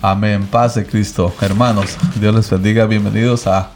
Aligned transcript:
Amén. 0.00 0.46
Paz 0.46 0.76
de 0.76 0.86
Cristo. 0.86 1.34
Hermanos, 1.40 1.96
Dios 2.20 2.32
les 2.32 2.48
bendiga. 2.48 2.86
Bienvenidos 2.86 3.48
a, 3.48 3.70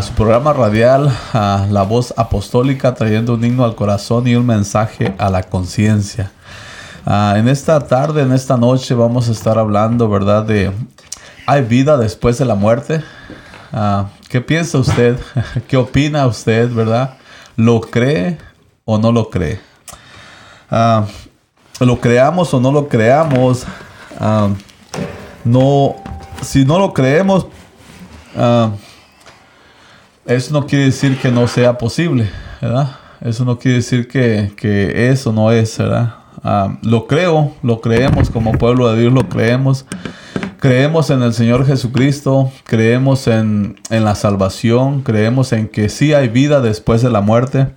su 0.00 0.12
programa 0.12 0.52
radial, 0.52 1.12
a 1.32 1.66
La 1.70 1.82
Voz 1.82 2.14
Apostólica, 2.16 2.94
trayendo 2.94 3.34
un 3.34 3.44
himno 3.44 3.64
al 3.64 3.74
corazón 3.74 4.28
y 4.28 4.36
un 4.36 4.46
mensaje 4.46 5.12
a 5.18 5.30
la 5.30 5.42
conciencia. 5.42 6.30
Ah, 7.04 7.34
en 7.36 7.48
esta 7.48 7.80
tarde, 7.80 8.22
en 8.22 8.30
esta 8.32 8.56
noche, 8.56 8.94
vamos 8.94 9.28
a 9.28 9.32
estar 9.32 9.58
hablando, 9.58 10.08
¿verdad? 10.08 10.44
De 10.44 10.70
¿hay 11.46 11.62
vida 11.62 11.96
después 11.96 12.38
de 12.38 12.44
la 12.44 12.54
muerte? 12.54 13.02
Ah, 13.72 14.06
¿Qué 14.28 14.40
piensa 14.40 14.78
usted? 14.78 15.18
¿Qué 15.66 15.76
opina 15.76 16.28
usted, 16.28 16.72
verdad? 16.72 17.16
¿Lo 17.56 17.80
cree 17.80 18.38
o 18.84 18.98
no 18.98 19.10
lo 19.10 19.30
cree? 19.30 19.60
Ah, 20.70 21.06
lo 21.80 22.00
creamos 22.00 22.54
o 22.54 22.60
no 22.60 22.70
lo 22.70 22.86
creamos, 22.86 23.66
no, 25.44 25.96
si 26.42 26.64
no 26.64 26.78
lo 26.78 26.92
creemos, 26.92 27.46
ah, 28.36 28.70
eso 30.26 30.52
no 30.52 30.66
quiere 30.66 30.86
decir 30.86 31.18
que 31.18 31.30
no 31.30 31.46
sea 31.46 31.76
posible, 31.76 32.30
¿verdad? 32.60 32.96
Eso 33.20 33.44
no 33.44 33.58
quiere 33.58 33.78
decir 33.78 34.08
que, 34.08 34.52
que 34.56 35.10
eso 35.10 35.32
no 35.32 35.52
es, 35.52 35.76
¿verdad? 35.78 36.14
lo 36.82 37.06
creo, 37.06 37.54
lo 37.62 37.80
creemos 37.80 38.28
como 38.28 38.52
pueblo 38.52 38.92
de 38.92 39.00
Dios, 39.00 39.12
lo 39.12 39.28
creemos. 39.28 39.86
Creemos 40.58 41.10
en 41.10 41.22
el 41.22 41.32
Señor 41.32 41.66
Jesucristo, 41.66 42.50
creemos 42.64 43.26
en, 43.26 43.76
en 43.90 44.04
la 44.04 44.14
salvación, 44.14 45.02
creemos 45.02 45.52
en 45.52 45.68
que 45.68 45.88
sí 45.88 46.14
hay 46.14 46.28
vida 46.28 46.60
después 46.60 47.02
de 47.02 47.10
la 47.10 47.20
muerte. 47.20 47.68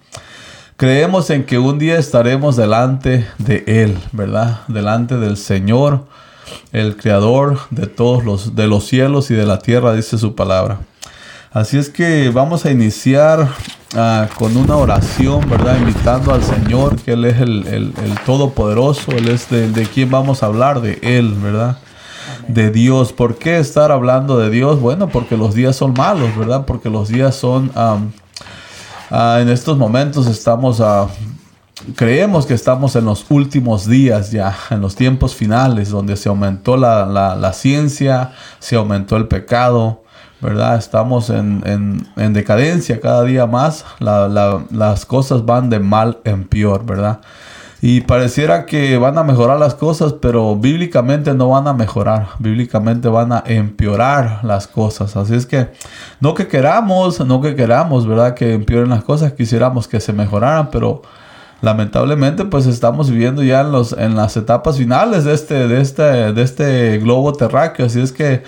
Creemos 0.78 1.30
en 1.30 1.46
que 1.46 1.58
un 1.58 1.80
día 1.80 1.98
estaremos 1.98 2.56
delante 2.56 3.26
de 3.40 3.64
Él, 3.68 3.98
¿verdad? 4.12 4.62
Delante 4.68 5.18
del 5.18 5.36
Señor, 5.36 6.06
el 6.72 6.98
Creador 6.98 7.60
de 7.70 7.88
todos 7.88 8.24
los, 8.24 8.56
de 8.56 8.68
los 8.68 8.86
cielos 8.86 9.32
y 9.32 9.36
de 9.36 9.46
la 9.46 9.60
tierra, 9.60 9.94
dice 9.94 10.18
su 10.18 10.36
palabra. 10.36 10.80
Así 11.52 11.78
es 11.78 11.90
que 11.90 12.30
vamos 12.30 12.66
a 12.66 12.72
iniciar 12.72 13.50
ah, 13.96 14.28
con 14.38 14.58
una 14.58 14.76
oración, 14.76 15.50
¿verdad? 15.50 15.78
Invitando 15.78 16.34
al 16.34 16.44
Señor, 16.44 16.98
que 16.98 17.14
Él 17.14 17.26
es 17.26 17.40
el, 17.42 17.94
Todopoderoso, 18.26 19.12
Él 19.12 19.30
es 19.30 19.50
de, 19.50 19.70
de, 19.72 19.86
quien 19.86 20.10
vamos 20.12 20.44
a 20.44 20.48
hablar, 20.48 20.82
de 20.82 21.00
Él, 21.02 21.34
¿verdad? 21.42 21.78
De 22.48 22.70
Dios. 22.70 23.14
¿Por 23.14 23.38
qué 23.38 23.58
estar 23.58 23.92
hablando 23.92 24.38
de 24.38 24.50
Dios? 24.50 24.80
Bueno, 24.80 25.08
porque 25.10 25.38
los 25.38 25.54
días 25.54 25.76
son 25.76 25.94
malos, 25.94 26.36
¿verdad? 26.38 26.66
Porque 26.66 26.90
los 26.90 27.08
días 27.08 27.36
son... 27.36 27.72
Ah, 27.76 27.98
en 29.10 29.50
estos 29.50 29.78
momentos 29.78 30.28
estamos, 30.28 30.82
uh, 30.82 31.08
creemos 31.96 32.46
que 32.46 32.54
estamos 32.54 32.96
en 32.96 33.06
los 33.06 33.26
últimos 33.30 33.88
días 33.88 34.32
ya, 34.32 34.56
en 34.70 34.82
los 34.82 34.96
tiempos 34.96 35.36
finales, 35.36 35.90
donde 35.90 36.16
se 36.16 36.30
aumentó 36.30 36.78
la, 36.78 37.06
la, 37.06 37.54
ciencia, 37.54 38.32
se 38.60 38.76
aumentó 38.76 39.18
el 39.18 39.28
pecado, 39.28 40.04
¿verdad? 40.42 40.78
Estamos 40.78 41.30
en, 41.30 42.06
en, 42.16 42.34
decadencia 42.34 43.00
cada 43.00 43.24
día 43.24 43.46
más, 43.46 43.86
las 44.00 45.06
cosas 45.06 45.46
van 45.46 45.70
de 45.70 45.80
mal 45.80 46.20
en 46.24 46.48
peor, 46.48 46.86
¿verdad? 46.86 47.22
Y 47.80 48.02
pareciera 48.02 48.66
que 48.66 48.98
van 48.98 49.20
a 49.20 49.24
mejorar 49.24 49.60
las 49.60 49.76
cosas, 49.76 50.14
pero 50.14 50.56
bíblicamente 50.56 51.36
no 51.36 51.50
van 51.50 51.68
a 51.68 51.74
mejorar. 51.74 52.30
Bíblicamente 52.40 53.08
van 53.08 53.32
a 53.32 53.44
empeorar 53.46 54.44
las 54.44 54.66
cosas. 54.66 55.16
Así 55.16 55.36
es 55.36 55.46
que 55.46 55.70
no 56.20 56.34
que 56.34 56.48
queramos, 56.48 57.20
no 57.24 57.40
que 57.40 57.56
queramos, 57.56 58.08
¿verdad? 58.08 58.34
Que 58.34 58.54
empeoren 58.54 58.90
las 58.90 59.04
cosas. 59.04 59.34
Quisiéramos 59.34 59.88
que 59.88 60.00
se 60.00 60.12
mejoraran, 60.12 60.72
pero 60.72 61.04
lamentablemente 61.62 62.46
pues 62.46 62.66
estamos 62.66 63.10
viviendo 63.10 63.44
ya 63.44 63.62
en, 63.62 63.72
los, 63.72 63.94
en 63.94 64.16
las 64.16 64.38
etapas 64.38 64.78
finales 64.78 65.24
de 65.24 65.34
este, 65.34 65.68
de, 65.68 65.82
este, 65.82 66.04
de 66.04 66.42
este 66.42 66.98
globo 67.00 67.34
terráqueo. 67.34 67.86
Así 67.86 68.02
es 68.02 68.12
que 68.12 68.44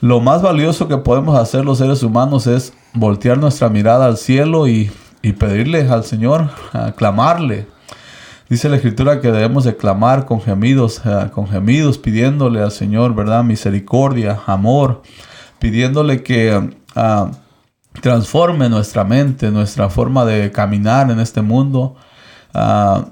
lo 0.00 0.20
más 0.20 0.42
valioso 0.42 0.88
que 0.88 0.96
podemos 0.98 1.38
hacer 1.38 1.64
los 1.64 1.78
seres 1.78 2.02
humanos 2.02 2.46
es 2.46 2.72
voltear 2.94 3.38
nuestra 3.38 3.68
mirada 3.68 4.06
al 4.06 4.16
cielo 4.16 4.66
y, 4.66 4.90
y 5.22 5.32
pedirle 5.32 5.88
al 5.88 6.04
Señor, 6.04 6.50
clamarle 6.96 7.66
Dice 8.50 8.68
la 8.68 8.74
escritura 8.74 9.20
que 9.20 9.30
debemos 9.30 9.62
de 9.62 9.76
clamar 9.76 10.26
con 10.26 10.40
gemidos, 10.40 11.00
eh, 11.04 11.30
con 11.32 11.46
gemidos, 11.46 11.98
pidiéndole 11.98 12.60
al 12.60 12.72
Señor, 12.72 13.14
¿verdad? 13.14 13.44
Misericordia, 13.44 14.40
amor, 14.44 15.02
pidiéndole 15.60 16.24
que 16.24 16.76
ah, 16.96 17.30
transforme 18.02 18.68
nuestra 18.68 19.04
mente, 19.04 19.52
nuestra 19.52 19.88
forma 19.88 20.24
de 20.24 20.50
caminar 20.50 21.12
en 21.12 21.20
este 21.20 21.42
mundo. 21.42 21.94
Ah, 22.54 23.06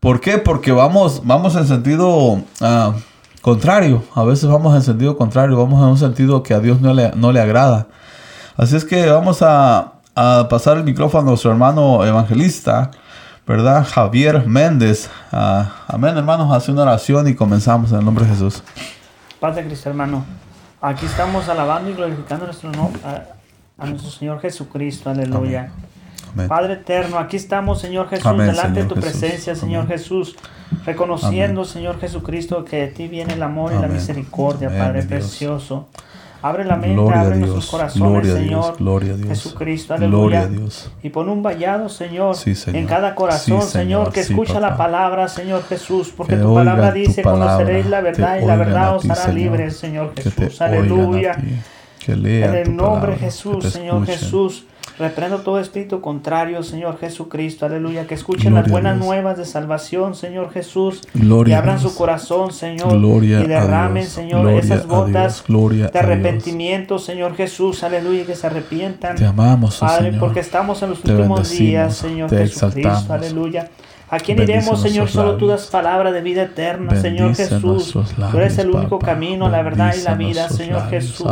¿Por 0.00 0.20
qué? 0.20 0.38
Porque 0.38 0.72
vamos, 0.72 1.22
vamos 1.24 1.56
en 1.56 1.66
sentido 1.66 2.40
ah, 2.60 2.94
contrario. 3.42 4.02
A 4.14 4.24
veces 4.24 4.48
vamos 4.48 4.74
en 4.74 4.82
sentido 4.82 5.16
contrario, 5.16 5.56
vamos 5.56 5.82
en 5.82 5.88
un 5.88 5.98
sentido 5.98 6.42
que 6.42 6.54
a 6.54 6.60
Dios 6.60 6.80
no 6.80 6.94
le, 6.94 7.12
no 7.16 7.32
le 7.32 7.40
agrada. 7.40 7.88
Así 8.56 8.76
es 8.76 8.84
que 8.84 9.06
vamos 9.10 9.42
a, 9.42 9.94
a 10.14 10.48
pasar 10.48 10.76
el 10.76 10.84
micrófono 10.84 11.22
a 11.22 11.30
nuestro 11.30 11.50
hermano 11.50 12.04
evangelista. 12.04 12.90
¿verdad? 13.46 13.86
Javier 13.86 14.46
Méndez. 14.46 15.08
Ah, 15.30 15.84
amén, 15.86 16.16
hermanos. 16.16 16.52
Hace 16.52 16.72
una 16.72 16.82
oración 16.82 17.28
y 17.28 17.34
comenzamos 17.34 17.92
en 17.92 17.98
el 17.98 18.04
nombre 18.04 18.24
de 18.24 18.32
Jesús. 18.32 18.62
Padre 19.38 19.64
Cristo, 19.64 19.88
hermano. 19.88 20.24
Aquí 20.80 21.06
estamos 21.06 21.48
alabando 21.48 21.90
y 21.90 21.94
glorificando 21.94 22.44
a 22.44 22.48
nuestro, 22.48 22.70
a, 23.78 23.86
nuestro 23.86 24.10
Señor 24.10 24.40
Jesucristo. 24.40 25.10
Aleluya. 25.10 25.70
Padre 26.48 26.74
eterno, 26.74 27.18
aquí 27.18 27.36
estamos, 27.36 27.80
Señor 27.80 28.08
Jesús, 28.08 28.36
delante 28.38 28.82
de 28.82 28.88
tu 28.88 28.94
presencia, 28.94 29.54
Señor 29.54 29.86
Jesús, 29.86 30.36
reconociendo, 30.84 31.64
Señor 31.64 31.98
Jesucristo, 31.98 32.64
que 32.64 32.76
de 32.78 32.88
ti 32.88 33.08
viene 33.08 33.34
el 33.34 33.42
amor 33.42 33.72
y 33.72 33.80
la 33.80 33.88
misericordia, 33.88 34.68
Padre 34.68 35.02
precioso. 35.02 35.88
Abre 36.42 36.64
la 36.64 36.76
mente, 36.76 37.12
abre 37.12 37.36
nuestros 37.36 37.66
corazones, 37.66 38.32
Señor. 38.32 38.76
gloria 38.78 39.14
a 39.14 39.16
Dios. 39.16 39.28
Jesucristo, 39.28 39.94
aleluya. 39.94 40.48
Y 41.02 41.08
pon 41.08 41.28
un 41.28 41.42
vallado, 41.42 41.88
Señor, 41.88 42.36
en 42.66 42.86
cada 42.86 43.14
corazón, 43.14 43.62
Señor, 43.62 44.12
que 44.12 44.20
escucha 44.20 44.60
la 44.60 44.76
palabra, 44.76 45.28
Señor 45.28 45.64
Jesús, 45.64 46.12
porque 46.16 46.36
tu 46.36 46.54
palabra 46.54 46.92
dice, 46.92 47.22
conoceréis 47.22 47.86
la 47.86 48.00
verdad 48.00 48.38
y 48.40 48.46
la 48.46 48.56
verdad 48.56 48.96
os 48.96 49.08
hará 49.08 49.32
libres, 49.32 49.76
Señor 49.76 50.12
Jesús. 50.14 50.60
Aleluya. 50.60 51.36
en 52.06 52.54
el 52.54 52.76
nombre 52.76 53.12
de 53.12 53.18
Jesús, 53.18 53.72
Señor 53.72 54.06
Jesús. 54.06 54.66
Reprendo 54.98 55.38
todo 55.38 55.60
espíritu 55.60 56.00
contrario, 56.00 56.62
Señor 56.62 56.98
Jesucristo, 56.98 57.66
aleluya. 57.66 58.06
Que 58.06 58.14
escuchen 58.14 58.54
las 58.54 58.68
buenas 58.70 58.96
nuevas 58.96 59.36
de 59.36 59.44
salvación, 59.44 60.14
Señor 60.14 60.50
Jesús. 60.50 61.02
y 61.14 61.52
abran 61.52 61.78
su 61.78 61.94
corazón, 61.94 62.52
Señor. 62.52 62.94
y 62.94 63.46
derramen, 63.46 64.06
Señor, 64.06 64.50
esas 64.52 64.86
gotas 64.86 65.44
de 65.46 65.98
arrepentimiento, 65.98 66.98
Señor 66.98 67.36
Jesús, 67.36 67.82
aleluya. 67.82 68.24
Que 68.24 68.34
se 68.34 68.46
arrepientan. 68.46 69.16
Te 69.16 69.26
amamos, 69.26 69.82
oh 69.82 69.86
Padre, 69.86 70.14
porque 70.18 70.40
estamos 70.40 70.82
en 70.82 70.90
los 70.90 71.04
últimos 71.04 71.50
días, 71.50 71.96
Señor 71.96 72.30
Jesucristo, 72.30 73.12
aleluya. 73.12 73.70
¿A 74.08 74.18
quién 74.20 74.40
iremos, 74.40 74.80
Señor? 74.80 75.08
Solo 75.08 75.36
tú 75.36 75.48
das 75.48 75.66
palabra 75.66 76.12
de 76.12 76.20
vida 76.22 76.42
eterna, 76.42 77.00
Señor 77.00 77.34
Jesús. 77.34 77.92
tú 77.92 78.38
eres 78.38 78.58
el 78.58 78.70
único 78.70 78.98
camino, 78.98 79.48
la 79.48 79.62
verdad 79.62 79.94
y 79.98 80.02
la 80.02 80.14
vida, 80.14 80.48
Señor 80.48 80.88
Jesús. 80.88 81.26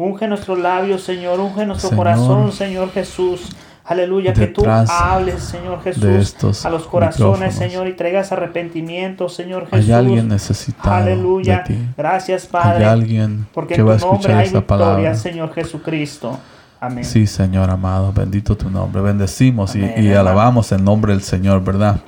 Unge 0.00 0.26
nuestros 0.28 0.58
labios, 0.58 1.02
Señor. 1.02 1.40
Unge 1.40 1.66
nuestro 1.66 1.90
corazón, 1.94 2.52
Señor 2.52 2.90
Jesús. 2.90 3.50
Aleluya, 3.84 4.32
que 4.32 4.46
tú 4.46 4.64
hables, 4.66 5.42
Señor 5.42 5.82
Jesús, 5.82 6.64
a 6.64 6.70
los 6.70 6.86
corazones, 6.86 7.54
Señor, 7.54 7.86
y 7.86 7.92
traigas 7.92 8.32
arrepentimiento, 8.32 9.28
Señor 9.28 9.68
Jesús. 9.68 9.84
Hay 9.84 9.92
alguien 9.92 10.28
necesitado. 10.28 10.94
Aleluya. 10.94 11.64
Gracias, 11.98 12.46
Padre. 12.46 12.86
Hay 12.86 12.90
alguien 12.90 13.46
porque 13.52 13.74
que 13.74 13.82
va 13.82 13.92
a 13.92 13.96
escuchar 13.96 14.42
esta 14.42 14.66
palabra. 14.66 15.14
Señor 15.16 15.52
Jesucristo. 15.52 16.38
Amén. 16.80 17.04
Sí, 17.04 17.26
Señor 17.26 17.68
amado, 17.68 18.10
bendito 18.10 18.56
tu 18.56 18.70
nombre. 18.70 19.02
Bendecimos 19.02 19.76
y, 19.76 20.12
alabamos 20.14 20.72
el 20.72 20.82
nombre 20.82 21.12
del 21.12 21.22
Señor, 21.22 21.62
¿verdad? 21.62 22.00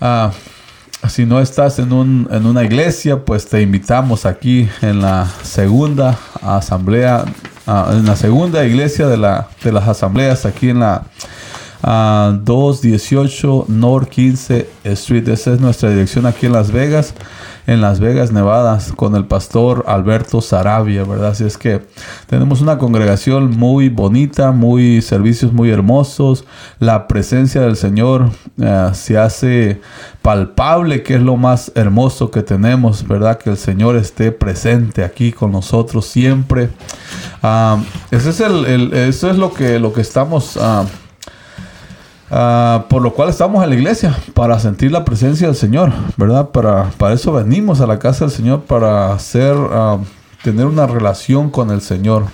Ah, 0.00 0.32
si 1.08 1.26
no 1.26 1.40
estás 1.40 1.78
en, 1.78 1.92
un, 1.92 2.28
en 2.30 2.46
una 2.46 2.62
iglesia, 2.62 3.24
pues 3.24 3.46
te 3.46 3.60
invitamos 3.60 4.24
aquí 4.24 4.68
en 4.80 5.00
la 5.00 5.28
segunda 5.42 6.18
asamblea, 6.40 7.24
ah, 7.66 7.90
en 7.92 8.06
la 8.06 8.16
segunda 8.16 8.64
iglesia 8.64 9.08
de, 9.08 9.16
la, 9.16 9.48
de 9.62 9.72
las 9.72 9.88
asambleas, 9.88 10.46
aquí 10.46 10.70
en 10.70 10.80
la 10.80 11.04
218 11.82 13.62
ah, 13.62 13.72
North 13.72 14.08
15 14.08 14.68
Street. 14.84 15.28
Esa 15.28 15.54
es 15.54 15.60
nuestra 15.60 15.90
dirección 15.90 16.26
aquí 16.26 16.46
en 16.46 16.52
Las 16.52 16.70
Vegas 16.70 17.14
en 17.66 17.80
Las 17.80 18.00
Vegas, 18.00 18.32
Nevada, 18.32 18.78
con 18.96 19.14
el 19.14 19.26
pastor 19.26 19.84
Alberto 19.86 20.40
Sarabia, 20.40 21.04
¿verdad? 21.04 21.30
Así 21.30 21.44
es 21.44 21.56
que 21.56 21.82
tenemos 22.26 22.60
una 22.60 22.78
congregación 22.78 23.50
muy 23.50 23.88
bonita, 23.88 24.52
muy 24.52 25.00
servicios 25.02 25.52
muy 25.52 25.70
hermosos. 25.70 26.44
La 26.78 27.06
presencia 27.06 27.60
del 27.60 27.76
Señor 27.76 28.30
eh, 28.60 28.90
se 28.94 29.18
hace 29.18 29.80
palpable, 30.22 31.02
que 31.02 31.14
es 31.14 31.22
lo 31.22 31.36
más 31.36 31.72
hermoso 31.74 32.30
que 32.30 32.42
tenemos, 32.42 33.06
¿verdad? 33.06 33.38
Que 33.38 33.50
el 33.50 33.56
Señor 33.56 33.96
esté 33.96 34.32
presente 34.32 35.04
aquí 35.04 35.32
con 35.32 35.52
nosotros 35.52 36.06
siempre. 36.06 36.70
Ah, 37.42 37.78
ese 38.10 38.30
es 38.30 38.40
el, 38.40 38.92
eso 38.92 39.30
es 39.30 39.36
lo 39.36 39.52
que, 39.52 39.78
lo 39.78 39.92
que 39.92 40.00
estamos... 40.00 40.56
Ah, 40.60 40.84
Ah, 42.34 42.86
por 42.88 43.02
lo 43.02 43.12
cual 43.12 43.28
estamos 43.28 43.62
en 43.62 43.68
la 43.68 43.76
iglesia, 43.76 44.16
para 44.32 44.58
sentir 44.58 44.90
la 44.90 45.04
presencia 45.04 45.48
del 45.48 45.56
Señor, 45.56 45.92
¿verdad? 46.16 46.48
Para, 46.48 46.84
para 46.96 47.14
eso 47.14 47.30
venimos 47.30 47.82
a 47.82 47.86
la 47.86 47.98
casa 47.98 48.24
del 48.24 48.32
Señor, 48.32 48.62
para 48.62 49.18
ah, 49.18 49.98
tener 50.42 50.64
una 50.64 50.86
relación 50.86 51.50
con 51.50 51.70
el 51.70 51.82
Señor. 51.82 52.24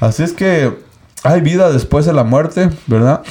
Así 0.00 0.22
es 0.22 0.34
que 0.34 0.76
hay 1.22 1.40
vida 1.40 1.72
después 1.72 2.04
de 2.04 2.12
la 2.12 2.24
muerte, 2.24 2.68
¿verdad? 2.86 3.22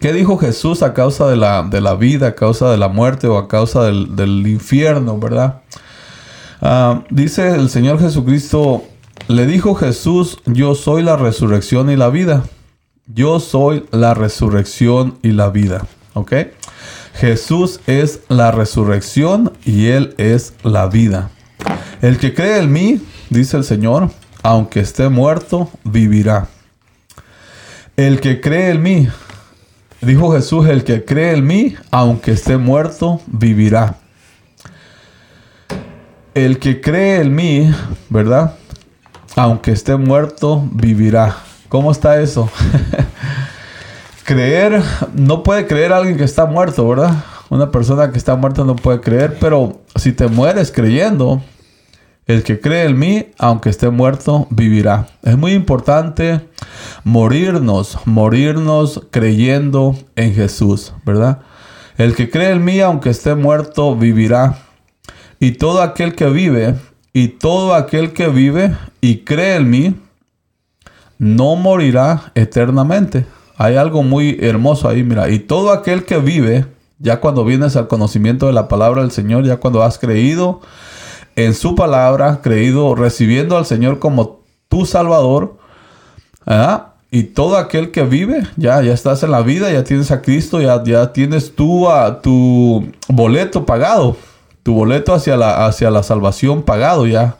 ¿Qué 0.00 0.14
dijo 0.14 0.38
Jesús 0.38 0.82
a 0.82 0.94
causa 0.94 1.28
de 1.28 1.36
la, 1.36 1.64
de 1.64 1.82
la 1.82 1.94
vida, 1.94 2.28
a 2.28 2.34
causa 2.34 2.70
de 2.70 2.78
la 2.78 2.88
muerte 2.88 3.26
o 3.26 3.36
a 3.36 3.48
causa 3.48 3.84
del, 3.84 4.16
del 4.16 4.46
infierno, 4.46 5.18
¿verdad? 5.18 5.60
Ah, 6.62 7.02
dice 7.10 7.56
el 7.56 7.68
Señor 7.68 8.00
Jesucristo, 8.00 8.84
le 9.28 9.44
dijo 9.44 9.74
Jesús, 9.74 10.38
yo 10.46 10.74
soy 10.74 11.02
la 11.02 11.16
resurrección 11.16 11.90
y 11.90 11.96
la 11.96 12.08
vida. 12.08 12.44
Yo 13.06 13.40
soy 13.40 13.86
la 13.90 14.14
resurrección 14.14 15.18
y 15.22 15.32
la 15.32 15.50
vida. 15.50 15.86
¿Ok? 16.14 16.34
Jesús 17.14 17.80
es 17.86 18.20
la 18.28 18.52
resurrección 18.52 19.52
y 19.64 19.86
Él 19.86 20.14
es 20.18 20.54
la 20.62 20.86
vida. 20.86 21.30
El 22.00 22.18
que 22.18 22.32
cree 22.32 22.58
en 22.58 22.72
mí, 22.72 23.00
dice 23.28 23.56
el 23.56 23.64
Señor, 23.64 24.10
aunque 24.42 24.80
esté 24.80 25.08
muerto, 25.08 25.68
vivirá. 25.84 26.48
El 27.96 28.20
que 28.20 28.40
cree 28.40 28.70
en 28.70 28.82
mí, 28.82 29.08
dijo 30.00 30.32
Jesús, 30.32 30.68
el 30.68 30.84
que 30.84 31.04
cree 31.04 31.34
en 31.34 31.46
mí, 31.46 31.74
aunque 31.90 32.32
esté 32.32 32.56
muerto, 32.56 33.20
vivirá. 33.26 33.96
El 36.34 36.58
que 36.58 36.80
cree 36.80 37.20
en 37.20 37.34
mí, 37.34 37.74
¿verdad? 38.08 38.54
Aunque 39.36 39.72
esté 39.72 39.96
muerto, 39.96 40.66
vivirá. 40.72 41.36
¿Cómo 41.72 41.90
está 41.90 42.20
eso? 42.20 42.50
creer, 44.24 44.82
no 45.14 45.42
puede 45.42 45.66
creer 45.66 45.94
alguien 45.94 46.18
que 46.18 46.24
está 46.24 46.44
muerto, 46.44 46.86
¿verdad? 46.86 47.24
Una 47.48 47.70
persona 47.70 48.12
que 48.12 48.18
está 48.18 48.36
muerta 48.36 48.62
no 48.62 48.76
puede 48.76 49.00
creer, 49.00 49.38
pero 49.40 49.80
si 49.96 50.12
te 50.12 50.26
mueres 50.26 50.70
creyendo, 50.70 51.42
el 52.26 52.42
que 52.42 52.60
cree 52.60 52.84
en 52.84 52.98
mí, 52.98 53.28
aunque 53.38 53.70
esté 53.70 53.88
muerto, 53.88 54.46
vivirá. 54.50 55.06
Es 55.22 55.38
muy 55.38 55.52
importante 55.52 56.46
morirnos, 57.04 57.96
morirnos 58.04 59.00
creyendo 59.10 59.96
en 60.14 60.34
Jesús, 60.34 60.92
¿verdad? 61.06 61.38
El 61.96 62.14
que 62.14 62.28
cree 62.28 62.50
en 62.50 62.62
mí, 62.66 62.80
aunque 62.80 63.08
esté 63.08 63.34
muerto, 63.34 63.96
vivirá. 63.96 64.58
Y 65.40 65.52
todo 65.52 65.80
aquel 65.80 66.14
que 66.16 66.26
vive, 66.26 66.74
y 67.14 67.28
todo 67.28 67.74
aquel 67.74 68.12
que 68.12 68.28
vive 68.28 68.76
y 69.00 69.20
cree 69.20 69.56
en 69.56 69.70
mí, 69.70 69.94
no 71.22 71.54
morirá 71.54 72.32
eternamente. 72.34 73.26
Hay 73.56 73.76
algo 73.76 74.02
muy 74.02 74.38
hermoso 74.40 74.88
ahí, 74.88 75.04
mira. 75.04 75.30
Y 75.30 75.38
todo 75.38 75.70
aquel 75.70 76.04
que 76.04 76.18
vive, 76.18 76.66
ya 76.98 77.20
cuando 77.20 77.44
vienes 77.44 77.76
al 77.76 77.86
conocimiento 77.86 78.48
de 78.48 78.52
la 78.52 78.66
palabra 78.66 79.02
del 79.02 79.12
Señor, 79.12 79.44
ya 79.44 79.58
cuando 79.58 79.84
has 79.84 79.98
creído 79.98 80.62
en 81.36 81.54
su 81.54 81.76
palabra, 81.76 82.40
creído, 82.42 82.96
recibiendo 82.96 83.56
al 83.56 83.66
Señor 83.66 84.00
como 84.00 84.40
tu 84.68 84.84
Salvador, 84.84 85.58
y 87.12 87.22
todo 87.22 87.56
aquel 87.56 87.92
que 87.92 88.02
vive, 88.02 88.42
ya, 88.56 88.82
ya 88.82 88.92
estás 88.92 89.22
en 89.22 89.30
la 89.30 89.42
vida, 89.42 89.70
ya 89.70 89.84
tienes 89.84 90.10
a 90.10 90.22
Cristo, 90.22 90.60
ya, 90.60 90.82
ya 90.82 91.12
tienes 91.12 91.54
tú 91.54 91.88
a 91.88 92.20
tu 92.20 92.90
boleto 93.06 93.64
pagado, 93.64 94.16
tu 94.64 94.74
boleto 94.74 95.14
hacia 95.14 95.36
la, 95.36 95.66
hacia 95.66 95.88
la 95.92 96.02
salvación 96.02 96.62
pagado 96.62 97.06
ya. 97.06 97.36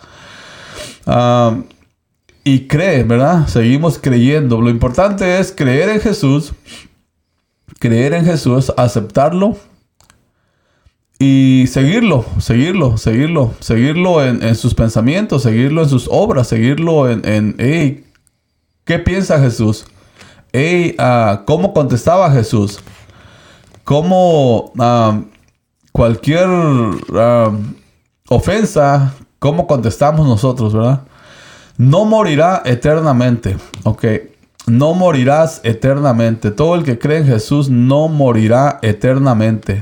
Ah, 1.05 1.57
y 2.45 2.67
cree, 2.67 3.05
¿verdad? 3.05 3.47
Seguimos 3.47 3.99
creyendo. 3.99 4.61
Lo 4.61 4.71
importante 4.71 5.39
es 5.39 5.53
creer 5.53 5.89
en 5.89 6.01
Jesús, 6.01 6.53
creer 7.79 8.15
en 8.15 8.25
Jesús, 8.25 8.73
aceptarlo 8.77 9.57
y 11.19 11.67
seguirlo, 11.69 12.25
seguirlo, 12.41 12.97
seguirlo, 12.97 13.55
seguirlo 13.61 14.25
en, 14.25 14.55
sus 14.57 14.75
pensamientos, 14.75 15.43
seguirlo 15.43 15.83
en 15.83 15.89
sus 15.89 16.09
obras, 16.11 16.49
seguirlo 16.49 17.09
en, 17.09 17.25
en 17.25 17.55
hey, 17.59 18.05
¿qué 18.85 18.99
piensa 18.99 19.39
Jesús? 19.39 19.87
Hey, 20.53 20.97
uh, 20.99 21.45
¿cómo 21.45 21.73
contestaba 21.73 22.31
Jesús? 22.33 22.81
¿Cómo 23.85 24.73
uh, 24.77 25.25
cualquier 25.93 26.49
uh, 26.49 27.57
ofensa, 28.29 29.15
cómo 29.39 29.67
contestamos 29.67 30.27
nosotros, 30.27 30.75
verdad? 30.75 31.03
No 31.83 32.05
morirá 32.05 32.63
eternamente. 32.65 33.57
Ok. 33.83 34.05
No 34.67 34.95
morirás 34.95 35.61
eternamente. 35.65 36.53
Todo 36.53 36.77
el 36.77 36.85
que 36.85 36.97
cree 36.97 37.19
en 37.19 37.27
Jesús 37.27 37.69
no 37.69 38.07
morirá 38.07 38.79
eternamente. 38.83 39.81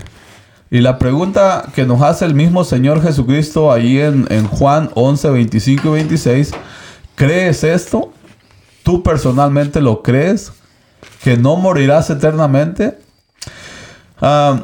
Y 0.71 0.81
la 0.81 0.99
pregunta 0.99 1.67
que 1.75 1.85
nos 1.85 2.01
hace 2.01 2.25
el 2.25 2.35
mismo 2.35 2.65
Señor 2.65 3.03
Jesucristo 3.03 3.71
ahí 3.71 3.99
en, 3.99 4.47
Juan 4.47 4.91
11, 4.95 5.29
25 5.31 5.89
y 5.89 5.91
26, 5.91 6.53
¿crees 7.17 7.65
esto? 7.65 8.13
¿Tú 8.83 9.03
personalmente 9.03 9.83
lo 9.83 10.03
crees? 10.03 10.53
¿Que 11.23 11.37
no 11.37 11.57
morirás 11.57 12.09
eternamente? 12.09 12.99
Ah, 14.23 14.63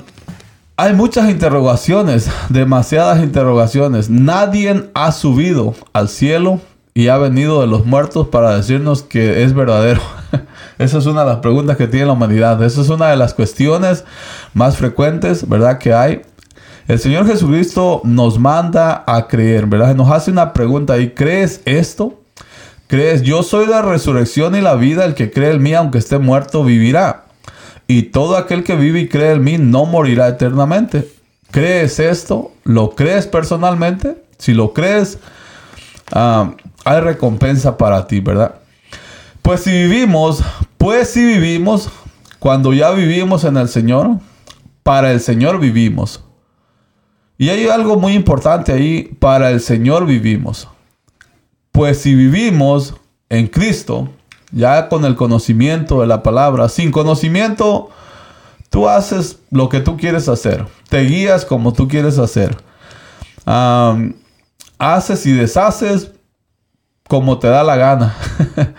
hay 0.79 0.95
muchas 0.95 1.29
interrogaciones, 1.29 2.31
demasiadas 2.49 3.23
interrogaciones. 3.23 4.09
Nadie 4.09 4.89
ha 4.95 5.13
subido 5.13 5.75
al 5.93 6.09
cielo 6.09 6.61
y 6.97 7.09
ha 7.09 7.19
venido 7.19 7.61
de 7.61 7.67
los 7.67 7.85
muertos 7.85 8.29
para 8.29 8.57
decirnos 8.57 9.03
que 9.03 9.43
es 9.43 9.53
verdadero? 9.53 10.01
Esa 10.79 10.97
es 10.97 11.05
una 11.05 11.25
de 11.25 11.27
las 11.27 11.41
preguntas 11.41 11.77
que 11.77 11.87
tiene 11.87 12.07
la 12.07 12.15
humanidad. 12.15 12.63
Esa 12.65 12.81
es 12.81 12.89
una 12.89 13.11
de 13.11 13.19
las 13.19 13.35
cuestiones 13.35 14.07
más 14.55 14.79
frecuentes, 14.79 15.47
¿verdad? 15.47 15.77
Que 15.77 15.93
hay. 15.93 16.23
El 16.89 16.99
Señor 16.99 17.27
Jesucristo 17.27 18.01
nos 18.03 18.39
manda 18.39 19.05
a 19.07 19.29
creer, 19.29 19.67
¿verdad? 19.67 19.95
Nos 19.95 20.11
hace 20.11 20.31
una 20.31 20.55
pregunta 20.55 20.97
y 20.97 21.11
¿crees 21.11 21.61
esto? 21.67 22.19
¿Crees? 22.87 23.21
Yo 23.21 23.43
soy 23.43 23.67
la 23.67 23.83
resurrección 23.83 24.57
y 24.57 24.63
la 24.63 24.77
vida, 24.77 25.05
el 25.05 25.13
que 25.13 25.31
cree 25.31 25.51
en 25.51 25.63
mí, 25.63 25.75
aunque 25.75 25.99
esté 25.99 26.17
muerto, 26.17 26.65
vivirá. 26.65 27.27
Y 27.87 28.05
todo 28.05 28.39
aquel 28.39 28.65
que 28.65 28.75
vive 28.75 29.01
y 29.01 29.09
cree 29.11 29.33
en 29.33 29.45
mí 29.45 29.59
no 29.59 29.85
morirá 29.85 30.29
eternamente. 30.29 31.07
¿Crees 31.51 31.99
esto? 31.99 32.53
¿Lo 32.65 32.95
crees 32.95 33.27
personalmente? 33.27 34.17
Si 34.39 34.55
lo 34.55 34.73
crees, 34.73 35.19
ah, 36.13 36.53
hay 36.87 37.01
recompensa 37.01 37.77
para 37.77 38.07
ti, 38.07 38.21
¿verdad? 38.21 38.55
Pues 39.43 39.65
si 39.65 39.73
vivimos, 39.73 40.41
pues 40.79 41.11
si 41.11 41.25
vivimos, 41.25 41.91
cuando 42.39 42.73
ya 42.73 42.93
vivimos 42.93 43.43
en 43.43 43.57
el 43.57 43.69
Señor, 43.69 44.21
para 44.85 45.11
el 45.11 45.21
Señor 45.21 45.59
vivimos. 45.59 46.23
Y 47.39 47.49
hay 47.49 47.67
algo 47.67 47.97
muy 47.99 48.13
importante 48.13 48.73
ahí, 48.73 49.17
para 49.19 49.51
el 49.51 49.61
Señor 49.61 50.07
vivimos. 50.07 50.69
Pues 51.73 51.99
si 51.99 52.15
vivimos 52.15 52.95
en 53.31 53.49
Cristo, 53.49 54.09
ya 54.53 54.89
con 54.89 55.05
el 55.05 55.17
conocimiento 55.17 56.03
de 56.03 56.07
la 56.07 56.23
palabra, 56.23 56.69
sin 56.69 56.93
conocimiento, 56.93 57.91
tú 58.71 58.89
haces 58.89 59.41
lo 59.51 59.69
que 59.69 59.81
tú 59.81 59.97
quieres 59.97 60.29
hacer, 60.29 60.65
te 60.89 61.01
guías 61.01 61.45
como 61.45 61.73
tú 61.73 61.89
quieres 61.89 62.19
hacer. 62.21 62.57
haces 64.79 65.27
y 65.27 65.33
deshaces 65.33 66.13
como 67.09 67.39
te 67.39 67.49
da 67.49 67.63
la 67.63 67.77
gana. 67.77 68.15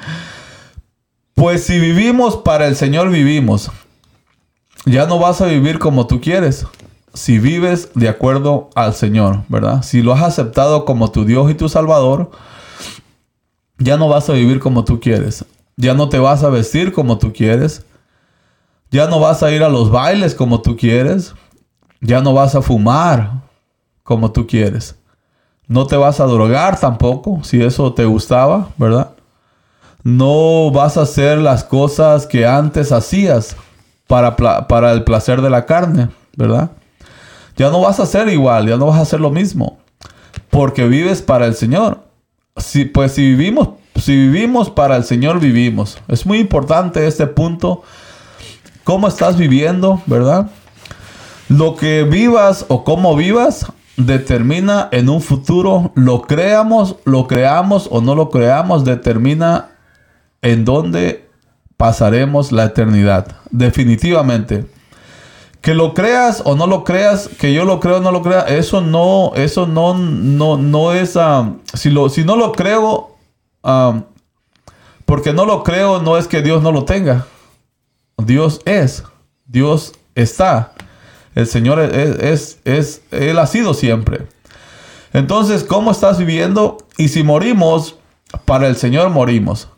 pues 1.36 1.64
si 1.64 1.80
vivimos 1.80 2.38
para 2.38 2.68
el 2.68 2.76
Señor 2.76 3.10
vivimos. 3.10 3.72
Ya 4.86 5.06
no 5.06 5.20
vas 5.20 5.42
a 5.42 5.48
vivir 5.48 5.80
como 5.80 6.08
tú 6.08 6.22
quieres. 6.22 6.66
Si 7.14 7.40
vives 7.40 7.90
de 7.96 8.10
acuerdo 8.10 8.70
al 8.76 8.94
Señor, 8.94 9.44
¿verdad? 9.50 9.82
Si 9.82 10.02
lo 10.02 10.14
has 10.14 10.24
aceptado 10.24 10.86
como 10.86 11.12
tu 11.12 11.26
Dios 11.26 11.50
y 11.50 11.56
tu 11.56 11.68
Salvador, 11.68 12.32
ya 13.80 13.98
no 13.98 14.08
vas 14.08 14.30
a 14.30 14.34
vivir 14.34 14.60
como 14.60 14.84
tú 14.84 15.00
quieres. 15.00 15.46
Ya 15.76 15.94
no 15.94 16.10
te 16.10 16.20
vas 16.20 16.44
a 16.44 16.50
vestir 16.50 16.92
como 16.92 17.18
tú 17.18 17.34
quieres. 17.34 17.86
Ya 18.90 19.08
no 19.08 19.20
vas 19.20 19.44
a 19.44 19.52
ir 19.52 19.64
a 19.64 19.70
los 19.70 19.92
bailes 19.92 20.36
como 20.36 20.62
tú 20.62 20.78
quieres. 20.78 21.34
Ya 22.02 22.22
no 22.22 22.34
vas 22.34 22.56
a 22.56 22.62
fumar 22.62 23.44
como 24.04 24.32
tú 24.32 24.48
quieres. 24.48 24.96
No 25.68 25.86
te 25.86 25.98
vas 25.98 26.20
a 26.20 26.26
drogar 26.26 26.80
tampoco, 26.80 27.40
si 27.44 27.62
eso 27.62 27.94
te 27.94 28.06
gustaba, 28.06 28.70
¿verdad? 28.78 29.12
No 30.04 30.72
vas 30.72 30.98
a 30.98 31.02
hacer 31.02 31.40
las 31.40 31.66
cosas 31.66 32.26
que 32.26 32.46
antes 32.46 32.94
hacías 32.94 33.58
para, 34.08 34.36
para 34.36 34.94
el 34.94 35.04
placer 35.04 35.42
de 35.42 35.50
la 35.50 35.66
carne, 35.66 36.10
¿verdad? 36.38 36.72
Ya 37.58 37.70
no 37.70 37.82
vas 37.82 38.00
a 38.00 38.04
hacer 38.04 38.30
igual, 38.30 38.70
ya 38.70 38.78
no 38.78 38.86
vas 38.86 39.00
a 39.00 39.02
hacer 39.02 39.20
lo 39.20 39.30
mismo, 39.30 39.80
porque 40.50 40.88
vives 40.88 41.22
para 41.22 41.46
el 41.46 41.56
Señor. 41.56 42.00
Pues 42.94 43.12
si 43.12 43.22
vivimos, 43.22 43.70
si 43.96 44.16
vivimos 44.16 44.70
para 44.70 44.96
el 44.96 45.04
Señor, 45.04 45.40
vivimos. 45.40 45.98
Es 46.08 46.26
muy 46.26 46.40
importante 46.40 47.06
este 47.06 47.28
punto. 47.28 47.84
¿Cómo 48.84 49.08
estás 49.08 49.38
viviendo, 49.38 50.02
verdad? 50.06 50.50
Lo 51.50 51.76
que 51.76 52.04
vivas 52.04 52.66
o 52.70 52.84
cómo 52.84 53.16
vivas 53.16 53.66
determina 53.98 54.88
en 54.92 55.10
un 55.10 55.22
futuro, 55.22 55.92
lo 55.96 56.22
creamos, 56.22 56.96
lo 57.04 57.28
creamos 57.28 57.90
o 57.92 58.00
no 58.00 58.16
lo 58.16 58.30
creamos, 58.30 58.86
determina 58.86 59.72
en 60.42 60.64
dónde 60.66 61.28
pasaremos 61.76 62.52
la 62.52 62.66
eternidad. 62.66 63.36
Definitivamente. 63.50 64.66
Que 65.62 65.74
lo 65.74 65.94
creas 65.94 66.44
o 66.46 66.56
no 66.56 66.68
lo 66.68 66.84
creas, 66.84 67.28
que 67.28 67.54
yo 67.54 67.66
lo 67.66 67.80
creo 67.80 67.98
o 67.98 68.00
no 68.00 68.12
lo 68.12 68.22
crea, 68.22 68.42
eso 68.42 68.80
no, 68.80 69.34
eso 69.36 69.66
no, 69.68 69.96
no, 69.96 70.58
no 70.58 70.94
es, 70.94 71.18
ah, 71.18 71.56
si, 71.74 71.90
lo, 71.90 72.10
si 72.10 72.24
no 72.24 72.38
lo 72.38 72.52
creo, 72.54 73.18
ah, 73.64 74.04
porque 75.06 75.34
no 75.34 75.46
lo 75.46 75.64
creo, 75.64 76.02
no 76.02 76.18
es 76.18 76.28
que 76.28 76.42
Dios 76.42 76.62
no 76.62 76.72
lo 76.72 76.86
tenga. 76.86 77.26
Dios 78.18 78.62
es, 78.66 79.04
Dios 79.46 79.94
está. 80.16 80.74
El 81.38 81.46
Señor 81.46 81.80
es, 81.80 82.18
es, 82.20 82.60
es, 82.66 83.02
Él 83.12 83.38
ha 83.38 83.46
sido 83.46 83.76
siempre. 83.76 84.26
Entonces, 85.14 85.64
¿cómo 85.64 85.92
estás 85.92 86.18
viviendo? 86.18 86.80
Y 86.98 87.10
si 87.10 87.22
morimos, 87.22 88.00
para 88.46 88.66
el 88.66 88.76
Señor 88.76 89.12
morimos. 89.12 89.70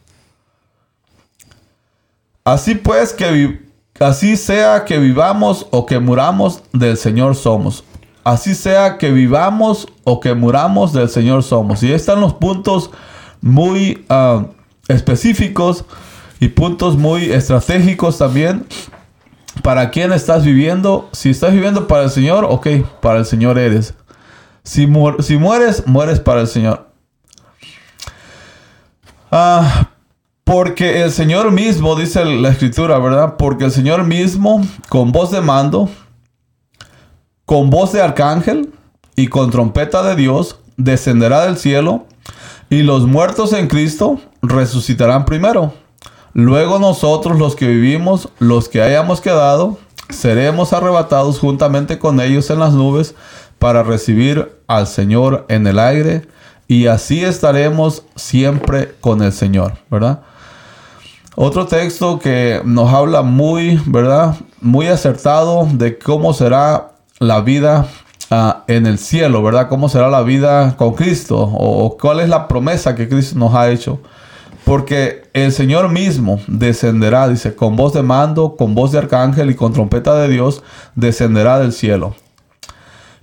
Así 2.45 2.75
pues, 2.75 3.11
que 3.11 3.59
así 3.99 4.37
sea 4.37 4.85
que 4.85 4.99
vivamos 4.99 5.67
o 5.71 5.85
que 5.85 5.99
muramos, 5.99 6.63
del 6.71 6.95
Señor 6.95 7.35
somos. 7.35 7.83
Así 8.23 8.55
sea 8.55 8.97
que 8.97 9.11
vivamos 9.11 9.85
o 10.05 10.21
que 10.21 10.33
muramos, 10.35 10.93
del 10.93 11.09
Señor 11.09 11.43
somos. 11.43 11.83
Y 11.83 11.91
están 11.91 12.21
los 12.21 12.35
puntos 12.35 12.89
muy 13.41 14.05
ah, 14.07 14.45
específicos 14.87 15.83
y 16.39 16.47
puntos 16.47 16.95
muy 16.95 17.33
estratégicos 17.33 18.17
también. 18.17 18.65
¿Para 19.63 19.89
quién 19.89 20.11
estás 20.13 20.43
viviendo? 20.45 21.09
Si 21.11 21.29
estás 21.29 21.53
viviendo 21.53 21.87
para 21.87 22.03
el 22.03 22.09
Señor, 22.09 22.45
ok, 22.49 22.67
para 23.01 23.19
el 23.19 23.25
Señor 23.25 23.57
eres. 23.57 23.93
Si, 24.63 24.87
si 25.19 25.37
mueres, 25.37 25.87
mueres 25.87 26.19
para 26.19 26.41
el 26.41 26.47
Señor. 26.47 26.87
Ah, 29.31 29.89
porque 30.43 31.03
el 31.03 31.11
Señor 31.11 31.51
mismo, 31.51 31.95
dice 31.95 32.25
la 32.25 32.49
escritura, 32.49 32.97
¿verdad? 32.97 33.35
Porque 33.37 33.65
el 33.65 33.71
Señor 33.71 34.03
mismo, 34.03 34.65
con 34.89 35.11
voz 35.11 35.31
de 35.31 35.41
mando, 35.41 35.89
con 37.45 37.69
voz 37.69 37.91
de 37.91 38.01
arcángel 38.01 38.73
y 39.15 39.27
con 39.27 39.51
trompeta 39.51 40.01
de 40.03 40.15
Dios, 40.15 40.59
descenderá 40.77 41.45
del 41.45 41.57
cielo 41.57 42.05
y 42.69 42.83
los 42.83 43.05
muertos 43.05 43.53
en 43.53 43.67
Cristo 43.67 44.19
resucitarán 44.41 45.25
primero. 45.25 45.73
Luego 46.33 46.79
nosotros 46.79 47.39
los 47.39 47.55
que 47.55 47.67
vivimos, 47.67 48.29
los 48.39 48.69
que 48.69 48.81
hayamos 48.81 49.21
quedado, 49.21 49.77
seremos 50.09 50.73
arrebatados 50.73 51.39
juntamente 51.39 51.99
con 51.99 52.19
ellos 52.19 52.49
en 52.49 52.59
las 52.59 52.73
nubes 52.73 53.15
para 53.57 53.83
recibir 53.83 54.51
al 54.67 54.87
Señor 54.87 55.45
en 55.49 55.67
el 55.67 55.79
aire 55.79 56.27
y 56.67 56.87
así 56.87 57.23
estaremos 57.23 58.03
siempre 58.15 58.95
con 59.01 59.21
el 59.23 59.33
Señor, 59.33 59.73
¿verdad? 59.89 60.21
Otro 61.35 61.67
texto 61.67 62.19
que 62.19 62.61
nos 62.63 62.93
habla 62.93 63.21
muy, 63.21 63.81
¿verdad? 63.85 64.35
Muy 64.61 64.87
acertado 64.87 65.67
de 65.71 65.97
cómo 65.97 66.33
será 66.33 66.91
la 67.19 67.41
vida 67.41 67.87
ah, 68.29 68.63
en 68.67 68.85
el 68.85 68.99
cielo, 68.99 69.41
¿verdad? 69.41 69.67
Cómo 69.69 69.89
será 69.89 70.09
la 70.09 70.21
vida 70.21 70.75
con 70.77 70.93
Cristo 70.93 71.37
o 71.39 71.97
cuál 71.97 72.19
es 72.19 72.29
la 72.29 72.47
promesa 72.47 72.93
que 72.93 73.07
Cristo 73.09 73.39
nos 73.39 73.55
ha 73.55 73.69
hecho. 73.69 73.99
Porque 74.69 75.23
el 75.33 75.51
Señor 75.51 75.89
mismo 75.89 76.39
descenderá, 76.45 77.27
dice, 77.27 77.55
con 77.55 77.75
voz 77.75 77.91
de 77.93 78.03
mando, 78.03 78.55
con 78.55 78.75
voz 78.75 78.91
de 78.91 78.99
arcángel 78.99 79.49
y 79.49 79.55
con 79.55 79.73
trompeta 79.73 80.13
de 80.13 80.27
Dios, 80.27 80.61
descenderá 80.93 81.57
del 81.57 81.73
cielo. 81.73 82.13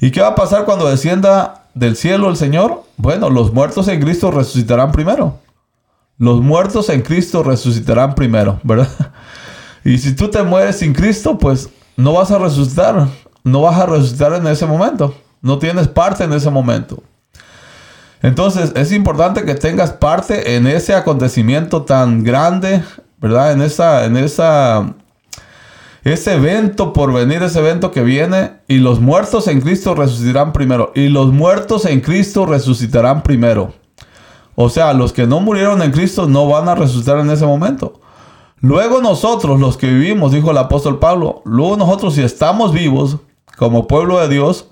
¿Y 0.00 0.10
qué 0.10 0.22
va 0.22 0.30
a 0.30 0.34
pasar 0.34 0.64
cuando 0.64 0.88
descienda 0.88 1.68
del 1.72 1.94
cielo 1.94 2.30
el 2.30 2.36
Señor? 2.36 2.82
Bueno, 2.96 3.30
los 3.30 3.52
muertos 3.52 3.86
en 3.86 4.00
Cristo 4.00 4.32
resucitarán 4.32 4.90
primero. 4.90 5.38
Los 6.18 6.40
muertos 6.40 6.88
en 6.88 7.02
Cristo 7.02 7.44
resucitarán 7.44 8.16
primero, 8.16 8.58
¿verdad? 8.64 8.88
Y 9.84 9.98
si 9.98 10.16
tú 10.16 10.28
te 10.28 10.42
mueres 10.42 10.80
sin 10.80 10.94
Cristo, 10.94 11.38
pues 11.38 11.68
no 11.96 12.14
vas 12.14 12.32
a 12.32 12.38
resucitar. 12.38 13.06
No 13.44 13.60
vas 13.60 13.78
a 13.78 13.86
resucitar 13.86 14.32
en 14.32 14.48
ese 14.48 14.66
momento. 14.66 15.14
No 15.42 15.60
tienes 15.60 15.86
parte 15.86 16.24
en 16.24 16.32
ese 16.32 16.50
momento. 16.50 17.04
Entonces 18.22 18.72
es 18.76 18.92
importante 18.92 19.44
que 19.44 19.54
tengas 19.54 19.92
parte 19.92 20.56
en 20.56 20.66
ese 20.66 20.94
acontecimiento 20.94 21.82
tan 21.82 22.24
grande, 22.24 22.82
¿verdad? 23.18 23.52
En 23.52 23.62
esa, 23.62 24.04
en 24.04 24.16
esa, 24.16 24.94
ese 26.04 26.34
evento 26.34 26.92
por 26.92 27.12
venir, 27.12 27.42
ese 27.42 27.58
evento 27.58 27.90
que 27.90 28.02
viene. 28.02 28.60
Y 28.68 28.78
los 28.78 29.00
muertos 29.00 29.48
en 29.48 29.60
Cristo 29.60 29.94
resucitarán 29.94 30.52
primero. 30.52 30.92
Y 30.94 31.08
los 31.08 31.32
muertos 31.32 31.84
en 31.84 32.00
Cristo 32.00 32.46
resucitarán 32.46 33.22
primero. 33.22 33.74
O 34.54 34.70
sea, 34.70 34.94
los 34.94 35.12
que 35.12 35.26
no 35.26 35.40
murieron 35.40 35.82
en 35.82 35.92
Cristo 35.92 36.26
no 36.26 36.48
van 36.48 36.68
a 36.68 36.74
resucitar 36.74 37.18
en 37.18 37.30
ese 37.30 37.44
momento. 37.44 38.00
Luego 38.60 39.02
nosotros, 39.02 39.60
los 39.60 39.76
que 39.76 39.86
vivimos, 39.86 40.32
dijo 40.32 40.50
el 40.50 40.56
apóstol 40.56 40.98
Pablo, 40.98 41.42
luego 41.44 41.76
nosotros 41.76 42.14
si 42.14 42.22
estamos 42.22 42.72
vivos 42.72 43.18
como 43.58 43.86
pueblo 43.86 44.18
de 44.18 44.28
Dios, 44.28 44.68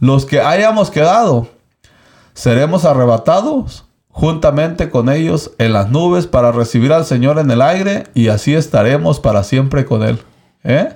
los 0.00 0.26
que 0.26 0.40
hayamos 0.40 0.90
quedado, 0.90 1.46
seremos 2.38 2.84
arrebatados 2.84 3.84
juntamente 4.10 4.90
con 4.90 5.08
ellos 5.08 5.50
en 5.58 5.72
las 5.72 5.90
nubes 5.90 6.28
para 6.28 6.52
recibir 6.52 6.92
al 6.92 7.04
Señor 7.04 7.40
en 7.40 7.50
el 7.50 7.60
aire 7.60 8.04
y 8.14 8.28
así 8.28 8.54
estaremos 8.54 9.18
para 9.18 9.42
siempre 9.42 9.84
con 9.84 10.04
Él. 10.04 10.20
¿Eh? 10.62 10.88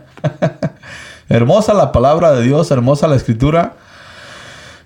hermosa 1.28 1.74
la 1.74 1.90
palabra 1.90 2.32
de 2.32 2.44
Dios, 2.44 2.70
hermosa 2.70 3.08
la 3.08 3.16
escritura. 3.16 3.74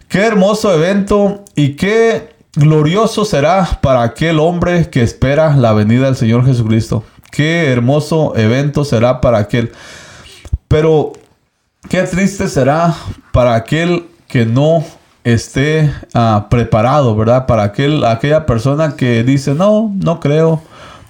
Qué 0.09 0.21
hermoso 0.21 0.73
evento 0.73 1.45
y 1.55 1.77
qué 1.77 2.35
glorioso 2.55 3.27
será 3.27 3.79
para 3.83 4.03
aquel 4.03 4.39
hombre 4.39 4.89
que 4.89 5.03
espera 5.03 5.55
la 5.57 5.75
venida 5.75 6.07
del 6.07 6.17
Señor 6.17 6.47
Jesucristo. 6.47 7.05
Qué 7.31 7.71
hermoso 7.71 8.35
evento 8.35 8.87
será 8.87 9.21
para 9.21 9.37
aquel. 9.37 9.73
Pero 10.69 11.13
qué 11.91 12.05
triste 12.05 12.49
será 12.49 12.95
para 13.31 13.55
aquel 13.57 14.09
que 14.27 14.47
no 14.47 14.83
esté 15.27 15.93
ah, 16.15 16.47
preparado, 16.49 17.17
¿verdad? 17.17 17.47
Para 17.47 17.65
aquel, 17.65 18.05
aquella 18.05 18.47
persona 18.47 18.95
que 18.95 19.25
dice, 19.25 19.55
no, 19.55 19.93
no 19.97 20.21
creo. 20.21 20.63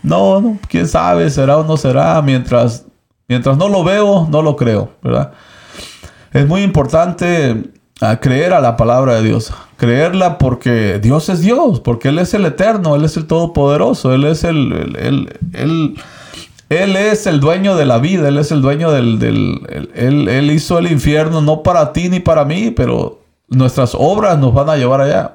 No, 0.03 0.41
no, 0.41 0.59
quién 0.69 0.89
sabe, 0.89 1.29
será 1.29 1.59
o 1.59 1.65
no 1.65 1.77
será. 1.77 2.23
Mientras, 2.23 2.87
mientras 3.29 3.59
no 3.59 3.69
lo 3.69 3.85
veo, 3.85 4.27
no 4.31 4.41
lo 4.41 4.57
creo, 4.57 4.91
¿verdad? 5.03 5.33
Es 6.33 6.47
muy 6.47 6.63
importante 6.63 7.71
a 8.01 8.19
creer 8.19 8.55
a 8.55 8.61
la 8.61 8.77
palabra 8.79 9.17
de 9.17 9.23
Dios. 9.23 9.53
Creerla 9.77 10.39
porque 10.39 10.99
Dios 10.99 11.29
es 11.29 11.41
Dios, 11.41 11.81
porque 11.81 12.09
Él 12.09 12.19
es 12.19 12.33
el 12.33 12.47
eterno, 12.47 12.97
Él 12.97 13.05
es 13.05 13.19
el 13.19 13.27
todopoderoso, 13.27 14.15
Él 14.15 14.25
es 14.25 14.45
el, 14.45 15.29
él, 16.71 16.97
es 16.97 17.27
el 17.27 17.41
dueño 17.41 17.77
de 17.77 17.85
la 17.85 17.99
vida, 17.99 18.29
Él 18.29 18.39
es 18.39 18.51
el 18.51 18.63
dueño 18.63 18.91
del, 18.91 19.19
del 19.19 19.61
él, 19.95 20.29
él, 20.29 20.51
hizo 20.51 20.79
el 20.79 20.91
infierno 20.91 21.43
no 21.43 21.63
para 21.63 21.93
ti 21.93 22.09
ni 22.09 22.21
para 22.21 22.47
mí, 22.47 22.71
pero 22.71 23.16
nuestras 23.49 23.95
obras 23.95 24.39
nos 24.39 24.55
van 24.55 24.69
a 24.71 24.77
llevar 24.77 25.01
allá. 25.01 25.35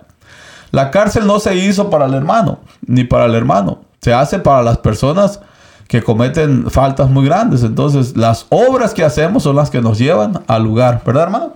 La 0.71 0.91
cárcel 0.91 1.27
no 1.27 1.39
se 1.39 1.55
hizo 1.55 1.89
para 1.89 2.05
el 2.05 2.13
hermano, 2.13 2.59
ni 2.85 3.03
para 3.03 3.25
el 3.25 3.35
hermano. 3.35 3.81
Se 4.01 4.13
hace 4.13 4.39
para 4.39 4.63
las 4.63 4.77
personas 4.77 5.41
que 5.87 6.01
cometen 6.01 6.69
faltas 6.71 7.09
muy 7.09 7.25
grandes. 7.25 7.63
Entonces, 7.63 8.15
las 8.15 8.45
obras 8.49 8.93
que 8.93 9.03
hacemos 9.03 9.43
son 9.43 9.57
las 9.57 9.69
que 9.69 9.81
nos 9.81 9.97
llevan 9.97 10.43
al 10.47 10.63
lugar, 10.63 11.01
¿verdad, 11.05 11.23
hermano? 11.23 11.53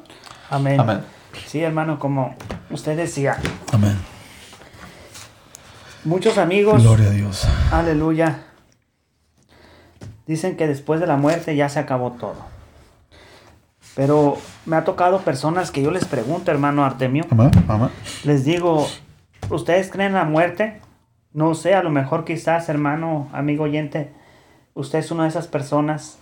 Amén. 0.50 0.80
Amén. 0.80 1.00
Sí, 1.48 1.62
hermano, 1.62 2.00
como 2.00 2.36
usted 2.70 2.98
decía. 2.98 3.38
Amén. 3.72 3.98
Muchos 6.04 6.38
amigos. 6.38 6.84
Gloria 6.84 7.08
a 7.08 7.12
Dios. 7.12 7.48
Aleluya. 7.72 8.44
Dicen 10.28 10.58
que 10.58 10.68
después 10.68 11.00
de 11.00 11.08
la 11.08 11.18
muerte 11.18 11.56
ya 11.56 11.70
se 11.70 11.80
acabó 11.80 12.12
todo. 12.12 12.55
Pero 13.96 14.38
me 14.66 14.76
ha 14.76 14.84
tocado 14.84 15.22
personas 15.22 15.72
que 15.72 15.82
yo 15.82 15.90
les 15.90 16.06
pregunto, 16.06 16.52
hermano 16.52 16.84
Artemio. 16.84 17.26
Les 18.26 18.44
digo, 18.44 18.88
¿ustedes 19.50 19.90
creen 19.90 20.10
en 20.10 20.16
la 20.16 20.26
muerte? 20.26 20.82
No 21.34 21.56
sé, 21.56 21.74
a 21.76 21.84
lo 21.84 21.90
mejor 21.90 22.26
quizás, 22.26 22.68
hermano, 22.70 23.30
amigo 23.32 23.64
oyente, 23.64 24.12
usted 24.74 25.00
es 25.00 25.12
una 25.12 25.24
de 25.24 25.30
esas 25.30 25.48
personas 25.48 26.20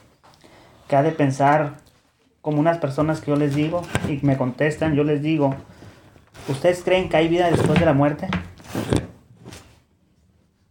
que 0.87 0.95
ha 0.95 1.03
de 1.03 1.11
pensar 1.11 1.77
como 2.41 2.59
unas 2.59 2.77
personas 2.77 3.21
que 3.21 3.31
yo 3.31 3.37
les 3.37 3.55
digo 3.55 3.81
y 4.07 4.19
me 4.23 4.37
contestan, 4.37 4.95
yo 4.95 5.03
les 5.03 5.21
digo, 5.21 5.55
¿ustedes 6.49 6.83
creen 6.83 7.09
que 7.09 7.17
hay 7.17 7.27
vida 7.27 7.49
después 7.49 7.79
de 7.79 7.85
la 7.85 7.93
muerte? 7.93 8.27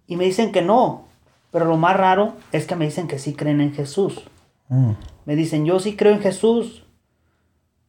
Y 0.06 0.16
me 0.16 0.24
dicen 0.24 0.52
que 0.52 0.62
no, 0.62 1.06
pero 1.50 1.64
lo 1.64 1.76
más 1.76 1.96
raro 1.96 2.34
es 2.52 2.66
que 2.66 2.76
me 2.76 2.84
dicen 2.84 3.08
que 3.08 3.18
sí 3.18 3.34
creen 3.34 3.60
en 3.60 3.72
Jesús. 3.72 4.22
Mm. 4.68 4.92
Me 5.24 5.36
dicen, 5.36 5.64
yo 5.64 5.80
sí 5.80 5.96
creo 5.96 6.12
en 6.12 6.20
Jesús, 6.20 6.84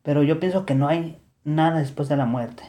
pero 0.03 0.23
yo 0.23 0.39
pienso 0.39 0.65
que 0.65 0.75
no 0.75 0.87
hay 0.87 1.19
nada 1.43 1.79
después 1.79 2.07
de 2.07 2.17
la 2.17 2.25
muerte. 2.25 2.63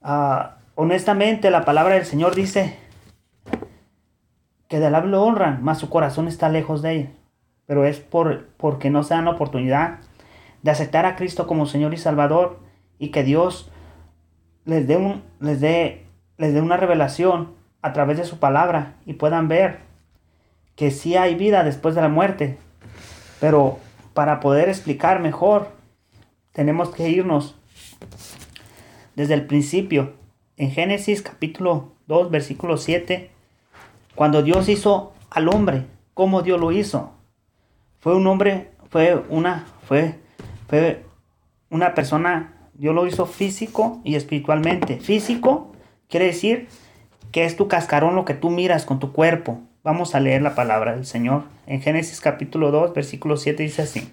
Ah, 0.00 0.56
honestamente, 0.74 1.50
la 1.50 1.64
palabra 1.64 1.94
del 1.94 2.06
Señor 2.06 2.34
dice 2.34 2.78
que 4.68 4.80
del 4.80 4.94
hablo 4.94 5.22
honran, 5.22 5.62
mas 5.62 5.78
su 5.78 5.90
corazón 5.90 6.26
está 6.26 6.48
lejos 6.48 6.80
de 6.80 7.00
él 7.00 7.10
pero 7.66 7.84
es 7.86 8.00
por, 8.00 8.48
porque 8.56 8.90
no 8.90 9.02
se 9.02 9.14
dan 9.14 9.24
la 9.24 9.30
oportunidad 9.30 10.00
de 10.62 10.70
aceptar 10.70 11.06
a 11.06 11.16
Cristo 11.16 11.46
como 11.46 11.66
Señor 11.66 11.94
y 11.94 11.96
Salvador 11.96 12.60
y 12.98 13.08
que 13.08 13.24
Dios 13.24 13.70
les 14.64 14.86
dé, 14.86 14.96
un, 14.96 15.22
les 15.40 15.60
dé, 15.60 16.06
les 16.38 16.54
dé 16.54 16.60
una 16.60 16.76
revelación 16.76 17.54
a 17.80 17.92
través 17.92 18.18
de 18.18 18.24
su 18.24 18.38
palabra 18.38 18.96
y 19.06 19.14
puedan 19.14 19.48
ver 19.48 19.78
que 20.76 20.90
sí 20.90 21.16
hay 21.16 21.34
vida 21.34 21.64
después 21.64 21.94
de 21.94 22.02
la 22.02 22.08
muerte. 22.08 22.58
Pero 23.40 23.78
para 24.14 24.40
poder 24.40 24.68
explicar 24.68 25.20
mejor, 25.20 25.68
tenemos 26.52 26.90
que 26.90 27.08
irnos 27.08 27.56
desde 29.14 29.34
el 29.34 29.46
principio. 29.46 30.14
En 30.56 30.70
Génesis 30.70 31.22
capítulo 31.22 31.92
2, 32.06 32.30
versículo 32.30 32.76
7, 32.76 33.30
cuando 34.14 34.42
Dios 34.42 34.68
hizo 34.68 35.12
al 35.30 35.48
hombre, 35.48 35.86
¿cómo 36.14 36.42
Dios 36.42 36.60
lo 36.60 36.72
hizo? 36.72 37.12
Fue 38.00 38.14
un 38.14 38.26
hombre, 38.26 38.70
fue 38.90 39.16
una, 39.28 39.66
fue, 39.86 40.18
fue 40.68 41.04
una 41.70 41.94
persona, 41.94 42.52
Dios 42.74 42.94
lo 42.94 43.06
hizo 43.06 43.26
físico 43.26 44.00
y 44.04 44.16
espiritualmente. 44.16 45.00
Físico 45.00 45.72
quiere 46.08 46.26
decir 46.26 46.68
que 47.30 47.46
es 47.46 47.56
tu 47.56 47.68
cascarón 47.68 48.14
lo 48.14 48.24
que 48.24 48.34
tú 48.34 48.50
miras 48.50 48.84
con 48.84 48.98
tu 48.98 49.12
cuerpo. 49.12 49.60
Vamos 49.84 50.14
a 50.14 50.20
leer 50.20 50.42
la 50.42 50.54
palabra 50.54 50.94
del 50.94 51.04
Señor. 51.04 51.42
En 51.66 51.82
Génesis 51.82 52.20
capítulo 52.20 52.70
2, 52.70 52.94
versículo 52.94 53.36
7 53.36 53.64
dice 53.64 53.82
así. 53.82 54.12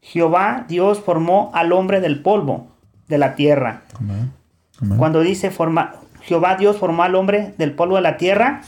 Jehová 0.00 0.66
Dios 0.68 1.00
formó 1.00 1.50
al 1.52 1.72
hombre 1.72 2.00
del 2.00 2.22
polvo 2.22 2.68
de 3.08 3.18
la 3.18 3.34
tierra. 3.34 3.82
Cuando 4.98 5.20
dice 5.20 5.50
forma, 5.50 5.96
Jehová 6.22 6.54
Dios 6.54 6.76
formó 6.76 7.02
al 7.02 7.16
hombre 7.16 7.54
del 7.58 7.72
polvo 7.72 7.96
de 7.96 8.02
la 8.02 8.18
tierra, 8.18 8.62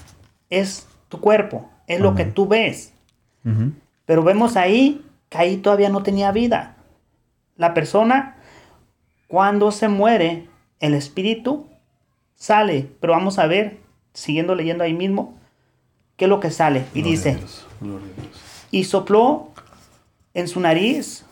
es 0.50 0.88
tu 1.08 1.20
cuerpo, 1.20 1.70
es 1.86 2.00
lo 2.00 2.16
que 2.16 2.24
tú 2.24 2.48
ves. 2.48 2.92
Pero 4.04 4.24
vemos 4.24 4.56
ahí 4.56 5.04
que 5.28 5.38
ahí 5.38 5.58
todavía 5.58 5.90
no 5.90 6.02
tenía 6.02 6.32
vida. 6.32 6.74
La 7.56 7.72
persona, 7.72 8.34
cuando 9.28 9.70
se 9.70 9.86
muere, 9.86 10.48
el 10.80 10.94
espíritu 10.94 11.68
sale. 12.34 12.88
Pero 13.00 13.12
vamos 13.12 13.38
a 13.38 13.46
ver, 13.46 13.78
siguiendo 14.12 14.56
leyendo 14.56 14.82
ahí 14.82 14.94
mismo, 14.94 15.37
qué 16.18 16.26
es 16.26 16.28
lo 16.28 16.40
que 16.40 16.50
sale. 16.50 16.84
Y 16.92 17.00
dice, 17.00 17.38
y 18.70 18.84
sopló 18.84 19.48
en 20.34 20.48
su 20.48 20.60
nariz, 20.60 21.24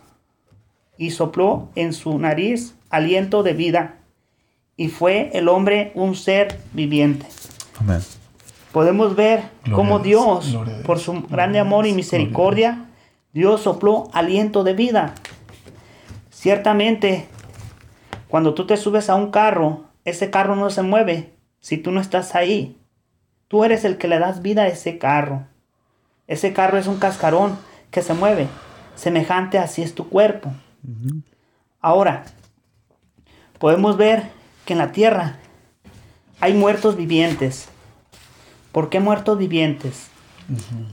y 0.97 1.11
sopló 1.11 1.69
en 1.75 1.93
su 1.93 2.19
nariz 2.19 2.75
aliento 2.89 3.43
de 3.43 3.53
vida, 3.53 3.99
y 4.79 4.89
fue 4.89 5.31
el 5.35 5.49
hombre 5.49 5.93
un 5.95 6.15
ser 6.15 6.59
viviente. 6.73 7.27
Amén. 7.79 8.01
Podemos 8.73 9.17
ver 9.17 9.43
cómo 9.73 9.99
Dios, 9.99 10.57
por 10.85 10.99
su 10.99 11.23
grande 11.23 11.59
amor 11.59 11.87
y 11.87 11.93
misericordia, 11.93 12.87
Dios 13.33 13.63
sopló 13.63 14.09
aliento 14.13 14.65
de 14.65 14.75
vida. 14.75 15.15
Ciertamente, 16.31 17.27
cuando 18.29 18.55
tú 18.55 18.67
te 18.67 18.77
subes 18.77 19.11
a 19.11 19.15
un 19.15 19.31
carro, 19.31 19.85
ese 20.05 20.31
carro 20.31 20.57
no 20.57 20.71
se 20.71 20.83
mueve 20.83 21.35
si 21.59 21.79
tú 21.79 21.91
no 21.91 22.01
estás 22.01 22.35
ahí. 22.35 22.77
Tú 23.49 23.65
eres 23.65 23.85
el 23.85 23.99
que 23.99 24.09
le 24.09 24.19
das 24.19 24.43
vida 24.43 24.63
a 24.63 24.69
ese 24.69 24.99
carro. 24.99 25.47
Ese 26.27 26.53
carro 26.53 26.79
es 26.79 26.87
un 26.87 26.99
cascarón 26.99 27.57
que 27.91 28.03
se 28.03 28.15
mueve. 28.15 28.49
Semejante 28.97 29.59
así 29.59 29.83
es 29.83 29.95
tu 29.95 30.09
cuerpo. 30.09 30.53
Ahora, 31.81 32.25
podemos 33.59 33.97
ver 33.97 34.25
que 34.65 34.73
en 34.73 34.79
la 34.79 34.93
tierra 34.93 35.37
hay 36.41 36.55
muertos 36.55 36.97
vivientes. 36.97 37.69
¿Por 38.73 38.91
qué 38.91 39.01
muertos 39.01 39.39
vivientes? 39.39 40.09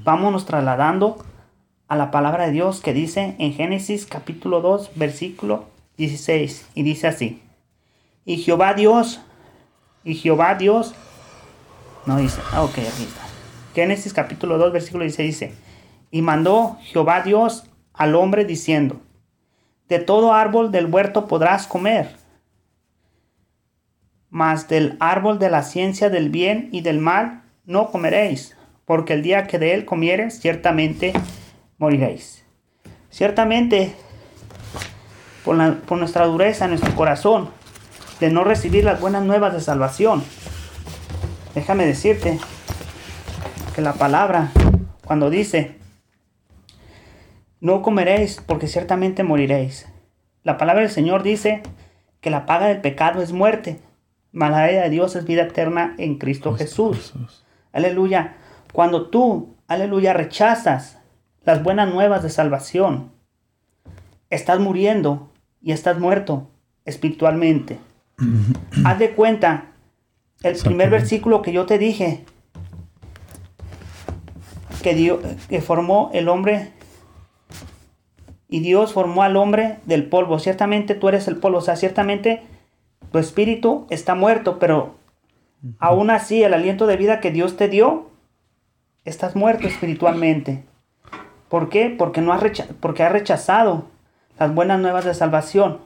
Vámonos 0.04 0.46
trasladando 0.46 1.24
a 1.88 1.96
la 1.96 2.12
palabra 2.12 2.46
de 2.46 2.52
Dios 2.52 2.82
que 2.82 2.94
dice 2.94 3.36
en 3.40 3.54
Génesis 3.54 4.06
capítulo 4.06 4.62
2 4.62 4.92
versículo 4.96 5.66
16 5.98 6.70
y 6.76 6.84
dice 6.84 7.08
así. 7.08 7.42
Y 8.26 8.38
Jehová 8.38 8.74
Dios, 8.74 9.20
y 10.04 10.16
Jehová 10.16 10.56
Dios, 10.56 10.96
no 12.06 12.18
dice, 12.18 12.42
ah, 12.52 12.64
ok, 12.64 12.78
aquí 12.80 13.04
está. 13.04 13.22
Génesis 13.74 14.14
capítulo 14.14 14.58
2 14.58 14.74
versículo 14.74 15.04
16 15.04 15.28
dice, 15.28 15.56
y 16.12 16.22
mandó 16.22 16.78
Jehová 16.82 17.22
Dios 17.22 17.66
al 17.94 18.16
hombre 18.16 18.46
diciendo, 18.46 19.02
de 19.90 20.00
todo 20.00 20.34
árbol 20.34 20.72
del 20.72 20.88
huerto 20.88 21.28
podrás 21.28 21.68
comer, 21.68 22.16
mas 24.30 24.68
del 24.68 24.98
árbol 25.00 25.40
de 25.40 25.50
la 25.50 25.64
ciencia 25.64 26.10
del 26.10 26.30
bien 26.30 26.70
y 26.72 26.82
del 26.82 27.00
mal 27.00 27.44
no 27.66 27.92
comeréis, 27.92 28.58
porque 28.86 29.14
el 29.14 29.22
día 29.22 29.48
que 29.48 29.60
de 29.60 29.74
él 29.74 29.86
comieres, 29.86 30.40
ciertamente 30.40 31.14
moriréis. 31.78 32.44
Ciertamente, 33.10 33.96
por, 35.46 35.80
por 35.82 35.98
nuestra 35.98 36.26
dureza 36.26 36.66
en 36.66 36.72
nuestro 36.72 36.96
corazón, 36.96 37.50
de 38.20 38.30
no 38.30 38.44
recibir 38.44 38.84
las 38.84 39.00
buenas 39.00 39.24
nuevas 39.24 39.54
de 39.54 39.62
salvación, 39.62 40.24
déjame 41.56 41.86
decirte 41.86 42.40
que 43.76 43.82
la 43.82 43.94
palabra, 43.94 44.52
cuando 45.06 45.30
dice, 45.30 45.78
no 47.60 47.82
comeréis 47.82 48.42
porque 48.46 48.68
ciertamente 48.68 49.24
moriréis. 49.24 49.88
La 50.44 50.58
palabra 50.58 50.82
del 50.82 50.92
Señor 50.92 51.24
dice 51.24 51.64
que 52.20 52.30
la 52.30 52.46
paga 52.46 52.68
del 52.68 52.82
pecado 52.82 53.22
es 53.22 53.32
muerte, 53.32 53.80
mas 54.32 54.52
la 54.52 54.64
de 54.64 54.90
Dios 54.90 55.16
es 55.16 55.26
vida 55.26 55.44
eterna 55.44 55.96
en 55.98 56.18
Cristo 56.18 56.54
Jesús. 56.56 57.14
Aleluya. 57.72 58.36
Cuando 58.74 59.10
tú, 59.10 59.56
aleluya, 59.68 60.14
rechazas 60.14 61.00
las 61.44 61.64
buenas 61.64 61.94
nuevas 61.94 62.24
de 62.24 62.30
salvación, 62.30 63.12
estás 64.30 64.60
muriendo 64.60 65.32
y 65.62 65.72
estás 65.72 66.00
muerto 66.00 66.50
espiritualmente. 66.86 67.80
Haz 68.86 69.00
de 69.00 69.12
cuenta, 69.12 69.73
el 70.44 70.58
primer 70.58 70.90
versículo 70.90 71.42
que 71.42 71.54
yo 71.54 71.66
te 71.66 71.78
dije, 71.78 72.26
que, 74.84 74.94
Dios, 74.94 75.20
que 75.50 75.62
formó 75.62 76.12
el 76.14 76.28
hombre 76.28 76.72
y 78.50 78.60
Dios 78.60 78.94
formó 78.94 79.24
al 79.24 79.36
hombre 79.36 79.80
del 79.86 80.08
polvo. 80.08 80.38
Ciertamente 80.38 80.94
tú 80.94 81.10
eres 81.10 81.28
el 81.28 81.38
polvo, 81.38 81.58
o 81.58 81.62
sea, 81.62 81.76
ciertamente 81.76 82.44
tu 83.12 83.18
espíritu 83.18 83.88
está 83.90 84.14
muerto, 84.14 84.60
pero 84.60 84.96
aún 85.80 86.12
así 86.12 86.44
el 86.44 86.54
aliento 86.54 86.86
de 86.86 86.98
vida 86.98 87.20
que 87.20 87.32
Dios 87.32 87.58
te 87.58 87.68
dio, 87.68 88.12
estás 89.06 89.36
muerto 89.36 89.68
espiritualmente. 89.68 90.66
¿Por 91.50 91.70
qué? 91.70 91.90
Porque, 91.90 92.22
no 92.22 92.34
has 92.34 92.44
porque 92.80 93.04
has 93.04 93.12
rechazado 93.12 93.86
las 94.38 94.54
buenas 94.54 94.80
nuevas 94.80 95.06
de 95.06 95.14
salvación. 95.14 95.80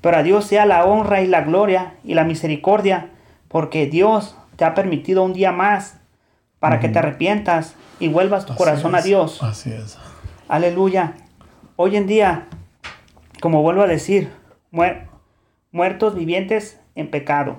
Pero 0.00 0.18
a 0.18 0.22
Dios 0.22 0.44
sea 0.44 0.66
la 0.66 0.84
honra 0.84 1.22
y 1.22 1.26
la 1.26 1.40
gloria 1.40 1.94
y 2.04 2.14
la 2.14 2.24
misericordia, 2.24 3.10
porque 3.56 3.86
Dios 3.86 4.36
te 4.56 4.66
ha 4.66 4.74
permitido 4.74 5.22
un 5.22 5.32
día 5.32 5.50
más 5.50 5.98
para 6.58 6.78
que 6.78 6.90
te 6.90 6.98
arrepientas 6.98 7.74
y 7.98 8.08
vuelvas 8.08 8.44
tu 8.44 8.54
corazón 8.54 8.94
a 8.94 9.00
Dios. 9.00 9.42
Así 9.42 9.72
es. 9.72 9.96
Aleluya. 10.46 11.14
Hoy 11.76 11.96
en 11.96 12.06
día, 12.06 12.48
como 13.40 13.62
vuelvo 13.62 13.80
a 13.80 13.86
decir, 13.86 14.30
muertos 15.70 16.14
vivientes 16.14 16.78
en 16.96 17.10
pecado. 17.10 17.58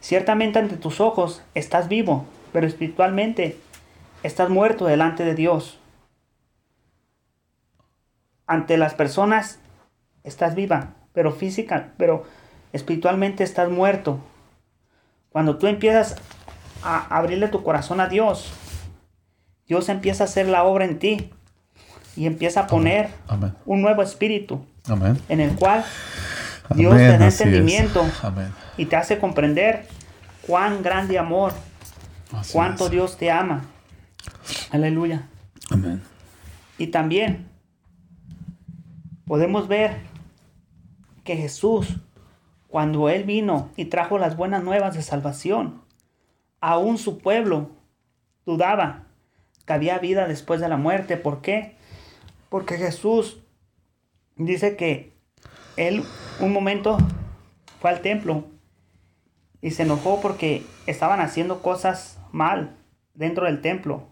Ciertamente 0.00 0.58
ante 0.58 0.76
tus 0.76 1.00
ojos 1.00 1.42
estás 1.54 1.88
vivo, 1.88 2.26
pero 2.52 2.66
espiritualmente 2.66 3.56
estás 4.22 4.50
muerto 4.50 4.84
delante 4.84 5.24
de 5.24 5.34
Dios. 5.34 5.80
Ante 8.46 8.76
las 8.76 8.92
personas 8.92 9.58
estás 10.22 10.54
viva, 10.54 10.96
pero 11.14 11.32
física, 11.32 11.94
pero 11.96 12.24
espiritualmente 12.74 13.42
estás 13.42 13.70
muerto. 13.70 14.20
Cuando 15.30 15.56
tú 15.56 15.66
empiezas 15.66 16.16
a 16.82 17.16
abrirle 17.16 17.48
tu 17.48 17.62
corazón 17.62 18.00
a 18.00 18.08
Dios, 18.08 18.50
Dios 19.66 19.88
empieza 19.88 20.24
a 20.24 20.26
hacer 20.26 20.48
la 20.48 20.64
obra 20.64 20.84
en 20.84 20.98
ti 20.98 21.30
y 22.16 22.26
empieza 22.26 22.60
a 22.60 22.66
poner 22.66 23.10
un 23.66 23.82
nuevo 23.82 24.02
espíritu 24.02 24.64
en 25.28 25.40
el 25.40 25.54
cual 25.54 25.84
Dios 26.74 26.96
te 26.96 27.18
da 27.18 27.26
entendimiento 27.26 28.04
y 28.76 28.86
te 28.86 28.96
hace 28.96 29.18
comprender 29.18 29.86
cuán 30.46 30.82
grande 30.82 31.18
amor, 31.18 31.52
cuánto 32.52 32.88
Dios 32.88 33.16
te 33.18 33.30
ama. 33.30 33.64
Aleluya. 34.70 35.28
Amén. 35.70 36.02
Y 36.78 36.88
también 36.88 37.48
podemos 39.26 39.68
ver 39.68 39.98
que 41.24 41.36
Jesús, 41.36 41.98
cuando 42.68 43.08
Él 43.08 43.24
vino 43.24 43.70
y 43.76 43.86
trajo 43.86 44.18
las 44.18 44.36
buenas 44.36 44.62
nuevas 44.62 44.94
de 44.94 45.02
salvación, 45.02 45.82
aún 46.60 46.98
su 46.98 47.18
pueblo 47.18 47.70
dudaba 48.46 49.06
que 49.66 49.72
había 49.72 49.98
vida 49.98 50.28
después 50.28 50.60
de 50.60 50.68
la 50.68 50.76
muerte. 50.76 51.16
¿Por 51.16 51.40
qué? 51.40 51.76
Porque 52.48 52.76
Jesús 52.76 53.42
dice 54.36 54.76
que 54.76 55.12
él 55.76 56.04
un 56.40 56.52
momento 56.52 56.98
fue 57.80 57.90
al 57.90 58.00
templo 58.00 58.44
y 59.60 59.72
se 59.72 59.82
enojó 59.82 60.20
porque 60.20 60.64
estaban 60.86 61.20
haciendo 61.20 61.62
cosas 61.62 62.18
mal 62.32 62.76
dentro 63.14 63.46
del 63.46 63.60
templo. 63.60 64.08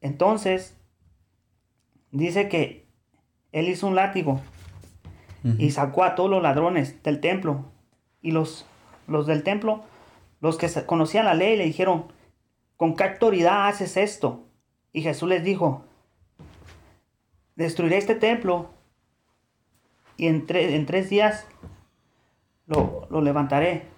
Entonces, 0.00 0.76
dice 2.10 2.48
que 2.48 2.86
él 3.52 3.68
hizo 3.68 3.86
un 3.86 3.94
látigo 3.94 4.40
y 5.44 5.70
sacó 5.72 6.04
a 6.04 6.14
todos 6.14 6.30
los 6.30 6.42
ladrones 6.42 7.02
del 7.02 7.20
templo. 7.20 7.64
Y 8.20 8.30
los, 8.30 8.66
los 9.08 9.26
del 9.26 9.42
templo, 9.42 9.82
los 10.40 10.56
que 10.56 10.68
conocían 10.86 11.24
la 11.24 11.34
ley, 11.34 11.56
le 11.56 11.64
dijeron, 11.64 12.12
¿con 12.76 12.94
qué 12.94 13.04
autoridad 13.04 13.66
haces 13.66 13.96
esto? 13.96 14.46
Y 14.92 15.02
Jesús 15.02 15.28
les 15.28 15.42
dijo, 15.42 15.84
destruiré 17.56 17.98
este 17.98 18.14
templo 18.14 18.70
y 20.16 20.26
en, 20.26 20.46
en 20.48 20.86
tres 20.86 21.10
días 21.10 21.46
lo, 22.66 23.20
levantaré. 23.20 23.88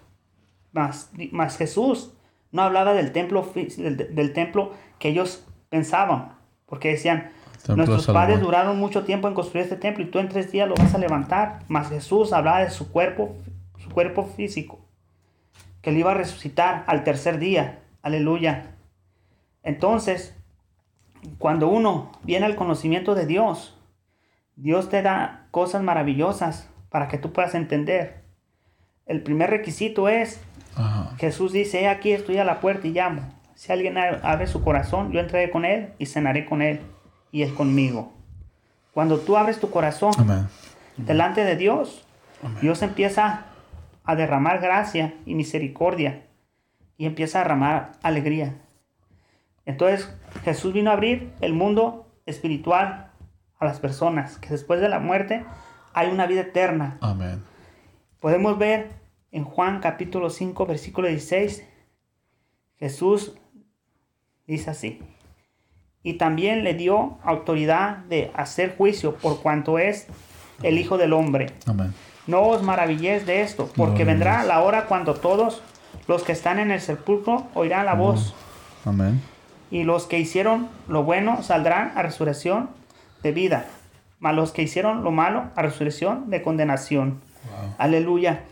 Mas, 0.73 1.11
Jesús 1.57 2.15
no 2.51 2.63
hablaba 2.63 2.95
del 2.95 3.13
templo, 3.13 3.49
del, 3.55 4.33
templo 4.33 4.73
que 4.99 5.09
ellos 5.09 5.47
pensaban, 5.69 6.37
porque 6.67 6.91
decían, 6.91 7.33
nuestros 7.69 8.07
padres 8.07 8.41
duraron 8.41 8.79
mucho 8.79 9.05
tiempo 9.05 9.27
en 9.29 9.35
construir 9.35 9.65
este 9.65 9.77
templo 9.77 10.05
y 10.05 10.11
tú 10.11 10.19
en 10.19 10.29
tres 10.29 10.53
días 10.53 10.69
lo 10.69 10.75
vas 10.75 10.95
a 10.95 10.99
levantar. 10.99 11.61
Mas 11.69 11.89
Jesús 11.89 12.33
hablaba 12.33 12.61
de 12.61 12.71
su 12.71 12.91
cuerpo, 12.91 13.35
su 13.79 13.89
cuerpo 13.91 14.25
físico, 14.25 14.85
que 15.81 15.91
le 15.93 16.01
iba 16.01 16.11
a 16.11 16.15
resucitar 16.15 16.85
al 16.87 17.05
tercer 17.05 17.39
día. 17.39 17.81
Aleluya. 18.03 18.75
Entonces, 19.63 20.37
cuando 21.39 21.69
uno 21.69 22.13
viene 22.23 22.45
al 22.45 22.55
conocimiento 22.55 23.15
de 23.15 23.27
Dios, 23.27 23.79
Dios 24.57 24.91
te 24.91 25.01
da 25.01 25.47
cosas 25.51 25.83
maravillosas 25.83 26.69
para 26.91 27.09
que 27.09 27.19
tú 27.19 27.33
puedas 27.33 27.55
entender. 27.55 28.25
El 29.07 29.23
primer 29.23 29.51
requisito 29.51 30.09
es, 30.09 30.41
Jesús 31.17 31.53
dice, 31.53 31.89
aquí 31.89 32.13
estoy 32.13 32.39
a 32.39 32.45
la 32.45 32.61
puerta 32.61 32.87
y 32.87 32.93
llamo. 32.93 33.23
Si 33.55 33.73
alguien 33.73 33.97
abre 33.97 34.47
su 34.47 34.63
corazón, 34.63 35.13
yo 35.13 35.21
entraré 35.21 35.51
con 35.51 35.65
él 35.65 35.95
y 35.99 36.07
cenaré 36.07 36.45
con 36.45 36.61
él 36.61 36.81
y 37.35 37.43
él 37.43 37.53
conmigo. 37.53 38.13
Cuando 38.93 39.19
tú 39.19 39.37
abres 39.37 39.59
tu 39.59 39.69
corazón 39.69 40.13
delante 40.97 41.45
de 41.45 41.57
Dios, 41.57 42.07
Dios 42.63 42.81
empieza 42.83 43.47
a 44.05 44.15
derramar 44.15 44.61
gracia 44.61 45.15
y 45.27 45.35
misericordia 45.35 46.29
y 46.97 47.07
empieza 47.07 47.41
a 47.41 47.43
derramar 47.43 47.93
alegría. 48.05 48.63
Entonces 49.67 50.17
Jesús 50.45 50.73
vino 50.73 50.91
a 50.91 50.93
abrir 50.93 51.33
el 51.41 51.55
mundo 51.55 52.07
espiritual 52.25 53.11
a 53.59 53.65
las 53.65 53.81
personas, 53.81 54.39
que 54.39 54.51
después 54.51 54.81
de 54.81 54.89
la 54.89 55.01
muerte 55.01 55.45
hay 55.93 56.11
una 56.11 56.29
vida 56.29 56.43
eterna. 56.43 56.99
Amén. 57.01 57.43
Podemos 58.21 58.59
ver 58.59 58.93
en 59.33 59.43
Juan 59.43 59.81
capítulo 59.81 60.31
5, 60.31 60.67
versículo 60.67 61.09
16, 61.09 61.67
Jesús 62.77 63.37
dice 64.47 64.71
así, 64.71 65.01
y 66.05 66.15
también 66.15 66.63
le 66.63 66.75
dio 66.75 67.19
autoridad 67.25 67.97
de 68.05 68.31
hacer 68.35 68.77
juicio 68.77 69.17
por 69.17 69.43
cuanto 69.43 69.81
es 69.81 70.07
el 70.63 70.79
Hijo 70.79 70.99
del 70.99 71.13
Hombre. 71.13 71.47
Amén. 71.67 71.93
No 72.29 72.43
os 72.43 72.63
maravilléis 72.63 73.27
de 73.27 73.43
esto, 73.43 73.69
porque 73.75 74.05
vendrá 74.05 74.45
la 74.45 74.61
hora 74.61 74.87
cuando 74.87 75.15
todos 75.15 75.61
los 76.07 76.23
que 76.23 76.31
están 76.31 76.61
en 76.61 76.71
el 76.71 76.81
sepulcro 76.81 77.49
oirán 77.55 77.87
la 77.87 77.95
voz. 77.95 78.33
Amén 78.85 79.21
y 79.75 79.83
los 79.83 80.07
que 80.07 80.21
hicieron 80.21 80.69
lo 80.87 81.03
bueno 81.03 81.43
saldrán 81.43 81.93
a 81.97 82.03
resurrección 82.03 82.71
de 83.25 83.33
vida, 83.33 83.67
mas 84.21 84.33
los 84.33 84.53
que 84.53 84.63
hicieron 84.63 85.03
lo 85.03 85.11
malo 85.11 85.51
a 85.57 85.63
resurrección 85.63 86.31
de 86.31 86.43
condenación. 86.43 87.21
Aleluya. 87.77 88.45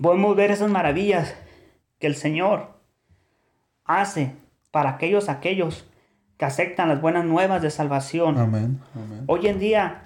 Podemos 0.00 0.34
ver 0.34 0.50
esas 0.50 0.70
maravillas 0.70 1.34
que 1.98 2.06
el 2.06 2.16
Señor 2.16 2.70
hace 3.84 4.34
para 4.70 4.92
aquellos 4.92 5.28
aquellos 5.28 5.86
que 6.40 6.46
aceptan 6.46 6.88
las 6.88 7.00
buenas 7.00 7.24
nuevas 7.24 7.62
de 7.62 7.70
salvación. 7.70 8.36
Amén. 8.36 8.80
Hoy 9.28 9.46
en 9.46 9.60
día 9.60 10.02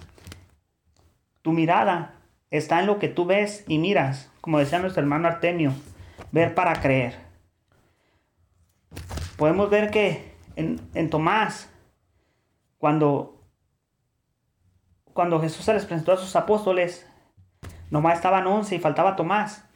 tu 1.40 1.52
mirada 1.52 2.16
está 2.50 2.80
en 2.80 2.86
lo 2.86 2.98
que 2.98 3.08
tú 3.08 3.24
ves 3.24 3.64
y 3.68 3.78
miras, 3.78 4.30
como 4.42 4.58
decía 4.58 4.80
nuestro 4.80 5.00
hermano 5.00 5.28
Artemio, 5.28 5.72
ver 6.32 6.54
para 6.54 6.74
creer 6.82 7.24
podemos 9.36 9.70
ver 9.70 9.90
que 9.90 10.34
en, 10.56 11.10
Tomás, 11.10 11.70
cuando, 12.78 13.42
cuando 15.12 15.40
Jesús 15.40 15.64
se 15.64 15.74
les 15.74 15.84
presentó 15.84 16.12
a 16.12 16.16
sus 16.16 16.36
apóstoles, 16.36 17.08
nomás 17.90 18.14
estaban 18.14 18.46
once 18.46 18.74
y 18.74 18.78
faltaba 18.78 19.16
Tomás. 19.16 19.68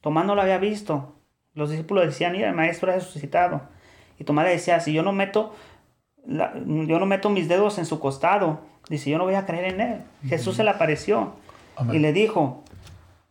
Tomás 0.00 0.26
no 0.26 0.34
lo 0.34 0.42
había 0.42 0.58
visto. 0.58 1.20
Los 1.54 1.70
discípulos 1.70 2.06
decían, 2.06 2.32
mira, 2.32 2.48
el 2.48 2.54
maestro 2.54 2.90
ha 2.90 2.96
resucitado. 2.96 3.62
Y 4.18 4.24
Tomás 4.24 4.44
le 4.46 4.52
decía, 4.52 4.80
si 4.80 4.92
yo 4.92 5.02
no 5.02 5.12
meto, 5.12 5.54
yo 6.26 6.98
no 6.98 7.06
meto 7.06 7.30
mis 7.30 7.48
dedos 7.48 7.78
en 7.78 7.86
su 7.86 8.00
costado, 8.00 8.60
dice, 8.88 9.10
yo 9.10 9.18
no 9.18 9.24
voy 9.24 9.34
a 9.34 9.46
creer 9.46 9.74
en 9.74 9.80
él. 9.80 10.02
Jesús 10.26 10.56
se 10.56 10.64
le 10.64 10.70
apareció 10.70 11.34
y 11.92 11.98
le 11.98 12.12
dijo, 12.12 12.62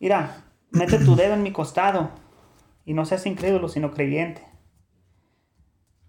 mira, 0.00 0.44
mete 0.70 0.98
tu 0.98 1.16
dedo 1.16 1.34
en 1.34 1.42
mi 1.42 1.52
costado 1.52 2.10
y 2.84 2.94
no 2.94 3.04
seas 3.04 3.26
incrédulo, 3.26 3.68
sino 3.68 3.92
creyente. 3.92 4.42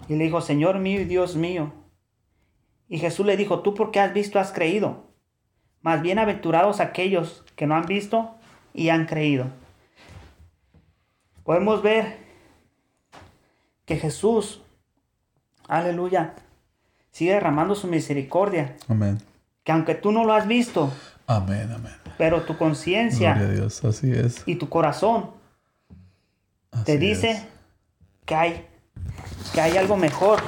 Y 0.08 0.16
le 0.16 0.26
dijo, 0.26 0.42
Señor 0.42 0.80
mío 0.80 1.02
y 1.02 1.06
Dios 1.06 1.36
mío. 1.36 1.74
Y 2.88 3.00
Jesús 3.00 3.26
le 3.26 3.38
dijo, 3.38 3.62
tú 3.62 3.74
porque 3.74 4.00
has 4.00 4.14
visto 4.14 4.40
has 4.40 4.52
creído. 4.52 5.06
Más 5.82 6.02
bienaventurados 6.02 6.80
aquellos 6.80 7.44
que 7.56 7.66
no 7.68 7.76
han 7.76 7.86
visto 7.86 8.36
y 8.74 8.90
han 8.90 9.06
creído. 9.06 9.48
Podemos 11.44 11.82
ver 11.82 12.18
que 13.86 13.98
Jesús, 13.98 14.62
aleluya, 15.68 16.36
sigue 17.16 17.32
derramando 17.32 17.76
su 17.76 17.88
misericordia. 17.88 18.76
Amén. 18.90 19.20
Que 19.64 19.72
aunque 19.72 19.96
tú 19.96 20.12
no 20.12 20.26
lo 20.26 20.34
has 20.34 20.48
visto, 20.48 20.92
amén, 21.28 21.72
amén. 21.74 21.94
Pero 22.18 22.42
tu 22.42 22.58
conciencia 22.58 23.40
así 23.88 24.12
es. 24.12 24.44
y 24.46 24.56
tu 24.56 24.68
corazón 24.68 25.32
te 26.84 26.98
dice 26.98 27.48
que 28.26 28.36
hay 28.36 28.68
que 29.54 29.62
hay 29.62 29.78
algo 29.78 29.96
mejor 29.96 30.42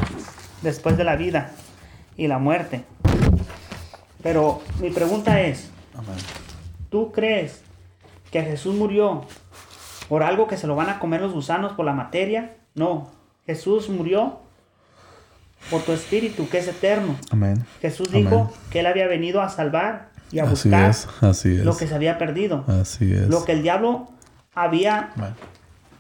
después 0.62 0.98
de 0.98 1.06
la 1.06 1.16
vida 1.16 1.52
y 2.18 2.28
la 2.28 2.38
muerte. 2.38 2.84
Pero 4.22 4.62
mi 4.82 4.90
pregunta 4.90 5.40
es, 5.40 5.70
¿tú 6.90 7.14
crees 7.14 7.62
que 8.30 8.44
Jesús 8.44 8.76
murió 8.76 9.24
por 10.10 10.22
algo 10.22 10.48
que 10.48 10.58
se 10.58 10.68
lo 10.68 10.76
van 10.76 10.90
a 10.90 11.00
comer 11.00 11.22
los 11.22 11.32
gusanos 11.32 11.72
por 11.74 11.86
la 11.86 11.94
materia? 11.94 12.58
No, 12.76 13.10
Jesús 13.46 13.88
murió 13.88 14.42
por 15.70 15.82
tu 15.82 15.92
espíritu 15.92 16.50
que 16.50 16.60
es 16.60 16.68
eterno. 16.68 17.18
Amén. 17.30 17.66
Jesús 17.82 18.12
dijo 18.12 18.54
que 18.72 18.80
él 18.80 18.86
había 18.86 19.08
venido 19.08 19.42
a 19.42 19.50
salvar 19.50 20.10
y 20.32 20.40
a 20.40 20.46
buscar 20.46 20.94
lo 21.22 21.78
que 21.78 21.88
se 21.88 21.96
había 21.96 22.18
perdido. 22.18 22.66
Así 22.68 23.14
es. 23.14 23.28
Lo 23.28 23.46
que 23.46 23.54
el 23.54 23.64
diablo 23.64 24.10
había 24.54 25.14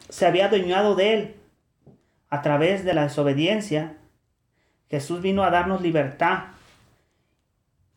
se 0.09 0.25
había 0.25 0.45
adueñado 0.45 0.95
de 0.95 1.13
él 1.13 1.35
a 2.29 2.41
través 2.41 2.83
de 2.83 2.93
la 2.93 3.03
desobediencia, 3.03 3.97
Jesús 4.89 5.21
vino 5.21 5.43
a 5.43 5.49
darnos 5.49 5.81
libertad. 5.81 6.45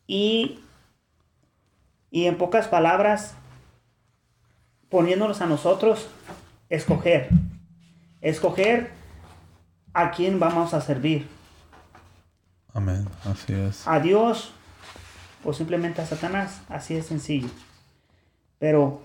Y, 0.07 0.61
y 2.11 2.27
en 2.27 2.37
pocas 2.37 2.69
palabras, 2.69 3.35
poniéndonos 4.89 5.41
a 5.41 5.47
nosotros, 5.47 6.09
escoger. 6.69 7.29
Escoger 8.21 8.91
a 9.93 10.11
quién 10.11 10.39
vamos 10.39 10.75
a 10.75 10.81
servir. 10.81 11.27
Amén, 12.73 13.07
así 13.25 13.53
es. 13.53 13.87
A 13.87 14.01
Dios 14.01 14.53
o 15.45 15.53
simplemente 15.53 16.03
a 16.03 16.07
Satanás, 16.07 16.63
así 16.69 16.95
de 16.95 17.03
sencillo. 17.03 17.49
Pero 18.59 19.01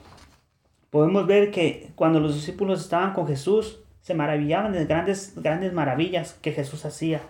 podemos 0.89 1.25
ver 1.25 1.51
que 1.51 1.91
cuando 1.95 2.19
los 2.19 2.35
discípulos 2.35 2.81
estaban 2.81 3.13
con 3.13 3.27
Jesús, 3.27 3.79
se 4.01 4.13
maravillaban 4.13 4.73
de 4.73 4.85
grandes, 4.85 5.33
grandes 5.35 5.73
maravillas 5.73 6.33
que 6.41 6.51
Jesús 6.51 6.85
hacía. 6.85 7.21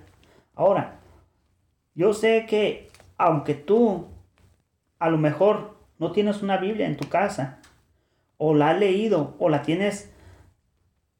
Ahora, 0.55 0.99
yo 1.93 2.13
sé 2.13 2.45
que 2.47 2.89
aunque 3.17 3.53
tú 3.53 4.07
a 4.99 5.09
lo 5.09 5.17
mejor 5.17 5.77
no 5.99 6.11
tienes 6.11 6.41
una 6.41 6.57
Biblia 6.57 6.87
en 6.87 6.97
tu 6.97 7.07
casa, 7.07 7.59
o 8.37 8.53
la 8.53 8.71
has 8.71 8.79
leído, 8.79 9.35
o 9.39 9.49
la 9.49 9.61
tienes 9.61 10.11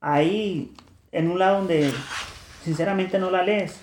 ahí 0.02 0.74
en 1.12 1.32
un 1.32 1.40
lado 1.40 1.60
donde 1.60 1.92
sinceramente 2.64 3.20
no 3.20 3.32
la 3.32 3.44
lees, 3.44 3.80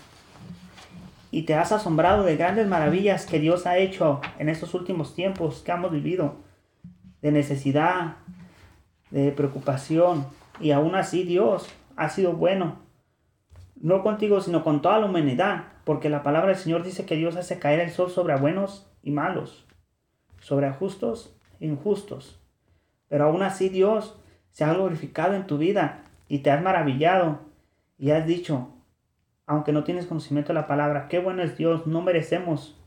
y 1.32 1.42
te 1.42 1.54
has 1.54 1.72
asombrado 1.72 2.22
de 2.22 2.36
grandes 2.36 2.68
maravillas 2.68 3.26
que 3.26 3.40
Dios 3.40 3.66
ha 3.66 3.78
hecho 3.78 4.20
en 4.38 4.50
estos 4.50 4.74
últimos 4.74 5.14
tiempos 5.14 5.62
que 5.64 5.72
hemos 5.72 5.90
vivido, 5.90 6.36
de 7.22 7.32
necesidad, 7.32 8.18
de 9.10 9.32
preocupación, 9.32 10.26
y 10.60 10.72
aún 10.72 10.94
así 10.94 11.24
Dios 11.24 11.68
ha 11.96 12.10
sido 12.10 12.34
bueno. 12.34 12.76
No 13.80 14.02
contigo, 14.02 14.42
sino 14.42 14.62
con 14.62 14.82
toda 14.82 15.00
la 15.00 15.06
humanidad. 15.06 15.64
Porque 15.84 16.10
la 16.10 16.22
palabra 16.22 16.50
del 16.50 16.60
Señor 16.60 16.84
dice 16.84 17.06
que 17.06 17.16
Dios 17.16 17.34
hace 17.36 17.58
caer 17.58 17.80
el 17.80 17.90
sol 17.90 18.10
sobre 18.10 18.36
buenos 18.36 18.86
y 19.02 19.10
malos. 19.10 19.64
Sobre 20.38 20.70
justos 20.70 21.34
e 21.58 21.66
injustos. 21.66 22.38
Pero 23.08 23.24
aún 23.24 23.42
así 23.42 23.70
Dios 23.70 24.20
se 24.50 24.64
ha 24.64 24.74
glorificado 24.74 25.34
en 25.34 25.46
tu 25.46 25.58
vida 25.58 26.04
y 26.28 26.40
te 26.40 26.50
has 26.50 26.62
maravillado 26.62 27.40
y 27.98 28.10
has 28.10 28.26
dicho, 28.26 28.68
aunque 29.46 29.72
no 29.72 29.84
tienes 29.84 30.06
conocimiento 30.06 30.48
de 30.48 30.60
la 30.60 30.66
palabra, 30.66 31.08
qué 31.08 31.18
bueno 31.18 31.42
es 31.42 31.56
Dios, 31.56 31.86
no 31.86 32.00
merecemos 32.02 32.78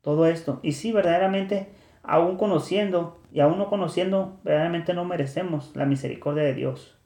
todo 0.00 0.26
esto. 0.26 0.60
Y 0.62 0.72
sí, 0.72 0.92
verdaderamente, 0.92 1.72
aún 2.02 2.36
conociendo 2.36 3.20
y 3.32 3.40
aún 3.40 3.58
no 3.58 3.68
conociendo, 3.68 4.40
verdaderamente 4.44 4.94
no 4.94 5.04
merecemos 5.04 5.74
la 5.74 5.86
misericordia 5.86 6.42
de 6.42 6.54
Dios. 6.54 6.98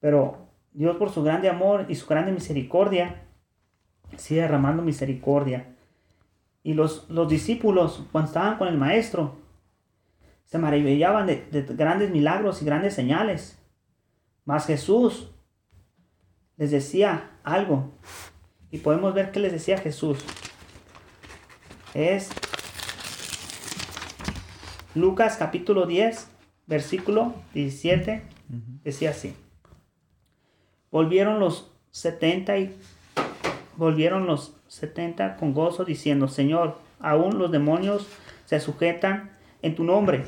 Pero 0.00 0.48
Dios 0.72 0.96
por 0.96 1.10
su 1.10 1.22
grande 1.22 1.48
amor 1.48 1.86
y 1.88 1.94
su 1.94 2.06
grande 2.06 2.32
misericordia, 2.32 3.22
sigue 4.16 4.42
derramando 4.42 4.82
misericordia. 4.82 5.74
Y 6.62 6.74
los, 6.74 7.08
los 7.08 7.28
discípulos, 7.28 8.04
cuando 8.10 8.28
estaban 8.28 8.58
con 8.58 8.68
el 8.68 8.76
maestro, 8.76 9.36
se 10.44 10.58
maravillaban 10.58 11.26
de, 11.26 11.46
de 11.50 11.62
grandes 11.74 12.10
milagros 12.10 12.62
y 12.62 12.64
grandes 12.64 12.94
señales. 12.94 13.62
Mas 14.44 14.66
Jesús 14.66 15.30
les 16.58 16.70
decía 16.70 17.30
algo. 17.44 17.90
Y 18.70 18.78
podemos 18.78 19.14
ver 19.14 19.30
qué 19.30 19.40
les 19.40 19.52
decía 19.52 19.78
Jesús. 19.78 20.18
Es 21.94 22.28
Lucas 24.94 25.36
capítulo 25.38 25.86
10, 25.86 26.28
versículo 26.66 27.34
17. 27.54 28.22
Decía 28.84 29.10
así. 29.10 29.34
Volvieron 30.90 31.38
los 31.38 31.70
70 31.92 32.58
y 32.58 32.76
volvieron 33.76 34.26
los 34.26 34.54
70 34.68 35.36
con 35.36 35.54
gozo 35.54 35.84
diciendo, 35.84 36.28
Señor, 36.28 36.78
aún 36.98 37.38
los 37.38 37.50
demonios 37.52 38.06
se 38.44 38.60
sujetan 38.60 39.30
en 39.62 39.74
tu 39.74 39.84
nombre. 39.84 40.24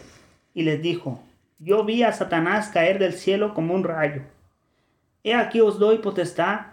Y 0.55 0.63
les 0.63 0.81
dijo, 0.81 1.23
yo 1.59 1.85
vi 1.85 2.03
a 2.03 2.13
Satanás 2.13 2.69
caer 2.69 2.99
del 2.99 3.13
cielo 3.15 3.55
como 3.55 3.75
un 3.75 3.85
rayo. 3.85 4.23
He 5.23 5.35
aquí 5.35 5.61
os 5.61 5.79
doy 5.79 5.99
potestad 5.99 6.73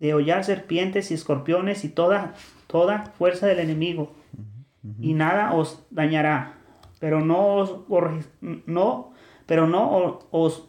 de 0.00 0.14
hollar 0.14 0.44
serpientes 0.44 1.10
y 1.10 1.14
escorpiones 1.14 1.84
y 1.84 1.88
toda, 1.88 2.34
toda 2.66 3.06
fuerza 3.18 3.46
del 3.46 3.60
enemigo, 3.60 4.12
y 5.00 5.14
nada 5.14 5.52
os 5.54 5.84
dañará. 5.90 6.58
Pero 7.00 7.20
no 7.20 7.56
os, 7.56 7.76
no, 8.66 9.12
pero 9.46 9.66
no 9.66 10.20
os, 10.30 10.68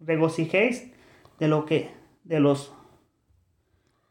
regocijéis 0.00 0.90
de 1.38 1.48
lo 1.48 1.66
que, 1.66 1.90
de 2.24 2.40
los, 2.40 2.72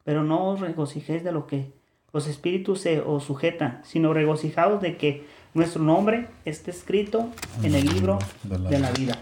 pero 0.03 0.23
no 0.23 0.49
os 0.49 0.59
regocijéis 0.59 1.23
de 1.23 1.31
lo 1.31 1.47
que 1.47 1.73
los 2.13 2.27
espíritus 2.27 2.81
se 2.81 3.01
os 3.01 3.23
sujetan, 3.23 3.81
sino 3.83 4.13
regocijaos 4.13 4.81
de 4.81 4.97
que 4.97 5.25
nuestro 5.53 5.81
nombre 5.83 6.27
esté 6.45 6.71
escrito 6.71 7.29
en 7.63 7.75
el 7.75 7.85
libro 7.85 8.19
de 8.43 8.79
la, 8.79 8.91
vida. 8.91 9.17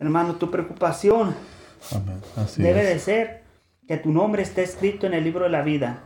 Hermano, 0.00 0.36
tu 0.36 0.50
preocupación 0.50 1.34
debe 2.56 2.84
de 2.84 2.98
ser 2.98 3.42
que 3.86 3.98
tu 3.98 4.10
nombre 4.10 4.42
esté 4.42 4.62
escrito 4.62 5.06
en 5.06 5.12
el 5.14 5.24
libro 5.24 5.44
de 5.44 5.50
la 5.50 5.62
vida. 5.62 6.04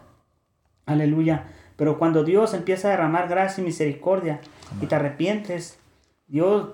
Aleluya. 0.85 1.44
Pero 1.76 1.98
cuando 1.98 2.24
Dios 2.24 2.54
empieza 2.54 2.88
a 2.88 2.90
derramar 2.92 3.28
gracia 3.28 3.62
y 3.62 3.64
misericordia 3.64 4.40
y 4.80 4.87
te 4.87 4.94
arrepientes, 4.94 5.78
Dios, 6.26 6.70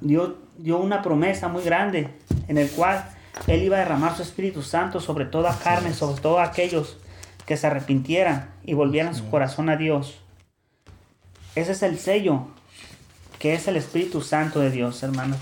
Dios 0.00 0.34
dio 0.56 0.78
una 0.78 1.02
promesa 1.02 1.48
muy 1.48 1.62
grande 1.62 2.08
en 2.48 2.58
el 2.58 2.70
cual 2.70 3.04
Él 3.46 3.62
iba 3.62 3.76
a 3.76 3.80
derramar 3.80 4.16
su 4.16 4.22
Espíritu 4.22 4.62
Santo 4.62 5.00
sobre 5.00 5.26
toda 5.26 5.58
carne, 5.58 5.92
sobre 5.92 6.20
todos 6.20 6.40
aquellos 6.40 6.98
que 7.46 7.56
se 7.56 7.66
arrepintieran 7.66 8.50
y 8.62 8.74
volvieran 8.74 9.14
su 9.14 9.28
corazón 9.30 9.68
a 9.68 9.76
Dios. 9.76 10.20
Ese 11.54 11.72
es 11.72 11.82
el 11.82 11.98
sello 11.98 12.46
que 13.38 13.54
es 13.54 13.66
el 13.66 13.76
Espíritu 13.76 14.20
Santo 14.20 14.60
de 14.60 14.70
Dios, 14.70 15.02
hermanos. 15.02 15.38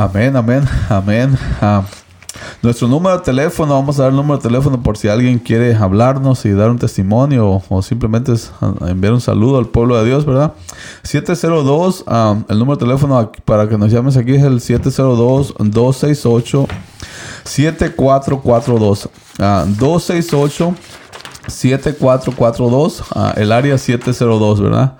Amén, 0.00 0.34
amén, 0.34 0.64
amén. 0.88 1.38
Ah, 1.60 1.84
nuestro 2.62 2.88
número 2.88 3.18
de 3.18 3.22
teléfono, 3.22 3.74
vamos 3.74 3.98
a 3.98 4.04
dar 4.04 4.12
el 4.12 4.16
número 4.16 4.38
de 4.38 4.42
teléfono 4.42 4.82
por 4.82 4.96
si 4.96 5.08
alguien 5.08 5.38
quiere 5.38 5.76
hablarnos 5.76 6.46
y 6.46 6.52
dar 6.52 6.70
un 6.70 6.78
testimonio 6.78 7.60
o, 7.68 7.82
simplemente 7.82 8.32
ah, 8.62 8.72
enviar 8.88 9.12
un 9.12 9.20
saludo 9.20 9.58
al 9.58 9.66
pueblo 9.66 9.98
de 9.98 10.06
Dios, 10.06 10.24
¿verdad? 10.24 10.54
702, 11.02 12.04
ah, 12.06 12.36
el 12.48 12.58
número 12.58 12.78
de 12.78 12.86
teléfono 12.86 13.30
para 13.44 13.68
que 13.68 13.76
nos 13.76 13.92
llames 13.92 14.16
aquí 14.16 14.36
es 14.36 14.42
el 14.42 14.60
702-268. 14.60 16.66
7442 17.44 19.10
268 19.36 20.74
7442 21.46 23.02
el 23.36 23.52
área 23.52 23.76
702 23.76 24.60
verdad 24.60 24.94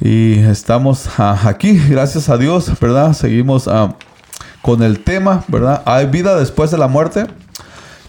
y 0.00 0.38
estamos 0.38 1.08
aquí 1.18 1.78
gracias 1.88 2.28
a 2.28 2.38
Dios 2.38 2.72
verdad 2.80 3.12
seguimos 3.12 3.68
con 4.68 4.82
el 4.82 5.00
tema, 5.00 5.44
¿verdad? 5.48 5.80
¿Hay 5.86 6.08
vida 6.08 6.38
después 6.38 6.70
de 6.70 6.76
la 6.76 6.88
muerte? 6.88 7.24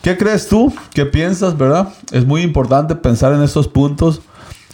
¿Qué 0.02 0.18
crees 0.18 0.50
tú? 0.50 0.74
¿Qué 0.94 1.06
piensas, 1.06 1.58
verdad? 1.58 1.88
Es 2.12 2.26
muy 2.26 2.42
importante 2.42 2.96
pensar 2.96 3.32
en 3.32 3.42
estos 3.44 3.70
puntos. 3.70 4.20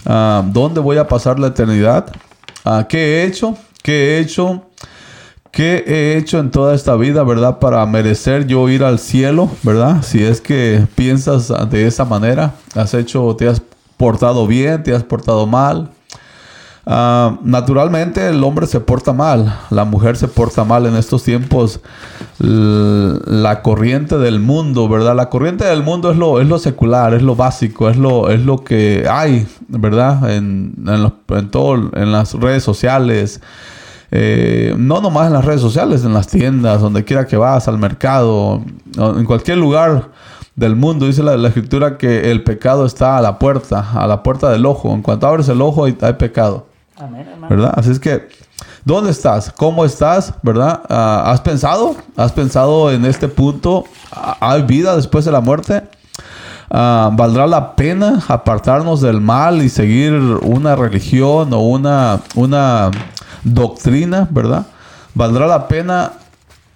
Ah, 0.03 0.43
¿Dónde 0.47 0.79
voy 0.79 0.97
a 0.97 1.07
pasar 1.07 1.37
la 1.37 1.45
eternidad? 1.45 2.07
Ah, 2.63 2.87
¿Qué 2.89 2.97
he 2.97 3.25
hecho? 3.25 3.55
¿Qué 3.83 4.17
he 4.17 4.19
hecho? 4.19 4.63
¿Qué 5.51 5.83
he 5.85 6.17
hecho 6.17 6.39
en 6.39 6.49
toda 6.49 6.73
esta 6.73 6.95
vida, 6.95 7.21
verdad? 7.21 7.59
Para 7.59 7.85
merecer 7.85 8.47
yo 8.47 8.67
ir 8.67 8.83
al 8.83 8.97
cielo, 8.97 9.51
¿verdad? 9.61 10.01
Si 10.01 10.23
es 10.23 10.41
que 10.41 10.87
piensas 10.95 11.53
de 11.69 11.85
esa 11.85 12.03
manera, 12.03 12.55
has 12.73 12.95
hecho, 12.95 13.35
te 13.35 13.47
has 13.47 13.61
portado 13.95 14.47
bien, 14.47 14.81
te 14.81 14.95
has 14.95 15.03
portado 15.03 15.45
mal, 15.45 15.91
Ah, 16.87 17.39
naturalmente 17.41 18.29
el 18.29 18.43
hombre 18.43 18.67
se 18.67 18.79
porta 18.79 19.11
mal, 19.11 19.59
la 19.71 19.85
mujer 19.85 20.17
se 20.17 20.27
porta 20.27 20.63
mal 20.63 20.85
en 20.85 20.95
estos 20.95 21.23
tiempos. 21.23 21.79
La 22.37 23.61
corriente 23.63 24.17
del 24.19 24.39
mundo, 24.39 24.87
¿verdad? 24.87 25.15
La 25.15 25.29
corriente 25.29 25.65
del 25.65 25.83
mundo 25.83 26.11
es 26.11 26.17
lo, 26.17 26.41
es 26.41 26.47
lo 26.47 26.59
secular, 26.59 27.13
es 27.15 27.23
lo 27.23 27.35
básico, 27.35 27.89
es 27.89 27.97
lo, 27.97 28.29
es 28.29 28.41
lo 28.41 28.63
que 28.63 29.07
hay, 29.09 29.47
¿verdad? 29.67 30.29
En, 30.31 30.75
en, 31.29 31.49
todo, 31.49 31.91
en 31.93 32.11
las 32.11 32.33
redes 32.33 32.63
sociales. 32.63 33.41
Eh, 34.11 34.75
no 34.77 35.01
nomás 35.01 35.27
en 35.27 35.33
las 35.33 35.45
redes 35.45 35.61
sociales, 35.61 36.05
en 36.05 36.13
las 36.13 36.27
tiendas, 36.27 36.81
donde 36.81 37.03
quiera 37.03 37.25
que 37.25 37.37
vas, 37.37 37.67
al 37.67 37.79
mercado, 37.79 38.61
en 38.95 39.25
cualquier 39.25 39.57
lugar 39.57 40.11
del 40.55 40.75
mundo. 40.75 41.07
Dice 41.07 41.23
la, 41.23 41.47
escritura 41.47 41.97
que 41.97 42.29
el 42.29 42.43
pecado 42.43 42.85
está 42.85 43.17
a 43.17 43.21
la 43.21 43.39
puerta, 43.39 43.91
a 43.93 44.05
la 44.05 44.21
puerta 44.21 44.51
del 44.51 44.67
ojo. 44.67 44.93
En 44.93 45.01
cuanto 45.01 45.25
abres 45.25 45.49
el 45.49 45.61
ojo 45.61 45.85
hay 45.85 45.93
pecado. 45.93 46.67
¿Verdad? 47.49 47.73
Así 47.75 47.91
es 47.91 47.99
que, 47.99 48.29
¿dónde 48.85 49.11
estás? 49.11 49.51
¿Cómo 49.51 49.83
estás? 49.83 50.33
¿Verdad? 50.41 50.81
Ah, 50.89 51.23
¿Has 51.27 51.41
pensado? 51.41 51.95
¿Has 52.15 52.31
pensado 52.31 52.91
en 52.91 53.05
este 53.05 53.27
punto? 53.27 53.83
¿Hay 54.11 54.61
vida 54.61 54.95
después 54.95 55.25
de 55.25 55.31
la 55.31 55.41
muerte? 55.41 55.83
Ah, 56.69 57.09
¿Valdrá 57.13 57.47
la 57.47 57.75
pena 57.75 58.23
apartarnos 58.27 59.01
del 59.01 59.19
mal 59.19 59.61
y 59.61 59.69
seguir 59.69 60.13
una 60.13 60.75
religión 60.75 61.53
o 61.53 61.59
una, 61.59 62.21
una 62.35 62.91
doctrina, 63.43 64.27
verdad? 64.31 64.65
¿Valdrá 65.13 65.47
la 65.47 65.67
pena? 65.67 66.13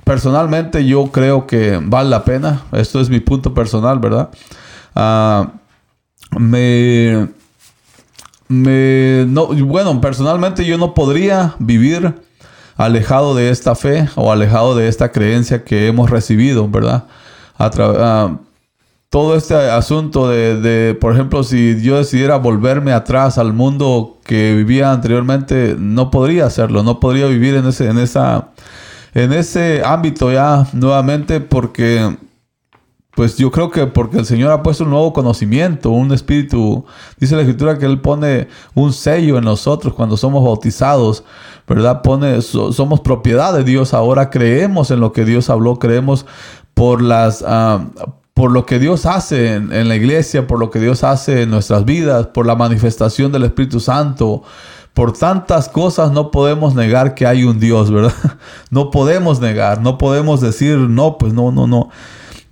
Personalmente 0.04 0.86
yo 0.86 1.12
creo 1.12 1.48
que 1.48 1.80
vale 1.82 2.10
la 2.10 2.26
pena. 2.26 2.64
Esto 2.72 3.00
es 3.00 3.10
mi 3.10 3.20
punto 3.20 3.54
personal, 3.54 4.00
¿verdad? 4.00 4.30
Ah, 4.96 5.48
me 6.38 7.30
me, 8.50 9.26
no, 9.28 9.48
bueno, 9.48 10.02
personalmente 10.02 10.66
yo 10.66 10.78
no 10.78 10.94
podría 10.94 11.56
vivir 11.60 12.16
alejado 12.76 13.36
de 13.36 13.52
esta 13.52 13.76
fe 13.76 14.10
o 14.16 14.32
alejado 14.32 14.76
de 14.76 14.88
esta 14.88 15.12
creencia 15.12 15.64
que 15.64 15.88
hemos 15.88 16.10
recibido, 16.10 16.68
¿verdad? 16.68 17.06
A 17.58 17.70
todo 19.10 19.36
este 19.36 19.56
asunto 19.56 20.30
de, 20.30 20.60
de, 20.62 20.94
por 20.96 21.14
ejemplo, 21.14 21.44
si 21.44 21.82
yo 21.82 21.98
decidiera 21.98 22.38
volverme 22.38 22.92
atrás 22.92 23.38
al 23.38 23.54
mundo 23.54 24.18
que 24.24 24.56
vivía 24.56 24.92
anteriormente, 24.92 25.76
no 25.78 26.10
podría 26.10 26.46
hacerlo, 26.46 26.84
no 26.84 27.00
podría 27.00 27.28
vivir 27.28 27.56
en 27.56 27.68
ese, 27.68 27.90
en 27.90 27.98
esa, 27.98 28.50
en 29.14 29.34
ese 29.34 29.82
ámbito 29.84 30.32
ya 30.32 30.68
nuevamente 30.74 31.40
porque 31.40 32.16
pues 33.16 33.38
yo 33.38 33.52
creo 33.52 33.70
que 33.70 33.88
porque 33.88 34.20
el 34.20 34.26
Señor 34.26 34.52
ha 34.52 34.64
puesto 34.64 34.84
un 34.84 34.92
nuevo 34.92 35.12
conocimiento, 35.14 35.90
un 35.90 36.12
espíritu, 36.14 36.86
dice 37.18 37.36
la 37.36 37.42
escritura 37.42 37.78
que 37.78 37.86
Él 37.86 38.00
pone 38.00 38.48
un 38.76 38.94
sello 38.94 39.38
en 39.38 39.44
nosotros 39.44 39.94
cuando 39.94 40.16
somos 40.16 40.44
bautizados, 40.44 41.24
¿verdad? 41.68 42.02
Pone, 42.02 42.42
somos 42.42 43.00
propiedad 43.02 43.54
de 43.54 43.64
Dios, 43.64 43.94
ahora 43.94 44.30
creemos 44.30 44.92
en 44.92 45.00
lo 45.00 45.12
que 45.12 45.26
Dios 45.26 45.50
habló, 45.50 45.80
creemos 45.80 46.26
por 46.74 47.02
las... 47.02 47.44
Ah, 47.46 47.86
por 48.36 48.52
lo 48.52 48.66
que 48.66 48.80
Dios 48.80 49.06
hace 49.06 49.56
en, 49.56 49.74
en, 49.74 49.90
la 49.90 49.98
iglesia, 49.98 50.48
por 50.48 50.60
lo 50.60 50.70
que 50.70 50.80
Dios 50.80 51.04
hace 51.04 51.42
en 51.42 51.50
nuestras 51.50 51.84
vidas, 51.84 52.28
por 52.28 52.46
la 52.46 52.56
manifestación 52.56 53.34
del 53.34 53.44
Espíritu 53.44 53.82
Santo, 53.82 54.44
por 54.94 55.12
tantas 55.12 55.70
cosas 55.70 56.12
no 56.12 56.32
podemos 56.32 56.76
negar 56.76 57.16
que 57.16 57.26
hay 57.26 57.44
un 57.44 57.60
Dios, 57.60 57.92
¿verdad? 57.92 58.14
No 58.70 58.92
podemos 58.92 59.40
negar, 59.40 59.82
no 59.82 59.98
podemos 59.98 60.42
decir, 60.42 60.78
no, 60.78 61.18
pues 61.18 61.34
no, 61.34 61.52
no, 61.52 61.68
no. 61.68 61.90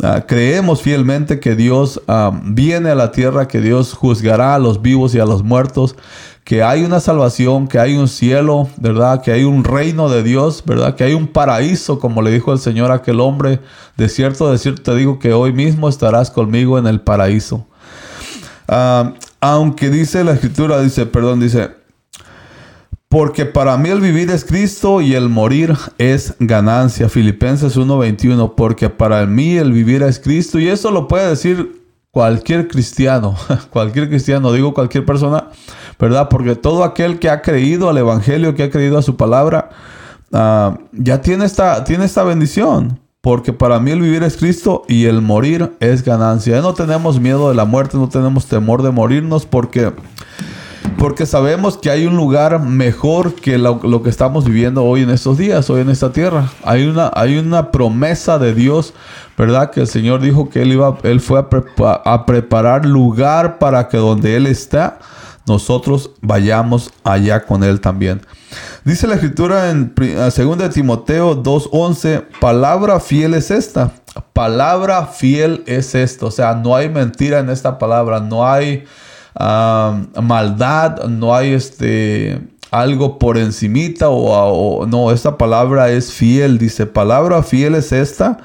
Ah, 0.03 0.25
creemos 0.27 0.83
fielmente 0.83 1.39
que 1.39 1.55
Dios 1.55 2.01
ah, 2.07 2.31
viene 2.43 2.91
a 2.91 2.95
la 2.95 3.11
tierra, 3.11 3.47
que 3.47 3.61
Dios 3.61 3.93
juzgará 3.93 4.53
a 4.53 4.59
los 4.59 4.83
vivos 4.83 5.15
y 5.15 5.19
a 5.19 5.25
los 5.25 5.43
muertos, 5.43 5.95
que 6.43 6.61
hay 6.61 6.83
una 6.83 6.99
salvación, 6.99 7.67
que 7.67 7.79
hay 7.79 7.95
un 7.95 8.07
cielo, 8.07 8.69
¿verdad? 8.77 9.23
Que 9.23 9.31
hay 9.31 9.43
un 9.43 9.63
reino 9.63 10.07
de 10.07 10.21
Dios, 10.21 10.63
¿verdad? 10.65 10.95
Que 10.95 11.03
hay 11.03 11.13
un 11.13 11.27
paraíso, 11.27 11.99
como 11.99 12.21
le 12.21 12.31
dijo 12.31 12.53
el 12.53 12.59
Señor 12.59 12.91
a 12.91 12.95
aquel 12.95 13.19
hombre. 13.19 13.59
De 13.97 14.07
cierto, 14.07 14.51
de 14.51 14.59
cierto 14.59 14.83
te 14.83 14.95
digo 14.95 15.17
que 15.17 15.33
hoy 15.33 15.51
mismo 15.51 15.89
estarás 15.89 16.29
conmigo 16.29 16.77
en 16.77 16.85
el 16.85 17.01
paraíso. 17.01 17.65
Ah, 18.67 19.13
aunque 19.41 19.89
dice 19.89 20.23
la 20.23 20.33
escritura, 20.33 20.79
dice, 20.79 21.07
perdón, 21.07 21.39
dice, 21.39 21.71
porque 23.09 23.45
para 23.45 23.77
mí 23.77 23.89
el 23.89 24.01
vivir 24.01 24.29
es 24.31 24.43
Cristo 24.43 24.99
y 24.99 25.13
el 25.15 25.29
morir 25.29 25.73
es 25.97 26.35
ganancia. 26.39 27.07
Filipenses 27.07 27.77
1:21, 27.77 28.55
porque 28.55 28.89
para 28.89 29.25
mí 29.25 29.55
el 29.55 29.71
vivir 29.71 30.03
es 30.03 30.19
Cristo. 30.19 30.59
Y 30.59 30.67
eso 30.67 30.91
lo 30.91 31.07
puede 31.07 31.29
decir 31.29 31.83
cualquier 32.11 32.67
cristiano, 32.67 33.35
cualquier 33.69 34.09
cristiano, 34.09 34.51
digo 34.51 34.73
cualquier 34.73 35.05
persona, 35.05 35.49
¿verdad? 35.99 36.27
Porque 36.29 36.55
todo 36.55 36.83
aquel 36.83 37.19
que 37.19 37.29
ha 37.29 37.41
creído 37.41 37.89
al 37.89 37.97
Evangelio, 37.97 38.55
que 38.55 38.63
ha 38.63 38.69
creído 38.69 38.97
a 38.97 39.01
su 39.01 39.15
palabra, 39.15 39.69
ah, 40.33 40.77
ya 40.91 41.21
tiene 41.21 41.45
esta, 41.45 41.83
tiene 41.83 42.05
esta 42.05 42.23
bendición. 42.23 42.99
Porque 43.21 43.51
para 43.51 43.79
mí 43.79 43.91
el 43.91 44.01
vivir 44.01 44.23
es 44.23 44.37
Cristo 44.37 44.83
y 44.87 45.05
el 45.05 45.21
morir 45.21 45.75
es 45.79 46.03
ganancia. 46.03 46.61
No 46.61 46.73
tenemos 46.73 47.19
miedo 47.19 47.49
de 47.49 47.55
la 47.55 47.65
muerte, 47.65 47.97
no 47.97 48.07
tenemos 48.07 48.45
temor 48.45 48.83
de 48.83 48.91
morirnos 48.91 49.45
porque 49.45 49.91
porque 50.97 51.25
sabemos 51.25 51.77
que 51.77 51.89
hay 51.89 52.05
un 52.05 52.15
lugar 52.15 52.59
mejor 52.59 53.35
que 53.35 53.57
lo, 53.57 54.01
que 54.01 54.09
estamos 54.09 54.45
viviendo 54.45 54.83
hoy 54.83 55.03
en 55.03 55.09
estos 55.09 55.37
días, 55.37 55.69
hoy 55.69 55.81
en 55.81 55.89
esta 55.89 56.11
tierra. 56.11 56.51
Hay 56.63 56.85
una, 56.85 57.11
hay 57.13 57.37
una 57.37 57.71
promesa 57.71 58.39
de 58.39 58.53
Dios, 58.53 58.93
¿verdad? 59.37 59.71
Que 59.71 59.81
el 59.81 59.87
Señor 59.87 60.21
dijo 60.21 60.49
que 60.49 60.61
Él, 60.61 60.73
iba, 60.73 60.97
él 61.03 61.19
fue 61.19 61.39
a, 61.39 62.25
preparar 62.25 62.85
lugar 62.85 63.59
para 63.59 63.87
que 63.89 63.97
donde 63.97 64.35
Él 64.35 64.47
está, 64.47 64.99
nosotros 65.45 66.11
vayamos 66.21 66.91
allá 67.03 67.45
con 67.45 67.63
Él 67.63 67.79
también. 67.81 68.21
Dice 68.83 69.07
la 69.07 69.15
escritura 69.15 69.69
en 69.69 69.93
2 69.95 70.57
de 70.57 70.69
Timoteo 70.69 71.41
2.11, 71.43 72.25
palabra 72.39 72.99
fiel 72.99 73.33
es 73.33 73.51
esta. 73.51 73.91
Palabra 74.33 75.05
fiel 75.05 75.63
es 75.67 75.93
esto. 75.93 76.27
O 76.27 76.31
sea, 76.31 76.55
no 76.55 76.75
hay 76.75 76.89
mentira 76.89 77.39
en 77.39 77.49
esta 77.49 77.77
palabra, 77.77 78.19
no 78.19 78.47
hay 78.47 78.85
maldad, 79.39 81.05
no 81.05 81.35
hay 81.35 81.53
este 81.53 82.41
algo 82.71 83.17
por 83.17 83.37
encimita 83.37 84.09
o, 84.09 84.85
no, 84.85 85.11
esta 85.11 85.37
palabra 85.37 85.89
es 85.89 86.11
fiel, 86.11 86.57
dice, 86.57 86.85
palabra 86.85 87.43
fiel 87.43 87.75
es 87.75 87.91
esta. 87.91 88.39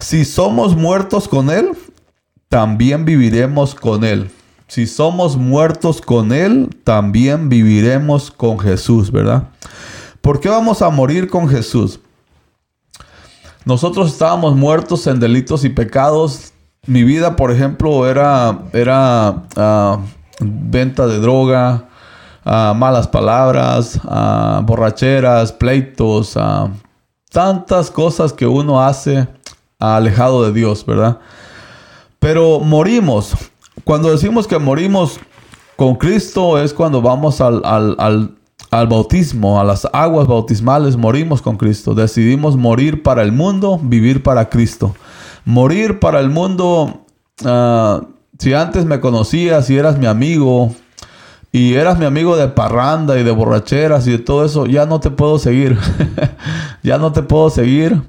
Si 0.00 0.24
somos 0.24 0.76
muertos 0.76 1.28
con 1.28 1.50
Él, 1.50 1.70
también 2.48 3.04
viviremos 3.04 3.74
con 3.74 4.04
Él. 4.04 4.30
Si 4.68 4.86
somos 4.86 5.36
muertos 5.36 6.00
con 6.00 6.32
Él, 6.32 6.70
también 6.84 7.48
viviremos 7.48 8.30
con 8.30 8.58
Jesús, 8.58 9.12
¿verdad? 9.12 9.48
¿Por 10.20 10.40
qué 10.40 10.48
vamos 10.48 10.82
a 10.82 10.90
morir 10.90 11.28
con 11.28 11.48
Jesús? 11.48 12.00
Nosotros 13.64 14.12
estábamos 14.12 14.54
muertos 14.56 15.06
en 15.06 15.20
delitos 15.20 15.64
y 15.64 15.68
pecados, 15.68 16.52
mi 16.86 17.02
vida, 17.02 17.36
por 17.36 17.50
ejemplo, 17.50 18.08
era, 18.08 18.60
era 18.72 19.44
ah, 19.56 19.98
venta 20.40 21.06
de 21.06 21.18
droga, 21.18 21.88
ah, 22.44 22.74
malas 22.76 23.08
palabras, 23.08 24.00
ah, 24.04 24.60
borracheras, 24.64 25.52
pleitos, 25.52 26.38
tantas 27.30 27.90
cosas 27.90 28.32
que 28.32 28.46
uno 28.46 28.82
hace 28.82 29.28
alejado 29.78 30.44
de 30.44 30.52
Dios, 30.52 30.86
¿verdad? 30.86 31.18
Pero 32.18 32.60
morimos. 32.60 33.34
Cuando 33.84 34.10
decimos 34.10 34.46
que 34.46 34.58
morimos 34.58 35.20
con 35.76 35.96
Cristo 35.96 36.58
es 36.58 36.72
cuando 36.72 37.02
vamos 37.02 37.40
al, 37.40 37.62
al 38.70 38.86
bautismo, 38.86 39.60
a 39.60 39.64
las 39.64 39.86
aguas 39.92 40.26
bautismales, 40.26 40.96
morimos 40.96 41.42
con 41.42 41.56
Cristo. 41.56 41.94
Decidimos 41.94 42.56
morir 42.56 43.02
para 43.02 43.22
el 43.22 43.32
mundo, 43.32 43.78
vivir 43.82 44.22
para 44.22 44.48
Cristo. 44.48 44.94
Morir 45.46 46.00
para 46.00 46.18
el 46.18 46.28
mundo, 46.28 47.06
ah, 47.44 48.02
si 48.36 48.52
antes 48.52 48.84
me 48.84 48.98
conocías 48.98 49.70
y 49.70 49.76
eras 49.76 49.96
mi 49.96 50.06
amigo, 50.06 50.74
y 51.52 51.74
eras 51.74 52.00
mi 52.00 52.04
amigo 52.04 52.36
de 52.36 52.48
parranda 52.48 53.16
y 53.16 53.22
de 53.22 53.30
borracheras 53.30 54.08
y 54.08 54.10
de 54.10 54.18
todo 54.18 54.44
eso, 54.44 54.66
ya 54.66 54.86
no 54.86 54.98
te 54.98 55.10
puedo 55.10 55.38
seguir. 55.38 55.78
ya 56.82 56.98
no 56.98 57.12
te 57.12 57.22
puedo 57.22 57.48
seguir. 57.48 58.02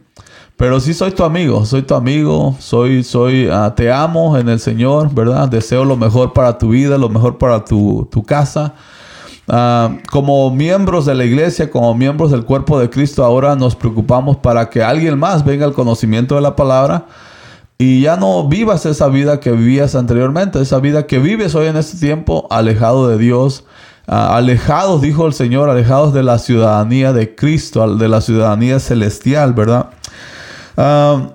Pero 0.56 0.80
sí 0.80 0.96
soy 0.96 1.12
tu 1.12 1.24
amigo, 1.24 1.64
soy 1.64 1.84
tu 1.84 1.94
amigo, 1.94 2.56
soy, 2.60 3.04
soy, 3.04 3.48
ah, 3.52 3.72
te 3.76 3.92
amo 3.92 4.36
en 4.36 4.50
el 4.50 4.60
Señor, 4.60 5.14
¿verdad? 5.14 5.48
Deseo 5.48 5.86
lo 5.86 5.96
mejor 5.96 6.34
para 6.34 6.58
tu 6.58 6.70
vida, 6.70 6.98
lo 6.98 7.08
mejor 7.08 7.38
para 7.38 7.64
tu, 7.64 8.10
tu 8.12 8.24
casa. 8.24 8.74
Ah, 9.48 9.96
como 10.12 10.50
miembros 10.50 11.06
de 11.06 11.14
la 11.14 11.24
iglesia, 11.24 11.70
como 11.70 11.94
miembros 11.94 12.32
del 12.32 12.46
cuerpo 12.46 12.80
de 12.80 12.90
Cristo, 12.90 13.24
ahora 13.24 13.56
nos 13.56 13.76
preocupamos 13.76 14.38
para 14.38 14.72
que 14.72 14.82
alguien 14.82 15.20
más 15.20 15.46
venga 15.46 15.66
al 15.66 15.74
conocimiento 15.74 16.34
de 16.34 16.42
la 16.42 16.56
palabra 16.56 17.06
y 17.78 18.02
ya 18.02 18.18
no 18.18 18.48
vivas 18.48 18.86
esa 18.86 19.08
vida 19.08 19.40
que 19.40 19.52
vivías 19.52 19.94
anteriormente, 19.94 20.60
esa 20.60 20.80
vida 20.80 21.06
que 21.06 21.20
vives 21.20 21.54
hoy 21.54 21.68
en 21.68 21.78
este 21.78 21.98
tiempo 21.98 22.48
alejado 22.50 23.08
de 23.08 23.20
Dios, 23.20 23.66
ah, 24.08 24.36
alejados, 24.36 25.02
dijo 25.02 25.28
el 25.28 25.34
Señor, 25.34 25.70
alejados 25.70 26.14
de 26.14 26.24
la 26.24 26.40
ciudadanía 26.40 27.14
de 27.14 27.36
Cristo, 27.36 27.96
de 27.96 28.08
la 28.08 28.22
ciudadanía 28.22 28.80
celestial, 28.80 29.54
¿verdad? 29.54 29.92
Ah, 30.76 31.30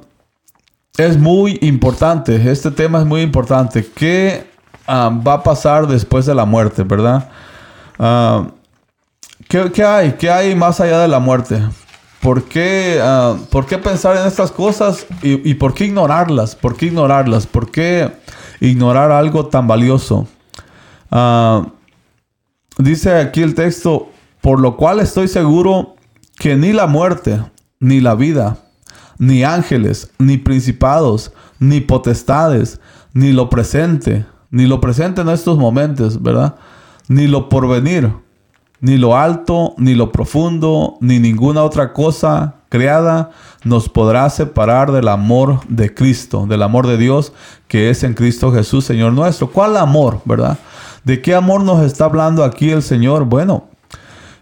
es 0.96 1.16
muy 1.16 1.58
importante, 1.62 2.50
este 2.50 2.72
tema 2.72 2.98
es 2.98 3.06
muy 3.06 3.20
importante. 3.22 3.86
¿Qué 3.94 4.44
ah, 4.88 5.10
va 5.26 5.34
a 5.34 5.42
pasar 5.44 5.86
después 5.86 6.26
de 6.26 6.34
la 6.34 6.44
muerte, 6.44 6.82
verdad? 6.82 7.30
¿qué, 9.48 9.70
¿Qué 9.70 9.84
hay? 9.84 10.12
¿Qué 10.14 10.28
hay 10.28 10.56
más 10.56 10.80
allá 10.80 10.98
de 10.98 11.08
la 11.08 11.20
muerte? 11.20 11.62
¿Por 12.22 12.44
qué, 12.44 13.00
ah, 13.02 13.36
¿Por 13.50 13.66
qué 13.66 13.78
pensar 13.78 14.16
en 14.16 14.28
estas 14.28 14.52
cosas 14.52 15.06
y, 15.24 15.54
por 15.54 15.74
qué 15.74 15.86
ignorarlas? 15.86 16.54
¿Por 16.54 16.76
qué 16.76 16.86
ignorarlas? 16.86 17.48
¿Por 17.48 17.72
qué 17.72 18.12
ignorar 18.60 19.10
algo 19.10 19.46
tan 19.46 19.66
valioso? 19.66 20.28
Ah, 21.10 21.66
dice 22.78 23.16
aquí 23.16 23.42
el 23.42 23.56
texto, 23.56 24.08
por 24.40 24.60
lo 24.60 24.76
cual 24.76 25.00
estoy 25.00 25.26
seguro 25.26 25.96
que 26.38 26.54
ni 26.54 26.72
la 26.72 26.86
muerte, 26.86 27.42
ni 27.80 28.00
la 28.00 28.14
vida, 28.14 28.58
ni 29.18 29.42
ángeles, 29.42 30.12
ni 30.20 30.38
principados, 30.38 31.32
ni 31.58 31.80
potestades, 31.80 32.80
ni 33.14 33.32
lo 33.32 33.50
presente, 33.50 34.26
ni 34.52 34.66
lo 34.66 34.80
presente 34.80 35.22
en 35.22 35.28
estos 35.28 35.58
momentos, 35.58 36.22
¿verdad? 36.22 36.54
Ni 37.08 37.26
lo 37.26 37.48
porvenir 37.48 38.12
ni 38.82 38.98
lo 38.98 39.16
alto, 39.16 39.74
ni 39.78 39.94
lo 39.94 40.10
profundo, 40.12 40.98
ni 41.00 41.20
ninguna 41.20 41.62
otra 41.62 41.92
cosa 41.92 42.56
creada 42.68 43.30
nos 43.64 43.88
podrá 43.88 44.28
separar 44.28 44.90
del 44.90 45.06
amor 45.06 45.60
de 45.68 45.94
Cristo, 45.94 46.46
del 46.48 46.62
amor 46.62 46.88
de 46.88 46.98
Dios 46.98 47.32
que 47.68 47.90
es 47.90 48.02
en 48.02 48.14
Cristo 48.14 48.52
Jesús, 48.52 48.84
Señor 48.84 49.12
nuestro. 49.12 49.50
¿Cuál 49.50 49.76
amor, 49.76 50.20
verdad? 50.24 50.58
¿De 51.04 51.22
qué 51.22 51.34
amor 51.34 51.62
nos 51.62 51.84
está 51.84 52.06
hablando 52.06 52.42
aquí 52.42 52.70
el 52.70 52.82
Señor? 52.82 53.24
Bueno, 53.24 53.68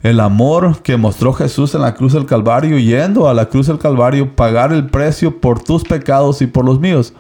el 0.03 0.19
amor 0.21 0.81
que 0.81 0.97
mostró 0.97 1.35
Jesús 1.35 1.75
en 1.75 1.83
la 1.83 1.95
cruz 1.95 2.15
del 2.15 2.25
Calvario, 2.25 2.79
yendo 2.79 3.29
a 3.29 3.35
la 3.35 3.47
cruz 3.47 3.67
del 3.67 3.79
Calvario, 3.79 4.35
pagar 4.35 4.73
el 4.73 4.87
precio 4.87 5.39
por 5.39 5.63
tus 5.63 5.85
pecados 5.85 6.41
y 6.41 6.47
por 6.47 6.65
los 6.65 6.81
míos. 6.81 7.13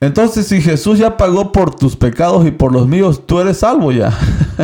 Entonces, 0.00 0.46
si 0.46 0.60
Jesús 0.60 0.98
ya 0.98 1.16
pagó 1.16 1.50
por 1.52 1.74
tus 1.74 1.96
pecados 1.96 2.46
y 2.46 2.50
por 2.50 2.72
los 2.72 2.86
míos, 2.86 3.22
tú 3.26 3.40
eres 3.40 3.58
salvo 3.58 3.90
ya. 3.90 4.12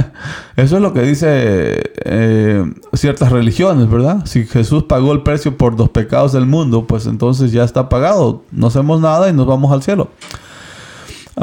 Eso 0.56 0.76
es 0.76 0.82
lo 0.82 0.92
que 0.92 1.02
dice 1.02 1.82
eh, 2.04 2.64
ciertas 2.92 3.32
religiones, 3.32 3.88
¿verdad? 3.88 4.26
Si 4.26 4.44
Jesús 4.44 4.84
pagó 4.84 5.12
el 5.12 5.22
precio 5.22 5.56
por 5.56 5.78
los 5.78 5.88
pecados 5.88 6.32
del 6.32 6.46
mundo, 6.46 6.86
pues 6.86 7.06
entonces 7.06 7.52
ya 7.52 7.64
está 7.64 7.88
pagado. 7.88 8.42
No 8.50 8.66
hacemos 8.66 9.00
nada 9.00 9.30
y 9.30 9.32
nos 9.32 9.46
vamos 9.46 9.72
al 9.72 9.82
cielo. 9.82 10.10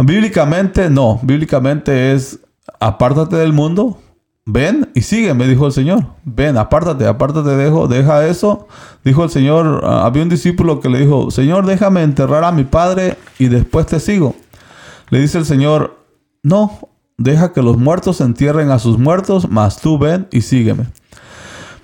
Bíblicamente, 0.03 0.89
no. 0.89 1.19
Bíblicamente 1.23 2.13
es 2.13 2.39
apártate 2.79 3.37
del 3.37 3.53
mundo, 3.53 3.97
ven 4.47 4.89
y 4.95 5.01
sigue, 5.01 5.33
me 5.33 5.45
dijo 5.45 5.67
el 5.67 5.73
Señor. 5.73 6.05
Ven, 6.23 6.57
apártate, 6.57 7.05
apártate, 7.05 7.49
dejo, 7.49 7.87
deja 7.87 8.25
eso. 8.25 8.67
Dijo 9.03 9.25
el 9.25 9.29
Señor, 9.29 9.81
ah, 9.83 10.05
había 10.05 10.23
un 10.23 10.29
discípulo 10.29 10.79
que 10.79 10.89
le 10.89 10.99
dijo, 10.99 11.29
Señor, 11.29 11.65
déjame 11.65 12.01
enterrar 12.01 12.45
a 12.45 12.51
mi 12.51 12.63
padre 12.63 13.17
y 13.37 13.49
después 13.49 13.85
te 13.85 13.99
sigo. 13.99 14.35
Le 15.09 15.19
dice 15.19 15.37
el 15.37 15.45
Señor, 15.45 15.97
no, 16.43 16.79
deja 17.17 17.51
que 17.51 17.61
los 17.61 17.77
muertos 17.77 18.21
entierren 18.21 18.71
a 18.71 18.79
sus 18.79 18.97
muertos, 18.97 19.49
mas 19.49 19.81
tú 19.81 19.99
ven 19.99 20.27
y 20.31 20.41
sígueme. 20.41 20.85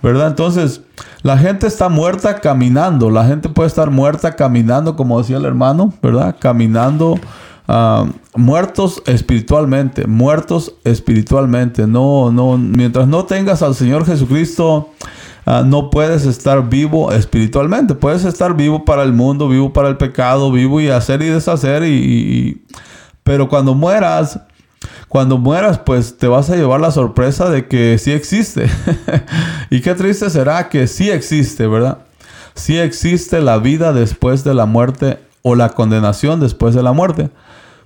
¿Verdad? 0.02 0.28
Entonces, 0.28 0.82
la 1.22 1.38
gente 1.38 1.68
está 1.68 1.90
muerta 1.90 2.40
caminando, 2.40 3.10
la 3.10 3.26
gente 3.26 3.50
puede 3.50 3.68
estar 3.68 3.92
muerta 3.92 4.36
caminando, 4.36 4.96
como 4.96 5.20
decía 5.20 5.38
el 5.38 5.46
hermano, 5.46 5.94
¿verdad? 6.02 6.36
Caminando 6.40 7.20
Ah, 7.68 8.06
muertos 8.36 9.02
espiritualmente, 9.06 10.06
muertos 10.06 10.74
espiritualmente. 10.84 11.88
No, 11.88 12.32
no, 12.32 12.58
mientras 12.58 13.08
no 13.08 13.26
tengas 13.26 13.62
al 13.62 13.76
Señor 13.76 14.06
Jesucristo, 14.06 14.90
ah, 15.46 15.64
no 15.66 15.90
puedes 15.90 16.26
estar 16.26 16.70
vivo 16.70 17.12
espiritualmente. 17.14 17.96
Puedes 17.96 18.26
estar 18.26 18.56
vivo 18.56 18.84
para 18.86 19.04
el 19.04 19.14
mundo, 19.14 19.48
vivo 19.48 19.72
para 19.72 19.90
el 19.90 19.98
pecado, 19.98 20.52
vivo 20.52 20.82
y 20.82 20.90
hacer 20.90 21.22
y 21.22 21.28
deshacer. 21.28 21.84
Y, 21.84 22.62
pero 23.24 23.48
cuando 23.48 23.74
mueras, 23.74 24.40
cuando 25.08 25.38
mueras, 25.38 25.80
pues 25.80 26.18
te 26.18 26.28
vas 26.28 26.50
a 26.50 26.58
llevar 26.58 26.82
la 26.82 26.92
sorpresa 26.92 27.50
de 27.50 27.68
que 27.68 27.98
sí 27.98 28.12
existe. 28.12 28.70
y 29.70 29.80
qué 29.80 29.96
triste 29.96 30.30
será 30.30 30.68
que 30.68 30.88
sí 30.88 31.10
existe, 31.10 31.66
¿verdad? 31.68 32.00
Sí 32.56 32.78
existe 32.78 33.42
la 33.42 33.58
vida 33.58 33.94
después 33.94 34.44
de 34.44 34.54
la 34.54 34.66
muerte 34.66 35.20
o 35.44 35.54
la 35.56 35.70
condenación 35.70 36.40
después 36.40 36.74
de 36.74 36.82
la 36.82 36.94
muerte. 36.94 37.30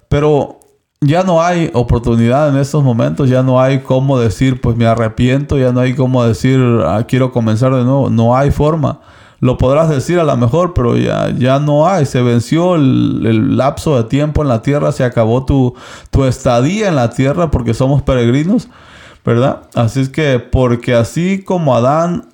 Pero 0.07 0.59
ya 1.01 1.23
no 1.23 1.43
hay 1.43 1.69
oportunidad 1.73 2.49
en 2.49 2.57
estos 2.57 2.83
momentos, 2.83 3.29
ya 3.29 3.43
no 3.43 3.61
hay 3.61 3.79
cómo 3.79 4.19
decir, 4.19 4.61
pues 4.61 4.77
me 4.77 4.87
arrepiento, 4.87 5.57
ya 5.57 5.71
no 5.71 5.81
hay 5.81 5.93
cómo 5.93 6.23
decir, 6.23 6.59
ah, 6.85 7.03
quiero 7.07 7.31
comenzar 7.31 7.73
de 7.73 7.83
nuevo, 7.83 8.09
no 8.09 8.35
hay 8.35 8.51
forma. 8.51 9.01
Lo 9.39 9.59
podrás 9.59 9.89
decir 9.89 10.19
a 10.19 10.23
lo 10.23 10.35
mejor, 10.35 10.73
pero 10.73 10.97
ya, 10.97 11.29
ya 11.29 11.59
no 11.59 11.87
hay, 11.87 12.07
se 12.07 12.23
venció 12.23 12.75
el, 12.75 13.57
lapso 13.57 13.95
de 13.95 14.05
tiempo 14.05 14.41
en 14.41 14.47
la 14.47 14.63
tierra, 14.63 14.91
se 14.91 15.03
acabó 15.03 15.45
tu, 15.45 15.75
tu 16.09 16.25
estadía 16.25 16.87
en 16.87 16.95
la 16.95 17.11
tierra 17.11 17.51
porque 17.51 17.75
somos 17.75 18.01
peregrinos, 18.01 18.67
¿verdad? 19.23 19.63
Así 19.75 19.99
es 19.99 20.09
que, 20.09 20.39
porque 20.39 20.95
así 20.95 21.43
como 21.43 21.75
Adán, 21.75 22.29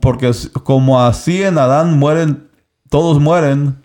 porque 0.00 0.32
como 0.62 1.02
así 1.02 1.42
en 1.42 1.58
Adán 1.58 1.98
mueren, 1.98 2.48
todos 2.88 3.20
mueren, 3.20 3.81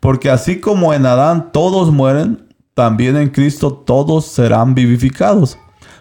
porque 0.00 0.30
así 0.30 0.60
como 0.60 0.94
en 0.94 1.06
Adán 1.06 1.50
todos 1.52 1.92
mueren, 1.92 2.46
también 2.74 3.16
en 3.16 3.30
Cristo 3.30 3.72
todos 3.72 4.26
serán 4.26 4.74
vivificados. 4.74 5.58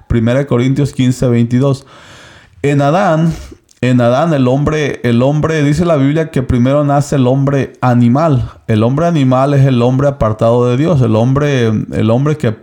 1 0.10 0.48
Corintios 0.48 0.94
15, 0.94 1.28
22. 1.28 1.86
En 2.62 2.82
Adán, 2.82 3.34
en 3.82 4.02
Adán 4.02 4.34
el 4.34 4.48
hombre, 4.48 5.02
el 5.04 5.22
hombre, 5.22 5.64
dice 5.64 5.86
la 5.86 5.96
Biblia 5.96 6.32
que 6.32 6.44
primero 6.44 6.84
nace 6.84 7.16
el 7.16 7.28
hombre 7.28 7.74
animal. 7.82 8.52
El 8.68 8.84
hombre 8.84 9.08
animal 9.08 9.54
es 9.54 9.66
el 9.66 9.82
hombre 9.82 10.08
apartado 10.08 10.68
de 10.70 10.78
Dios, 10.78 11.02
el 11.02 11.16
hombre, 11.16 11.68
el 11.68 12.10
hombre 12.10 12.38
que 12.38 12.56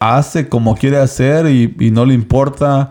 hace 0.00 0.48
como 0.48 0.76
quiere 0.76 0.98
hacer 0.98 1.46
y, 1.46 1.76
y 1.80 1.90
no 1.90 2.04
le 2.04 2.14
importa 2.14 2.90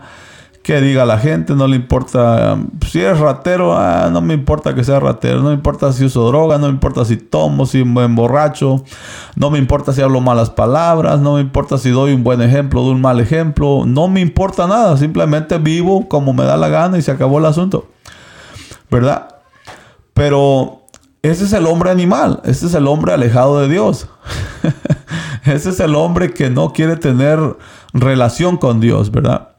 que 0.68 0.82
diga 0.82 1.06
la 1.06 1.16
gente, 1.18 1.54
no 1.54 1.66
le 1.66 1.76
importa 1.76 2.58
si 2.86 3.00
es 3.00 3.18
ratero, 3.18 3.74
ah, 3.74 4.10
no 4.12 4.20
me 4.20 4.34
importa 4.34 4.74
que 4.74 4.84
sea 4.84 5.00
ratero, 5.00 5.40
no 5.40 5.50
importa 5.50 5.94
si 5.94 6.04
uso 6.04 6.26
droga, 6.28 6.58
no 6.58 6.66
me 6.66 6.74
importa 6.74 7.06
si 7.06 7.16
tomo, 7.16 7.64
si 7.64 7.84
me 7.84 8.04
emborracho, 8.04 8.84
no 9.34 9.50
me 9.50 9.58
importa 9.58 9.94
si 9.94 10.02
hablo 10.02 10.20
malas 10.20 10.50
palabras, 10.50 11.20
no 11.20 11.36
me 11.36 11.40
importa 11.40 11.78
si 11.78 11.88
doy 11.88 12.12
un 12.12 12.22
buen 12.22 12.42
ejemplo 12.42 12.82
de 12.82 12.90
un 12.90 13.00
mal 13.00 13.18
ejemplo, 13.18 13.84
no 13.86 14.08
me 14.08 14.20
importa 14.20 14.66
nada, 14.66 14.98
simplemente 14.98 15.56
vivo 15.56 16.06
como 16.06 16.34
me 16.34 16.44
da 16.44 16.58
la 16.58 16.68
gana 16.68 16.98
y 16.98 17.02
se 17.02 17.12
acabó 17.12 17.38
el 17.38 17.46
asunto, 17.46 17.88
¿verdad? 18.90 19.36
Pero 20.12 20.82
ese 21.22 21.44
es 21.44 21.54
el 21.54 21.66
hombre 21.66 21.90
animal, 21.90 22.42
ese 22.44 22.66
es 22.66 22.74
el 22.74 22.88
hombre 22.88 23.14
alejado 23.14 23.58
de 23.58 23.68
Dios. 23.70 24.06
ese 25.46 25.70
es 25.70 25.80
el 25.80 25.94
hombre 25.94 26.34
que 26.34 26.50
no 26.50 26.74
quiere 26.74 26.96
tener 26.96 27.56
relación 27.94 28.58
con 28.58 28.80
Dios, 28.80 29.10
¿verdad? 29.10 29.52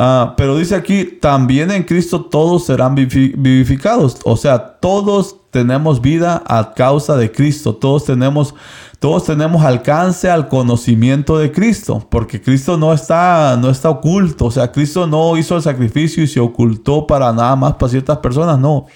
Ah, 0.00 0.34
pero 0.36 0.56
dice 0.56 0.76
aquí, 0.76 1.04
también 1.04 1.72
en 1.72 1.82
Cristo 1.82 2.24
todos 2.24 2.66
serán 2.66 2.94
vivificados. 2.94 4.18
O 4.22 4.36
sea, 4.36 4.78
todos 4.78 5.36
tenemos 5.50 6.00
vida 6.00 6.40
a 6.46 6.72
causa 6.74 7.16
de 7.16 7.32
Cristo. 7.32 7.74
Todos 7.74 8.04
tenemos, 8.04 8.54
todos 9.00 9.24
tenemos 9.24 9.64
alcance 9.64 10.30
al 10.30 10.46
conocimiento 10.46 11.36
de 11.36 11.50
Cristo. 11.50 12.06
Porque 12.08 12.40
Cristo 12.40 12.76
no 12.76 12.92
está, 12.92 13.58
no 13.60 13.70
está 13.70 13.90
oculto. 13.90 14.44
O 14.44 14.50
sea, 14.52 14.70
Cristo 14.70 15.08
no 15.08 15.36
hizo 15.36 15.56
el 15.56 15.62
sacrificio 15.62 16.22
y 16.22 16.28
se 16.28 16.38
ocultó 16.38 17.04
para 17.04 17.32
nada 17.32 17.56
más 17.56 17.74
para 17.74 17.90
ciertas 17.90 18.18
personas. 18.18 18.60
No. 18.60 18.86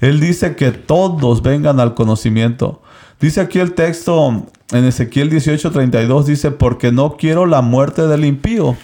Él 0.00 0.20
dice 0.20 0.56
que 0.56 0.72
todos 0.72 1.42
vengan 1.42 1.80
al 1.80 1.92
conocimiento. 1.92 2.80
Dice 3.20 3.42
aquí 3.42 3.58
el 3.58 3.74
texto 3.74 4.46
en 4.72 4.84
Ezequiel 4.86 5.30
18:32, 5.30 6.24
dice, 6.24 6.50
porque 6.50 6.92
no 6.92 7.18
quiero 7.18 7.44
la 7.44 7.60
muerte 7.60 8.06
del 8.06 8.24
impío 8.24 8.74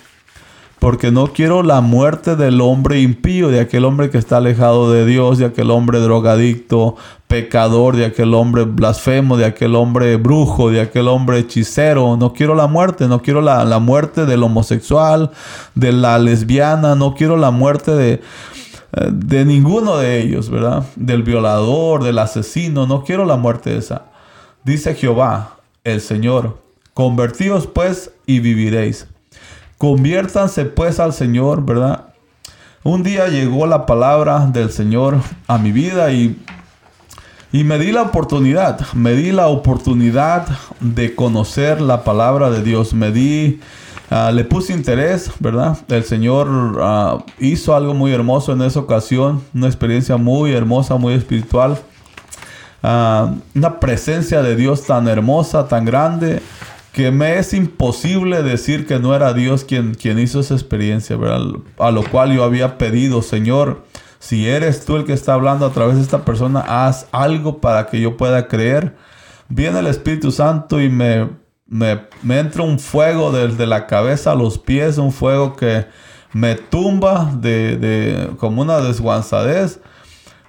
porque 0.81 1.13
no 1.13 1.27
quiero 1.29 1.63
la 1.63 1.83
muerte 1.83 2.37
del 2.37 2.63
hombre 2.63 3.01
impío, 3.01 3.49
de 3.49 3.61
aquel 3.61 3.85
hombre 3.85 4.09
que 4.09 4.17
está 4.17 4.39
alejado 4.39 4.91
de 4.91 5.05
Dios, 5.05 5.37
de 5.37 5.45
aquel 5.45 5.71
hombre 5.71 6.01
drogadicto, 6.01 6.97
pecador, 7.29 7.97
de 7.97 8.07
aquel 8.07 8.33
hombre 8.33 8.65
blasfemo, 8.65 9.37
de 9.37 9.45
aquel 9.45 9.77
hombre 9.77 10.17
brujo, 10.17 10.71
de 10.71 10.81
aquel 10.81 11.07
hombre 11.09 11.41
hechicero. 11.41 12.17
No 12.17 12.33
quiero 12.33 12.55
la 12.55 12.67
muerte, 12.67 13.09
no 13.09 13.21
quiero 13.21 13.43
la, 13.43 13.79
muerte 13.79 14.25
del 14.25 14.43
homosexual, 14.43 15.31
de 15.75 15.93
la 15.93 16.19
lesbiana, 16.19 16.95
no 16.95 17.15
quiero 17.15 17.37
la 17.37 17.51
muerte 17.51 17.91
de, 17.91 18.23
de 19.13 19.45
ninguno 19.45 19.99
de 19.99 20.23
ellos, 20.23 20.49
¿verdad? 20.49 20.87
Del 20.97 21.23
violador, 21.23 22.03
del 22.03 22.19
asesino, 22.19 22.87
no 22.87 23.05
quiero 23.05 23.27
la 23.27 23.37
muerte 23.37 23.77
esa. 23.77 24.07
Dice 24.65 24.95
Jehová, 24.95 25.59
el 25.85 26.01
Señor, 26.01 26.57
convertíos 26.95 27.67
pues 27.67 28.13
y 28.25 28.41
viviréis. 28.41 29.10
Conviértanse 29.81 30.67
pues 30.67 31.01
al 31.01 31.15
Señor, 31.15 31.65
¿verdad? 31.65 32.09
Un 32.83 33.03
día 33.03 33.29
llegó 33.29 33.67
la 33.67 33.87
palabra 33.87 34.41
del 34.45 34.71
Señor 34.71 35.17
a 35.47 35.57
mi 35.57 35.73
vida 35.73 36.13
y, 36.13 36.39
y 37.51 37.65
me 37.65 37.79
di 37.79 37.91
la 37.91 38.03
oportunidad, 38.03 38.79
me 38.93 39.13
di 39.13 39.33
la 39.33 39.47
oportunidad 39.47 40.47
de 40.81 41.15
conocer 41.15 41.81
la 41.81 42.05
palabra 42.05 42.51
de 42.51 42.63
Dios. 42.63 42.93
Me 42.93 43.11
di, 43.11 43.59
ah, 44.11 44.31
le 44.31 44.45
puse 44.45 44.75
interés, 44.75 45.31
¿verdad? 45.39 45.79
El 45.89 46.05
Señor 46.05 46.79
ah, 46.83 47.25
hizo 47.39 47.75
algo 47.75 47.95
muy 47.95 48.13
hermoso 48.13 48.53
en 48.53 48.61
esa 48.61 48.81
ocasión, 48.81 49.43
una 49.55 49.69
experiencia 49.69 50.19
muy 50.19 50.53
hermosa, 50.53 50.97
muy 50.97 51.15
espiritual. 51.15 51.79
Ah, 52.83 53.33
una 53.55 53.81
presencia 53.81 54.43
de 54.43 54.57
Dios 54.57 54.83
tan 54.83 55.09
hermosa, 55.09 55.69
tan 55.69 55.87
grande 55.87 56.43
que 56.93 57.11
me 57.11 57.39
es 57.39 57.55
imposible 57.55 58.43
decir 58.43 58.87
que 58.87 58.99
no 58.99 59.15
era 59.15 59.33
Dios 59.33 59.65
quien, 59.65 59.95
quien 59.95 60.19
hizo 60.19 60.41
esa 60.41 60.55
experiencia. 60.55 61.17
A 61.79 61.91
lo 61.91 62.03
cual 62.05 62.33
yo 62.33 62.45
había 62.45 62.79
pedido, 62.79 63.23
Señor, 63.23 63.85
si 64.19 64.49
eres 64.49 64.85
tú 64.85 64.97
el 64.97 65.05
que 65.05 65.13
está 65.13 65.35
hablando 65.35 65.67
a 65.67 65.73
través 65.73 65.97
de 65.97 66.03
esta 66.03 66.25
persona, 66.25 66.61
haz 66.61 67.07
algo 67.13 67.61
para 67.61 67.87
que 67.87 68.01
yo 68.01 68.17
pueda 68.17 68.49
creer. 68.49 68.97
Viene 69.49 69.79
el 69.79 69.87
Espíritu 69.87 70.31
Santo 70.33 70.81
y 70.81 70.91
me, 70.91 71.31
me, 71.67 72.01
entra 72.29 72.63
un 72.63 72.79
fuego 72.79 73.33
desde 73.33 73.67
la 73.67 73.87
cabeza 73.87 74.33
a 74.33 74.35
los 74.35 74.59
pies, 74.59 74.99
un 74.99 75.13
fuego 75.13 75.57
que 75.57 75.87
me 76.33 76.57
tumba 76.57 77.33
de, 77.35 78.31
como 78.39 78.63
una 78.63 78.81
desguanzadez. 78.81 79.81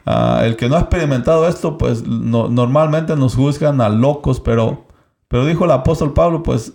Ah, 0.05 0.41
el 0.43 0.55
que 0.55 0.67
no 0.67 0.75
ha 0.75 0.79
experimentado 0.79 1.47
esto, 1.47 1.77
pues 1.77 2.03
normalmente 2.03 3.15
nos 3.15 3.35
juzgan 3.35 3.79
a 3.81 3.89
locos, 3.89 4.39
pero 4.39 4.87
pero 5.31 5.45
dijo 5.45 5.65
el 5.65 5.71
apóstol 5.71 6.13
Pablo, 6.13 6.43
pues 6.43 6.73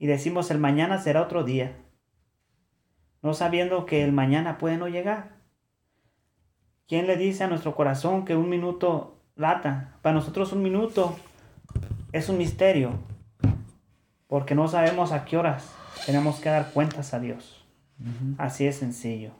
y 0.00 0.08
decimos 0.08 0.50
el 0.50 0.58
mañana 0.58 0.98
será 0.98 1.22
otro 1.22 1.44
día, 1.44 1.76
no 3.22 3.34
sabiendo 3.34 3.86
que 3.86 4.02
el 4.02 4.10
mañana 4.10 4.58
puede 4.58 4.78
no 4.78 4.88
llegar. 4.88 5.36
¿Quién 6.88 7.06
le 7.06 7.16
dice 7.16 7.44
a 7.44 7.46
nuestro 7.46 7.76
corazón 7.76 8.24
que 8.24 8.34
un 8.34 8.48
minuto 8.48 9.20
lata? 9.36 9.92
Para 10.02 10.16
nosotros 10.16 10.52
un 10.52 10.64
minuto 10.64 11.16
es 12.10 12.28
un 12.28 12.38
misterio, 12.38 12.94
porque 14.26 14.56
no 14.56 14.66
sabemos 14.66 15.12
a 15.12 15.24
qué 15.24 15.36
horas 15.36 15.72
tenemos 16.04 16.40
que 16.40 16.48
dar 16.48 16.72
cuentas 16.72 17.14
a 17.14 17.20
Dios. 17.20 17.55
Así 18.38 18.66
es 18.66 18.76
sencillo. 18.76 19.32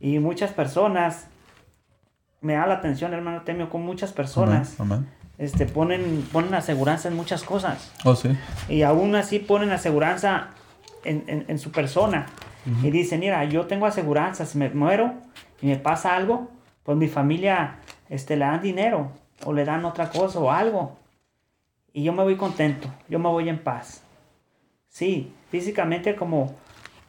Y 0.00 0.18
muchas 0.18 0.52
personas, 0.52 1.26
me 2.40 2.54
da 2.54 2.66
la 2.66 2.74
atención, 2.74 3.12
hermano 3.12 3.42
Temio, 3.42 3.68
con 3.68 3.82
muchas 3.82 4.12
personas. 4.12 4.76
Este, 5.38 5.66
ponen, 5.66 6.26
ponen 6.32 6.54
aseguranza 6.54 7.08
en 7.08 7.16
muchas 7.16 7.42
cosas. 7.42 7.92
Oh, 8.04 8.14
sí. 8.14 8.30
Y 8.68 8.82
aún 8.82 9.14
así 9.14 9.38
ponen 9.38 9.70
aseguranza 9.70 10.48
en, 11.04 11.44
en, 11.48 11.58
su 11.58 11.70
persona. 11.70 12.26
Y 12.82 12.90
dicen, 12.90 13.20
mira, 13.20 13.44
yo 13.44 13.66
tengo 13.66 13.86
aseguranza, 13.86 14.44
si 14.44 14.58
me 14.58 14.68
muero 14.68 15.14
y 15.62 15.68
me 15.68 15.76
pasa 15.76 16.14
algo, 16.14 16.50
pues 16.82 16.98
mi 16.98 17.08
familia 17.08 17.76
este, 18.08 18.36
le 18.36 18.44
dan 18.44 18.60
dinero 18.60 19.10
o 19.44 19.52
le 19.52 19.64
dan 19.64 19.84
otra 19.84 20.10
cosa 20.10 20.38
o 20.38 20.50
algo. 20.50 20.96
Y 21.92 22.02
yo 22.02 22.12
me 22.12 22.22
voy 22.22 22.36
contento, 22.36 22.88
yo 23.08 23.18
me 23.18 23.28
voy 23.28 23.48
en 23.48 23.58
paz. 23.58 24.02
Sí, 24.88 25.32
físicamente 25.50 26.14
como, 26.14 26.54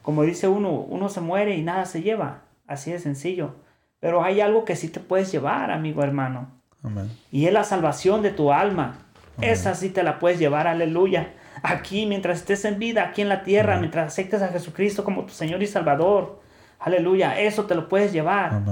como 0.02 0.22
dice 0.22 0.48
uno, 0.48 0.70
uno 0.70 1.08
se 1.08 1.20
muere 1.20 1.56
y 1.56 1.62
nada 1.62 1.84
se 1.86 2.02
lleva. 2.02 2.42
Así 2.66 2.92
de 2.92 2.98
sencillo. 2.98 3.54
Pero 3.98 4.22
hay 4.22 4.40
algo 4.40 4.64
que 4.64 4.76
sí 4.76 4.88
te 4.88 5.00
puedes 5.00 5.30
llevar, 5.30 5.70
amigo 5.70 6.02
hermano. 6.02 6.48
Y 7.30 7.46
es 7.46 7.52
la 7.52 7.64
salvación 7.64 8.22
de 8.22 8.30
tu 8.30 8.52
alma. 8.52 8.98
Esa 9.40 9.74
sí 9.74 9.90
te 9.90 10.02
la 10.02 10.18
puedes 10.18 10.38
llevar, 10.38 10.66
aleluya. 10.66 11.34
Aquí, 11.62 12.06
mientras 12.06 12.38
estés 12.38 12.64
en 12.64 12.78
vida, 12.78 13.04
aquí 13.04 13.22
en 13.22 13.28
la 13.28 13.42
tierra, 13.42 13.78
mientras 13.78 14.06
aceptes 14.06 14.40
a 14.42 14.48
Jesucristo 14.48 15.04
como 15.04 15.24
tu 15.24 15.32
Señor 15.32 15.62
y 15.62 15.66
Salvador. 15.66 16.40
Aleluya, 16.78 17.38
eso 17.38 17.64
te 17.64 17.74
lo 17.74 17.88
puedes 17.88 18.12
llevar. 18.12 18.62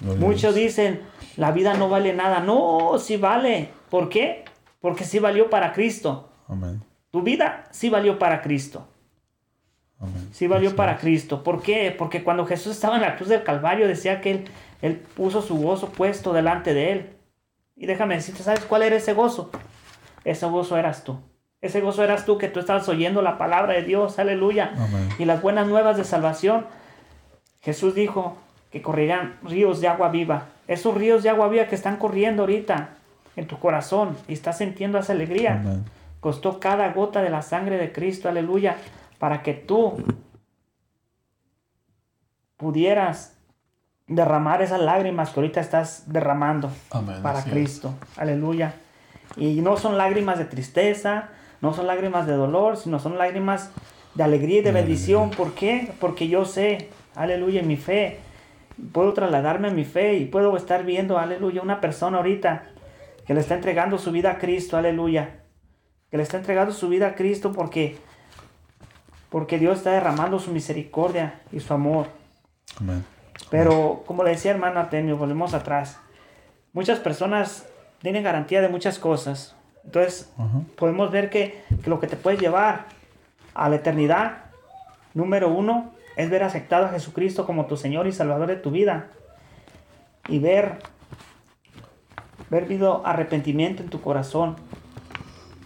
Muchos 0.00 0.54
dicen, 0.54 1.00
la 1.36 1.50
vida 1.50 1.74
no 1.74 1.88
vale 1.88 2.14
nada. 2.14 2.40
No, 2.40 2.98
sí 2.98 3.16
vale. 3.16 3.70
¿Por 3.90 4.08
qué? 4.08 4.44
Porque 4.80 5.04
sí 5.04 5.18
valió 5.18 5.50
para 5.50 5.72
Cristo. 5.72 6.30
Tu 7.10 7.22
vida 7.22 7.64
sí 7.70 7.90
valió 7.90 8.18
para 8.18 8.42
Cristo. 8.42 8.86
Sí 10.32 10.46
valió 10.46 10.76
para 10.76 10.98
Cristo. 10.98 11.42
¿Por 11.42 11.62
qué? 11.62 11.94
Porque 11.96 12.22
cuando 12.22 12.46
Jesús 12.46 12.72
estaba 12.72 12.96
en 12.96 13.02
la 13.02 13.16
cruz 13.16 13.28
del 13.28 13.42
Calvario 13.42 13.88
decía 13.88 14.20
que 14.20 14.30
él, 14.30 14.44
él 14.80 14.96
puso 14.96 15.42
su 15.42 15.56
gozo 15.56 15.88
puesto 15.90 16.32
delante 16.32 16.74
de 16.74 16.92
él. 16.92 17.10
Y 17.76 17.86
déjame 17.86 18.14
decirte, 18.16 18.42
¿sabes 18.42 18.60
cuál 18.60 18.82
era 18.82 18.96
ese 18.96 19.12
gozo? 19.12 19.50
Ese 20.24 20.46
gozo 20.46 20.76
eras 20.76 21.04
tú. 21.04 21.18
Ese 21.60 21.80
gozo 21.80 22.04
eras 22.04 22.24
tú 22.24 22.38
que 22.38 22.48
tú 22.48 22.60
estabas 22.60 22.88
oyendo 22.88 23.22
la 23.22 23.38
palabra 23.38 23.74
de 23.74 23.82
Dios, 23.82 24.18
aleluya. 24.18 24.72
Y 25.18 25.24
las 25.24 25.42
buenas 25.42 25.66
nuevas 25.66 25.96
de 25.96 26.04
salvación. 26.04 26.66
Jesús 27.60 27.94
dijo 27.94 28.36
que 28.70 28.82
correrían 28.82 29.36
ríos 29.42 29.80
de 29.80 29.88
agua 29.88 30.10
viva. 30.10 30.46
Esos 30.68 30.94
ríos 30.94 31.22
de 31.22 31.30
agua 31.30 31.48
viva 31.48 31.66
que 31.66 31.74
están 31.74 31.96
corriendo 31.96 32.42
ahorita 32.42 32.90
en 33.34 33.46
tu 33.46 33.58
corazón 33.58 34.16
y 34.28 34.34
estás 34.34 34.58
sintiendo 34.58 34.98
esa 34.98 35.12
alegría. 35.12 35.62
Costó 36.20 36.60
cada 36.60 36.92
gota 36.92 37.22
de 37.22 37.30
la 37.30 37.42
sangre 37.42 37.76
de 37.76 37.92
Cristo, 37.92 38.28
aleluya, 38.28 38.76
para 39.18 39.42
que 39.42 39.54
tú 39.54 40.02
pudieras 42.56 43.38
derramar 44.06 44.62
esas 44.62 44.80
lágrimas 44.80 45.30
que 45.30 45.40
ahorita 45.40 45.60
estás 45.60 46.04
derramando 46.12 46.70
para 47.22 47.44
Cristo. 47.44 47.94
Aleluya. 48.16 48.74
Y 49.36 49.60
no 49.60 49.76
son 49.76 49.98
lágrimas 49.98 50.38
de 50.38 50.46
tristeza, 50.46 51.28
no 51.60 51.74
son 51.74 51.86
lágrimas 51.86 52.26
de 52.26 52.32
dolor, 52.32 52.76
sino 52.76 52.98
son 52.98 53.18
lágrimas 53.18 53.70
de 54.14 54.24
alegría 54.24 54.60
y 54.60 54.62
de 54.62 54.72
bendición. 54.72 55.30
¿Por 55.30 55.52
qué? 55.54 55.92
Porque 56.00 56.28
yo 56.28 56.44
sé, 56.44 56.88
aleluya, 57.14 57.62
mi 57.62 57.76
fe. 57.76 58.18
Puedo 58.92 59.12
trasladarme 59.12 59.68
a 59.68 59.72
mi 59.72 59.84
fe 59.84 60.14
y 60.14 60.24
puedo 60.24 60.56
estar 60.56 60.84
viendo, 60.84 61.18
aleluya, 61.18 61.62
una 61.62 61.80
persona 61.80 62.18
ahorita 62.18 62.64
que 63.26 63.34
le 63.34 63.40
está 63.40 63.54
entregando 63.54 63.98
su 63.98 64.10
vida 64.12 64.32
a 64.32 64.38
Cristo, 64.38 64.76
aleluya. 64.76 65.42
Que 66.10 66.16
le 66.16 66.22
está 66.22 66.38
entregando 66.38 66.72
su 66.72 66.88
vida 66.88 67.08
a 67.08 67.14
Cristo 67.14 67.52
porque, 67.52 67.98
porque 69.30 69.58
Dios 69.58 69.78
está 69.78 69.92
derramando 69.92 70.38
su 70.38 70.50
misericordia 70.52 71.40
y 71.52 71.60
su 71.60 71.74
amor. 71.74 72.06
Pero, 73.50 74.02
como 74.06 74.24
le 74.24 74.30
decía 74.30 74.50
hermano 74.50 74.80
Artemio, 74.80 75.16
volvemos 75.16 75.54
atrás. 75.54 75.98
Muchas 76.72 76.98
personas 76.98 77.66
tienen 78.02 78.22
garantía 78.22 78.60
de 78.60 78.68
muchas 78.68 78.98
cosas. 78.98 79.54
Entonces, 79.84 80.30
podemos 80.76 81.10
ver 81.10 81.30
que, 81.30 81.62
lo 81.86 82.00
que 82.00 82.06
te 82.06 82.16
puede 82.16 82.36
llevar 82.36 82.86
a 83.54 83.68
la 83.68 83.76
eternidad, 83.76 84.44
número 85.14 85.48
uno, 85.48 85.92
es 86.16 86.30
ver 86.30 86.42
aceptado 86.42 86.86
a 86.86 86.90
Jesucristo 86.90 87.46
como 87.46 87.66
tu 87.66 87.76
Señor 87.76 88.06
y 88.06 88.12
Salvador 88.12 88.48
de 88.48 88.56
tu 88.56 88.70
vida. 88.70 89.08
Y 90.28 90.40
ver, 90.40 90.78
ver 92.50 92.66
vido 92.66 93.06
arrepentimiento 93.06 93.82
en 93.82 93.88
tu 93.88 94.00
corazón. 94.00 94.56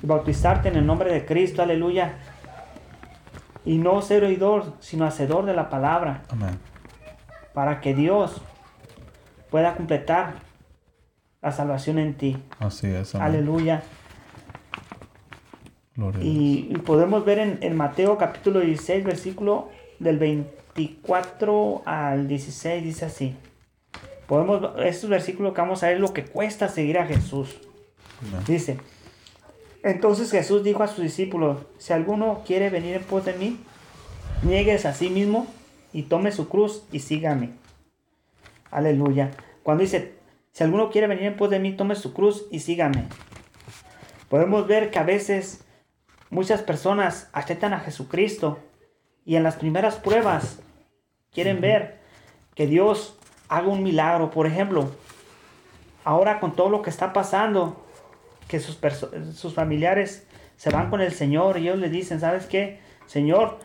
Y 0.02 0.06
bautizarte 0.06 0.68
en 0.68 0.76
el 0.76 0.86
nombre 0.86 1.12
de 1.12 1.24
Cristo, 1.24 1.62
aleluya. 1.62 2.18
Y 3.64 3.78
no 3.78 4.02
ser 4.02 4.24
oidor, 4.24 4.74
sino 4.80 5.04
hacedor 5.04 5.46
de 5.46 5.54
la 5.54 5.70
palabra. 5.70 6.22
Para 7.54 7.80
que 7.80 7.94
Dios 7.94 8.40
pueda 9.50 9.74
completar 9.76 10.34
la 11.42 11.52
salvación 11.52 11.98
en 11.98 12.14
ti. 12.14 12.42
Así 12.58 12.88
es. 12.88 13.14
Aleluya. 13.14 13.82
Y, 16.20 16.74
podemos 16.86 17.24
ver 17.24 17.38
en, 17.60 17.76
Mateo 17.76 18.16
capítulo 18.16 18.60
16, 18.60 19.04
versículo 19.04 19.68
del 19.98 20.18
24 20.18 21.82
al 21.84 22.28
16, 22.28 22.82
dice 22.82 23.04
así. 23.04 23.36
Podemos, 24.26 24.70
estos 24.78 25.10
versículos 25.10 25.52
que 25.52 25.60
vamos 25.60 25.82
a 25.82 25.88
ver 25.88 26.00
lo 26.00 26.14
que 26.14 26.24
cuesta 26.24 26.68
seguir 26.68 26.98
a 26.98 27.06
Jesús. 27.06 27.58
Dice, 28.46 28.78
entonces 29.82 30.30
Jesús 30.30 30.62
dijo 30.62 30.82
a 30.82 30.88
sus 30.88 31.04
discípulos, 31.04 31.58
si 31.78 31.92
alguno 31.92 32.42
quiere 32.46 32.70
venir 32.70 32.96
en 32.96 33.04
pos 33.04 33.24
de 33.24 33.34
mí, 33.34 33.58
niegues 34.42 34.86
a 34.86 34.94
sí 34.94 35.10
mismo 35.10 35.46
y 35.92 36.04
tome 36.04 36.32
su 36.32 36.48
cruz 36.48 36.84
y 36.92 37.00
sígame. 37.00 37.50
Aleluya. 38.70 39.30
Cuando 39.62 39.82
dice, 39.82 40.14
si 40.52 40.64
alguno 40.64 40.90
quiere 40.90 41.06
venir 41.06 41.24
en 41.24 41.36
pos 41.36 41.50
de 41.50 41.58
mí, 41.58 41.72
tome 41.72 41.94
su 41.94 42.12
cruz 42.12 42.46
y 42.50 42.60
sígame. 42.60 43.06
Podemos 44.28 44.66
ver 44.66 44.90
que 44.90 44.98
a 44.98 45.04
veces 45.04 45.64
Muchas 46.32 46.62
personas 46.62 47.28
aceptan 47.34 47.74
a 47.74 47.80
Jesucristo 47.80 48.58
y 49.26 49.36
en 49.36 49.42
las 49.42 49.56
primeras 49.56 49.96
pruebas 49.96 50.60
quieren 51.30 51.60
ver 51.60 52.00
que 52.54 52.66
Dios 52.66 53.18
haga 53.50 53.68
un 53.68 53.82
milagro. 53.82 54.30
Por 54.30 54.46
ejemplo, 54.46 54.92
ahora 56.04 56.40
con 56.40 56.56
todo 56.56 56.70
lo 56.70 56.80
que 56.80 56.88
está 56.88 57.12
pasando, 57.12 57.84
que 58.48 58.60
sus, 58.60 58.78
sus 59.34 59.54
familiares 59.54 60.26
se 60.56 60.70
van 60.70 60.90
con 60.90 61.00
el 61.00 61.12
Señor 61.12 61.58
y 61.58 61.62
ellos 61.62 61.78
le 61.78 61.88
dicen, 61.88 62.20
¿sabes 62.20 62.46
qué? 62.46 62.80
Señor, 63.06 63.58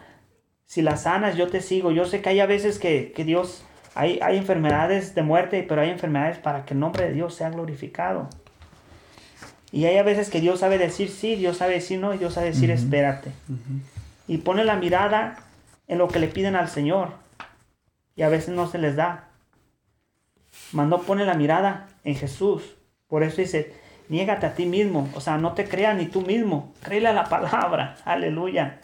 si 0.65 0.81
las 0.81 1.03
sanas, 1.03 1.37
yo 1.37 1.47
te 1.47 1.61
sigo. 1.61 1.91
Yo 1.91 2.05
sé 2.05 2.21
que 2.21 2.29
hay 2.29 2.39
a 2.39 2.45
veces 2.45 2.79
que, 2.79 3.13
Dios, 3.25 3.63
hay, 3.95 4.19
hay 4.21 4.37
enfermedades 4.37 5.15
de 5.15 5.23
muerte, 5.23 5.65
pero 5.67 5.81
hay 5.81 5.89
enfermedades 5.89 6.37
para 6.37 6.65
que 6.65 6.73
el 6.73 6.79
nombre 6.79 7.05
de 7.05 7.13
Dios 7.13 7.35
sea 7.35 7.49
glorificado. 7.49 8.29
Y 9.71 9.85
hay 9.85 9.97
a 9.97 10.03
veces 10.03 10.29
que 10.29 10.41
Dios 10.41 10.59
sabe 10.59 10.77
decir 10.77 11.09
sí, 11.09 11.35
Dios 11.35 11.57
sabe 11.57 11.75
decir 11.75 11.99
no, 11.99 12.13
y 12.13 12.17
Dios 12.17 12.33
sabe 12.33 12.47
decir 12.47 12.71
espérate. 12.71 13.31
Y 14.27 14.37
pone 14.39 14.63
la 14.65 14.75
mirada 14.75 15.39
en 15.87 15.97
lo 15.97 16.07
que 16.07 16.19
le 16.19 16.27
piden 16.27 16.55
al 16.55 16.67
Señor. 16.67 17.13
Y 18.15 18.23
a 18.23 18.29
veces 18.29 18.49
no 18.49 18.67
se 18.67 18.77
les 18.77 18.95
da. 18.95 19.29
Mas 20.71 20.87
no 20.87 21.01
pone 21.01 21.25
la 21.25 21.35
mirada 21.35 21.87
en 22.03 22.15
Jesús. 22.15 22.75
Por 23.07 23.23
eso 23.23 23.41
dice, 23.41 23.73
niégate 24.09 24.45
a 24.45 24.53
ti 24.53 24.65
mismo. 24.65 25.09
O 25.15 25.21
sea, 25.21 25.37
no 25.37 25.53
te 25.53 25.65
creas 25.65 25.95
ni 25.97 26.05
tú 26.05 26.21
mismo. 26.21 26.73
Créele 26.81 27.09
a 27.09 27.13
la 27.13 27.23
palabra. 27.29 27.97
Aleluya. 28.05 28.79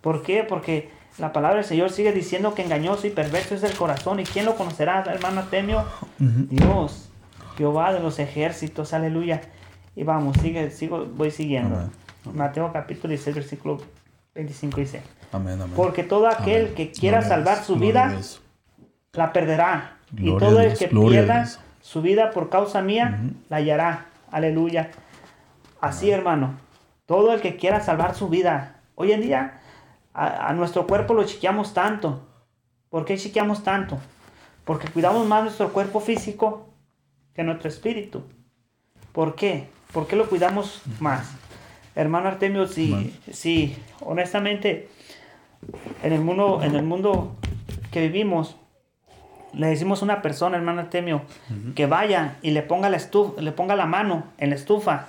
¿Por 0.00 0.22
qué? 0.22 0.44
Porque 0.44 0.90
la 1.18 1.32
palabra 1.32 1.56
del 1.56 1.64
Señor 1.64 1.90
sigue 1.90 2.12
diciendo 2.12 2.54
que 2.54 2.62
engañoso 2.62 3.06
y 3.06 3.10
perverso 3.10 3.54
es 3.54 3.62
el 3.62 3.74
corazón. 3.74 4.20
¿Y 4.20 4.24
quién 4.24 4.44
lo 4.44 4.56
conocerá, 4.56 5.02
hermano 5.06 5.44
Temio? 5.44 5.84
Dios, 6.18 7.08
Jehová 7.56 7.92
de 7.92 8.00
los 8.00 8.18
ejércitos. 8.18 8.92
Aleluya. 8.92 9.40
Y 9.94 10.04
vamos, 10.04 10.36
sigue, 10.42 10.70
sigo, 10.70 11.06
voy 11.06 11.30
siguiendo. 11.30 11.90
Mateo 12.34 12.70
capítulo 12.72 13.10
16, 13.10 13.34
versículo 13.36 13.78
25 14.34 14.80
dice. 14.80 15.02
Amén, 15.32 15.54
amén. 15.60 15.72
Porque 15.74 16.02
todo 16.04 16.28
aquel 16.28 16.74
que 16.74 16.90
quiera 16.90 17.22
salvar 17.22 17.64
su 17.64 17.76
vida, 17.76 18.14
la 19.12 19.32
perderá. 19.32 19.96
y 20.16 20.36
todo 20.36 20.60
el 20.60 20.76
que 20.76 20.88
pierda 20.88 21.48
su 21.80 22.02
vida 22.02 22.30
por 22.30 22.50
causa 22.50 22.82
mía, 22.82 23.20
la 23.48 23.56
hallará. 23.56 24.06
Aleluya. 24.30 24.90
Así, 25.80 26.10
hermano. 26.10 26.58
Todo 27.06 27.32
el 27.32 27.40
que 27.40 27.56
quiera 27.56 27.80
salvar 27.80 28.14
su 28.14 28.28
vida. 28.28 28.80
Hoy 28.94 29.12
en 29.12 29.20
día, 29.20 29.60
a, 30.14 30.52
nuestro 30.54 30.86
cuerpo 30.86 31.14
lo 31.14 31.24
chiqueamos 31.24 31.74
tanto. 31.74 32.26
¿Por 32.88 33.04
qué 33.04 33.16
chiqueamos 33.16 33.62
tanto? 33.62 33.98
Porque 34.64 34.88
cuidamos 34.88 35.26
más 35.26 35.44
nuestro 35.44 35.72
cuerpo 35.72 36.00
físico 36.00 36.68
que 37.34 37.44
nuestro 37.44 37.68
espíritu. 37.68 38.22
¿Por 39.12 39.34
qué? 39.34 39.68
¿Por 39.92 40.06
qué 40.06 40.16
lo 40.16 40.28
cuidamos 40.28 40.82
más? 41.00 41.30
Hermano 41.94 42.28
Artemio, 42.28 42.66
sí, 42.66 43.18
sí, 43.32 43.76
honestamente, 44.00 44.88
en 46.02 46.12
el 46.12 46.20
mundo, 46.20 46.60
en 46.62 46.74
el 46.74 46.82
mundo 46.82 47.36
que 47.90 48.00
vivimos, 48.02 48.56
le 49.56 49.66
decimos 49.68 50.02
a 50.02 50.04
una 50.04 50.22
persona, 50.22 50.56
hermano 50.56 50.80
Artemio, 50.82 51.22
que 51.74 51.86
vaya 51.86 52.36
y 52.42 52.50
le 52.50 52.62
ponga 52.62 52.88
la 52.90 52.96
estufa, 52.96 53.40
le 53.40 53.52
ponga 53.52 53.74
la 53.76 53.86
mano 53.86 54.24
en 54.38 54.50
la 54.50 54.56
estufa, 54.56 55.06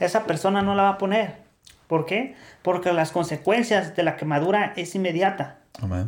esa 0.00 0.24
persona 0.24 0.62
no 0.62 0.74
la 0.74 0.84
va 0.84 0.88
a 0.90 0.98
poner. 0.98 1.42
¿Por 1.86 2.06
qué? 2.06 2.34
Porque 2.62 2.92
las 2.92 3.12
consecuencias 3.12 3.94
de 3.94 4.02
la 4.02 4.16
quemadura 4.16 4.72
es 4.76 4.94
inmediata. 4.94 5.58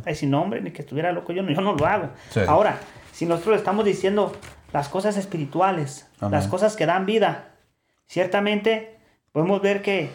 Ay, 0.05 0.15
sin 0.15 0.31
nombre, 0.31 0.61
ni 0.61 0.71
que 0.71 0.81
estuviera 0.81 1.11
loco, 1.11 1.31
yo 1.31 1.43
no, 1.43 1.51
yo 1.51 1.61
no 1.61 1.73
lo 1.73 1.85
hago. 1.85 2.09
Ahora, 2.47 2.77
si 3.11 3.25
nosotros 3.25 3.57
estamos 3.57 3.85
diciendo 3.85 4.35
las 4.73 4.89
cosas 4.89 5.15
espirituales, 5.17 6.07
las 6.19 6.47
cosas 6.47 6.75
que 6.75 6.85
dan 6.85 7.05
vida, 7.05 7.49
Ciertamente 8.07 8.97
podemos 9.31 9.61
ver 9.61 9.81
que, 9.81 10.09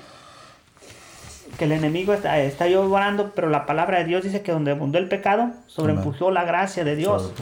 que 1.59 1.65
el 1.65 1.73
enemigo 1.73 2.13
está, 2.13 2.39
está 2.41 2.69
llorando, 2.69 3.33
pero 3.35 3.49
la 3.49 3.67
palabra 3.67 3.99
de 3.99 4.05
Dios 4.05 4.23
dice 4.23 4.43
que 4.43 4.53
donde 4.53 4.71
abundó 4.71 4.99
el 4.99 5.09
pecado, 5.09 5.51
sobreempujó 5.67 6.31
la 6.31 6.45
gracia 6.45 6.85
de 6.85 6.97
Dios. 6.97 7.33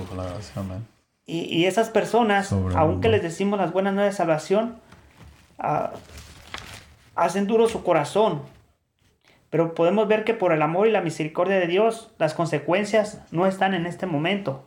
Y, 1.27 1.41
y, 1.41 1.67
esas 1.67 1.91
personas, 1.91 2.53
aunque 2.75 3.09
les 3.09 3.23
decimos 3.23 3.59
las 3.59 3.73
buenas 3.73 3.93
nuevas 3.93 4.15
de 4.15 4.17
salvación, 4.17 4.77
ah, 5.59 5.91
hacen 7.15 7.47
duro 7.47 7.69
su 7.69 7.83
corazón. 7.83 8.41
Pero 9.51 9.75
podemos 9.75 10.09
ver 10.09 10.25
que 10.25 10.35
por 10.35 10.53
el 10.53 10.63
amor 10.63 10.89
y 10.89 10.91
la 10.91 11.01
misericordia 11.01 11.59
de 11.59 11.67
Dios, 11.67 12.13
las 12.19 12.35
consecuencias 12.35 13.21
no 13.31 13.47
están 13.47 13.75
en 13.75 13.87
este 13.87 14.07
momento, 14.07 14.65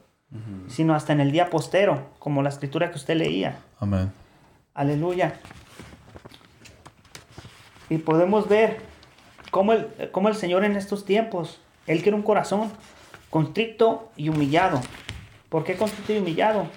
sino 0.68 0.96
hasta 0.96 1.14
en 1.14 1.20
el 1.20 1.32
día 1.32 1.50
postero, 1.50 2.10
como 2.20 2.42
la 2.42 2.50
escritura 2.50 2.89
que 2.89 2.98
usted 2.98 3.16
leía. 3.16 3.60
Amén. 3.80 4.12
Aleluya. 4.74 5.34
Y 7.89 7.98
podemos 7.98 8.48
ver 8.48 8.91
cómo 9.52 9.74
el, 9.74 9.88
el 10.30 10.36
Señor 10.36 10.64
en 10.66 10.76
estos 10.76 11.06
tiempos, 11.06 11.62
Él 11.86 12.02
quiere 12.02 12.16
un 12.16 12.24
corazón 12.24 12.72
constricto 13.30 14.10
y 14.16 14.30
humillado. 14.30 14.82
¿Por 15.49 15.64
qué 15.64 15.76
constricto 15.76 16.14
y 16.14 16.18
humillado? 16.18 16.68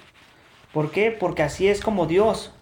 ¿Por 0.72 0.90
qué? 0.90 1.10
Porque 1.10 1.42
así 1.42 1.68
es 1.68 1.80
como 1.80 2.06
Dios 2.06 2.52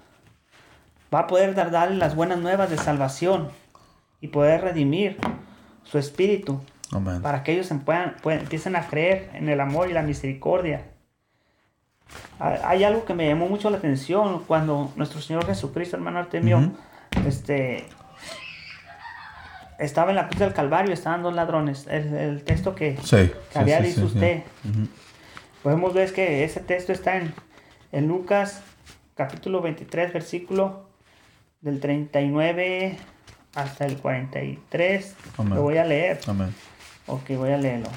va 1.13 1.21
a 1.21 1.27
poder 1.27 1.55
darle 1.55 1.97
las 1.97 2.15
buenas 2.15 2.39
nuevas 2.39 2.71
de 2.71 2.79
salvación 2.79 3.51
y 4.21 4.29
poder 4.29 4.63
redimir 4.63 5.19
su 5.83 5.99
espíritu 5.99 6.61
para 7.23 7.43
que 7.43 7.53
ellos 7.53 7.71
puedan, 7.85 8.17
empiecen 8.25 8.77
a 8.77 8.87
creer 8.87 9.31
en 9.35 9.49
el 9.49 9.61
amor 9.61 9.89
y 9.89 9.95
la 9.95 10.03
misericordia. 10.03 10.85
Hay 12.39 12.85
algo 12.85 13.05
que 13.05 13.15
me 13.15 13.27
llamó 13.27 13.49
mucho 13.49 13.71
la 13.71 13.79
atención 13.79 14.45
cuando 14.47 14.93
nuestro 14.97 15.21
Señor 15.21 15.47
Jesucristo, 15.47 15.97
hermano 15.97 16.19
Artemio, 16.19 16.73
este, 17.27 17.87
estaba 19.79 20.11
en 20.11 20.17
la 20.17 20.29
cruz 20.29 20.41
del 20.41 20.53
Calvario, 20.53 20.93
estaban 20.93 21.23
dos 21.23 21.35
ladrones. 21.35 21.87
El, 21.89 22.43
texto 22.45 22.75
que, 22.75 22.99
había 23.55 23.81
dicho 23.81 24.05
usted. 24.05 24.43
Podemos 25.63 25.95
ver 25.95 26.13
que 26.13 26.45
ese 26.45 26.61
texto 26.61 26.93
está 26.93 27.17
en, 27.17 27.33
en 27.93 28.09
Lucas 28.09 28.63
capítulo 29.15 29.61
23, 29.61 30.13
versículo 30.13 30.89
del 31.61 31.81
39 31.81 32.97
hasta 33.55 33.87
el 33.87 33.99
43. 33.99 35.15
Lo 35.49 35.63
voy 35.63 35.79
a 35.79 35.85
leer. 35.85 36.21
Amén. 36.27 36.55
Ok, 37.07 37.31
voy 37.37 37.51
a 37.51 37.59
leerlo. 37.59 37.89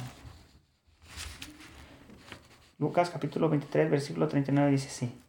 Lucas 2.78 3.10
capítulo 3.10 3.50
23, 3.50 3.90
versículo 3.90 4.28
39 4.28 4.72
dice 4.72 4.88
así. 4.88 5.22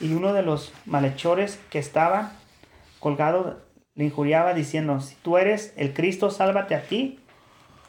Y 0.00 0.14
uno 0.14 0.32
de 0.32 0.42
los 0.42 0.72
malhechores 0.86 1.58
que 1.70 1.78
estaba 1.78 2.32
colgado 3.00 3.62
le 4.00 4.06
injuriaba 4.06 4.54
diciendo, 4.54 4.98
si 5.02 5.14
tú 5.16 5.36
eres 5.36 5.74
el 5.76 5.92
Cristo, 5.92 6.30
sálvate 6.30 6.74
a 6.74 6.80
ti 6.80 7.18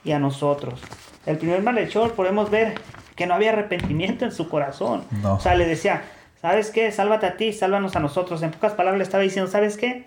y 0.03 0.11
a 0.11 0.19
nosotros. 0.19 0.81
El 1.25 1.37
primer 1.37 1.63
malhechor 1.63 2.11
podemos 2.15 2.49
ver 2.51 2.75
que 3.15 3.25
no 3.27 3.33
había 3.33 3.51
arrepentimiento 3.51 4.25
en 4.25 4.33
su 4.33 4.49
corazón. 4.49 5.05
O 5.23 5.39
sea, 5.39 5.55
le 5.55 5.65
decía, 5.65 6.03
¿sabes 6.41 6.69
qué? 6.69 6.91
Sálvate 6.91 7.27
a 7.27 7.37
ti, 7.37 7.53
sálvanos 7.53 7.95
a 7.95 8.01
nosotros. 8.01 8.43
En 8.43 8.51
pocas 8.51 8.73
palabras 8.73 8.97
le 8.97 9.05
estaba 9.05 9.23
diciendo, 9.23 9.49
¿sabes 9.49 9.77
qué? 9.77 10.05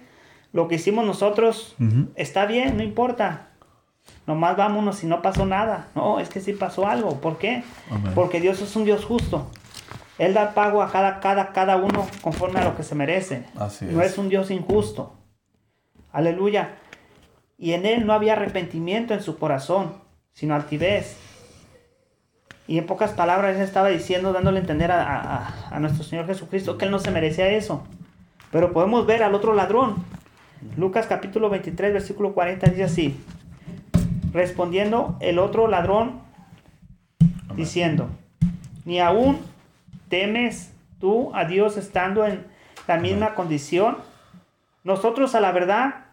Lo 0.53 0.69
que 0.69 0.75
hicimos 0.75 1.07
nosotros 1.07 1.75
está 2.17 2.45
bien, 2.45 2.77
no 2.77 2.83
importa. 2.83 3.49
Nomás 4.27 4.59
vámonos 4.59 4.97
si 4.97 5.07
no 5.07 5.23
pasó 5.23 5.47
nada. 5.47 5.89
No, 5.95 6.21
es 6.21 6.29
que 6.29 6.43
sí 6.43 6.53
pasó 6.53 6.87
algo. 6.87 7.19
¿Por 7.19 7.39
qué? 7.39 7.65
Porque 8.15 8.43
Dios 8.43 8.61
es 8.61 8.77
un 8.77 8.85
Dios 8.85 9.07
justo. 9.07 9.51
Él 10.19 10.35
da 10.35 10.53
pago 10.53 10.83
a 10.83 10.93
cada, 10.93 11.21
cada, 11.21 11.53
cada 11.53 11.77
uno 11.79 12.07
conforme 12.21 12.61
a 12.61 12.65
lo 12.65 12.77
que 12.77 12.83
se 12.83 12.95
merece. 12.95 13.47
no 13.87 14.03
es 14.03 14.19
un 14.19 14.29
Dios 14.29 14.51
injusto. 14.51 15.15
Aleluya. 16.15 16.77
Y 17.59 17.73
en 17.73 17.85
él 17.85 18.07
no 18.07 18.13
había 18.13 18.35
arrepentimiento 18.35 19.15
en 19.15 19.21
su 19.21 19.37
corazón, 19.37 19.95
sino 20.33 20.55
altivez. 20.55 21.17
Y 22.69 22.79
en 22.79 22.87
pocas 22.87 23.11
palabras 23.11 23.57
él 23.57 23.63
estaba 23.63 23.89
diciendo, 23.89 24.33
dándole 24.33 24.59
a 24.59 24.61
entender 24.61 24.93
a, 24.93 25.77
nuestro 25.81 26.05
Señor 26.05 26.27
Jesucristo 26.27 26.79
que 26.79 26.85
él 26.85 26.93
no 26.93 27.01
se 27.01 27.11
merecía 27.11 27.49
eso. 27.49 27.83
Pero 28.53 28.73
podemos 28.73 29.07
ver 29.07 29.25
al 29.25 29.35
otro 29.35 29.55
ladrón. 29.55 30.05
Lucas 30.77 31.07
capítulo 31.09 31.51
23, 31.51 31.93
versículo 31.93 32.33
40 32.33 32.69
dice 32.69 32.85
así. 32.85 33.21
Respondiendo 34.33 35.19
el 35.21 35.41
otro 35.41 35.67
ladrón, 35.67 36.21
diciendo, 37.57 38.09
ni 38.85 39.01
aún 39.01 39.41
temes 40.09 40.73
tú 41.01 41.33
a 41.35 41.45
Dios 41.45 41.77
estando 41.77 42.25
en 42.25 42.47
la 42.87 42.99
misma 42.99 43.35
condición. 43.35 43.97
Nosotros 44.85 45.35
a 45.35 45.41
la 45.41 45.51
verdad, 45.51 46.04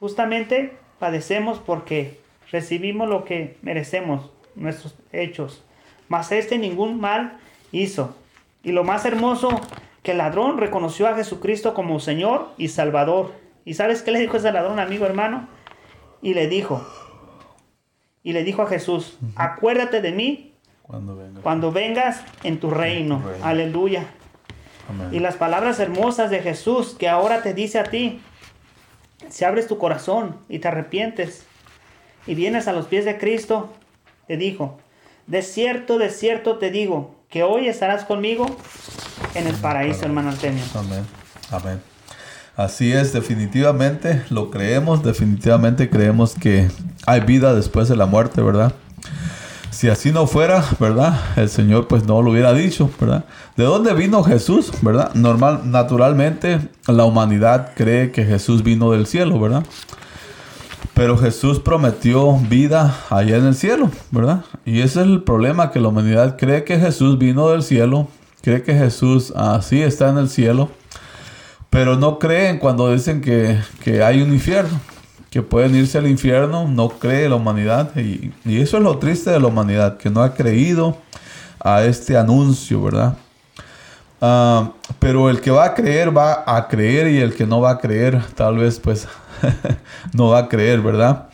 justamente 0.00 0.76
padecemos 0.98 1.58
porque 1.58 2.18
recibimos 2.50 3.08
lo 3.08 3.24
que 3.24 3.56
merecemos 3.62 4.30
nuestros 4.56 4.94
hechos. 5.12 5.62
Mas 6.08 6.32
este 6.32 6.58
ningún 6.58 7.00
mal 7.00 7.38
hizo. 7.70 8.16
Y 8.62 8.72
lo 8.72 8.82
más 8.82 9.04
hermoso, 9.04 9.60
que 10.02 10.12
el 10.12 10.18
ladrón 10.18 10.58
reconoció 10.58 11.06
a 11.06 11.14
Jesucristo 11.14 11.74
como 11.74 12.00
Señor 12.00 12.48
y 12.56 12.68
Salvador. 12.68 13.32
¿Y 13.64 13.74
sabes 13.74 14.02
qué 14.02 14.10
le 14.10 14.18
dijo 14.18 14.36
ese 14.36 14.50
ladrón, 14.50 14.80
amigo 14.80 15.06
hermano? 15.06 15.48
Y 16.22 16.34
le 16.34 16.48
dijo, 16.48 16.84
y 18.22 18.32
le 18.32 18.44
dijo 18.44 18.62
a 18.62 18.66
Jesús, 18.66 19.18
acuérdate 19.36 20.00
de 20.00 20.12
mí 20.12 20.54
cuando, 21.42 21.70
vengas 21.70 22.24
en 22.42 22.58
tu 22.58 22.70
reino. 22.70 23.22
Aleluya. 23.42 24.06
Y 25.12 25.20
las 25.20 25.36
palabras 25.36 25.78
hermosas 25.78 26.30
de 26.30 26.40
Jesús 26.40 26.96
que 26.98 27.08
ahora 27.08 27.42
te 27.42 27.54
dice 27.54 27.78
a 27.78 27.84
ti, 27.84 28.20
si 29.30 29.44
abres 29.44 29.66
tu 29.66 29.78
corazón 29.78 30.36
y 30.48 30.58
te 30.58 30.68
arrepientes 30.68 31.44
y 32.26 32.34
vienes 32.34 32.68
a 32.68 32.72
los 32.72 32.86
pies 32.86 33.04
de 33.04 33.18
Cristo, 33.18 33.72
te 34.26 34.36
dijo, 34.36 34.78
de 35.26 35.42
cierto, 35.42 35.98
de 35.98 36.10
cierto 36.10 36.58
te 36.58 36.70
digo, 36.70 37.14
que 37.28 37.44
hoy 37.44 37.68
estarás 37.68 38.04
conmigo 38.04 38.46
en 39.34 39.46
el 39.46 39.54
paraíso, 39.54 40.04
hermano. 40.04 40.30
Amén. 40.74 41.06
Amén. 41.50 41.80
Así 42.56 42.92
es, 42.92 43.12
definitivamente 43.12 44.22
lo 44.28 44.50
creemos, 44.50 45.02
definitivamente 45.02 45.88
creemos 45.88 46.34
que 46.34 46.68
hay 47.06 47.20
vida 47.20 47.54
después 47.54 47.88
de 47.88 47.96
la 47.96 48.06
muerte, 48.06 48.42
¿verdad? 48.42 48.74
Si 49.80 49.88
así 49.88 50.12
no 50.12 50.26
fuera, 50.26 50.62
¿verdad? 50.78 51.18
El 51.36 51.48
Señor 51.48 51.88
pues 51.88 52.04
no 52.04 52.20
lo 52.20 52.32
hubiera 52.32 52.52
dicho, 52.52 52.90
¿verdad? 53.00 53.24
¿De 53.56 53.64
dónde 53.64 53.94
vino 53.94 54.22
Jesús, 54.22 54.70
verdad? 54.82 55.14
Normal, 55.14 55.62
naturalmente 55.70 56.68
la 56.86 57.06
humanidad 57.06 57.72
cree 57.74 58.10
que 58.12 58.26
Jesús 58.26 58.62
vino 58.62 58.90
del 58.92 59.06
cielo, 59.06 59.40
¿verdad? 59.40 59.64
Pero 60.92 61.16
Jesús 61.16 61.60
prometió 61.60 62.36
vida 62.36 62.94
allá 63.08 63.38
en 63.38 63.46
el 63.46 63.54
cielo, 63.54 63.90
¿verdad? 64.10 64.44
Y 64.66 64.80
ese 64.80 65.00
es 65.00 65.06
el 65.06 65.22
problema, 65.22 65.70
que 65.70 65.80
la 65.80 65.88
humanidad 65.88 66.36
cree 66.38 66.64
que 66.64 66.78
Jesús 66.78 67.16
vino 67.16 67.48
del 67.48 67.62
cielo, 67.62 68.06
cree 68.42 68.62
que 68.62 68.74
Jesús 68.74 69.32
así 69.34 69.80
está 69.80 70.10
en 70.10 70.18
el 70.18 70.28
cielo, 70.28 70.68
pero 71.70 71.96
no 71.96 72.18
creen 72.18 72.58
cuando 72.58 72.92
dicen 72.92 73.22
que, 73.22 73.62
hay 74.04 74.20
un 74.20 74.30
infierno, 74.34 74.78
que 75.30 75.42
pueden 75.42 75.76
irse 75.76 75.96
al 75.96 76.08
infierno, 76.08 76.66
no 76.66 76.88
cree 76.88 77.28
la 77.28 77.36
humanidad. 77.36 77.96
Y, 77.96 78.32
eso 78.44 78.76
es 78.76 78.82
lo 78.82 78.98
triste 78.98 79.30
de 79.30 79.40
la 79.40 79.46
humanidad, 79.46 79.96
que 79.96 80.10
no 80.10 80.22
ha 80.22 80.34
creído 80.34 80.98
a 81.60 81.84
este 81.84 82.16
anuncio, 82.16 82.82
¿verdad? 82.82 83.16
Ah, 84.20 84.72
pero 84.98 85.30
el 85.30 85.40
que 85.40 85.50
va 85.50 85.66
a 85.66 85.74
creer 85.74 86.14
va 86.14 86.44
a 86.46 86.68
creer 86.68 87.08
y 87.08 87.18
el 87.18 87.34
que 87.34 87.46
no 87.46 87.60
va 87.60 87.70
a 87.70 87.78
creer 87.78 88.22
tal 88.34 88.58
vez 88.58 88.78
pues 88.78 89.08
no 90.12 90.28
va 90.28 90.40
a 90.40 90.48
creer, 90.48 90.82
¿verdad? 90.82 91.28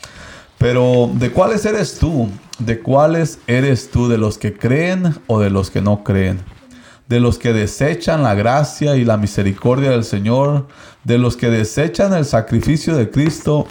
Pero 0.59 1.11
¿de 1.13 1.33
cuáles 1.33 1.65
eres 1.65 1.99
tú? 1.99 2.31
¿De 2.59 2.81
cuáles 2.81 3.41
eres 3.47 3.91
tú? 3.91 4.09
¿De 4.09 4.19
los 4.19 4.39
que 4.39 4.57
creen 4.57 5.17
o 5.27 5.41
de 5.41 5.51
los 5.51 5.71
que 5.71 5.81
no 5.81 6.05
creen? 6.05 6.41
¿De 7.09 7.21
los 7.21 7.39
que 7.39 7.53
desechan 7.53 8.23
la 8.23 8.35
gracia 8.35 8.97
y 8.97 9.05
la 9.05 9.17
misericordia 9.17 9.91
del 9.91 10.05
Señor? 10.05 10.67
¿De 11.05 11.19
los 11.19 11.37
que 11.37 11.49
desechan 11.51 12.13
el 12.15 12.25
sacrificio 12.25 12.97
de 12.97 13.11
Cristo? 13.11 13.67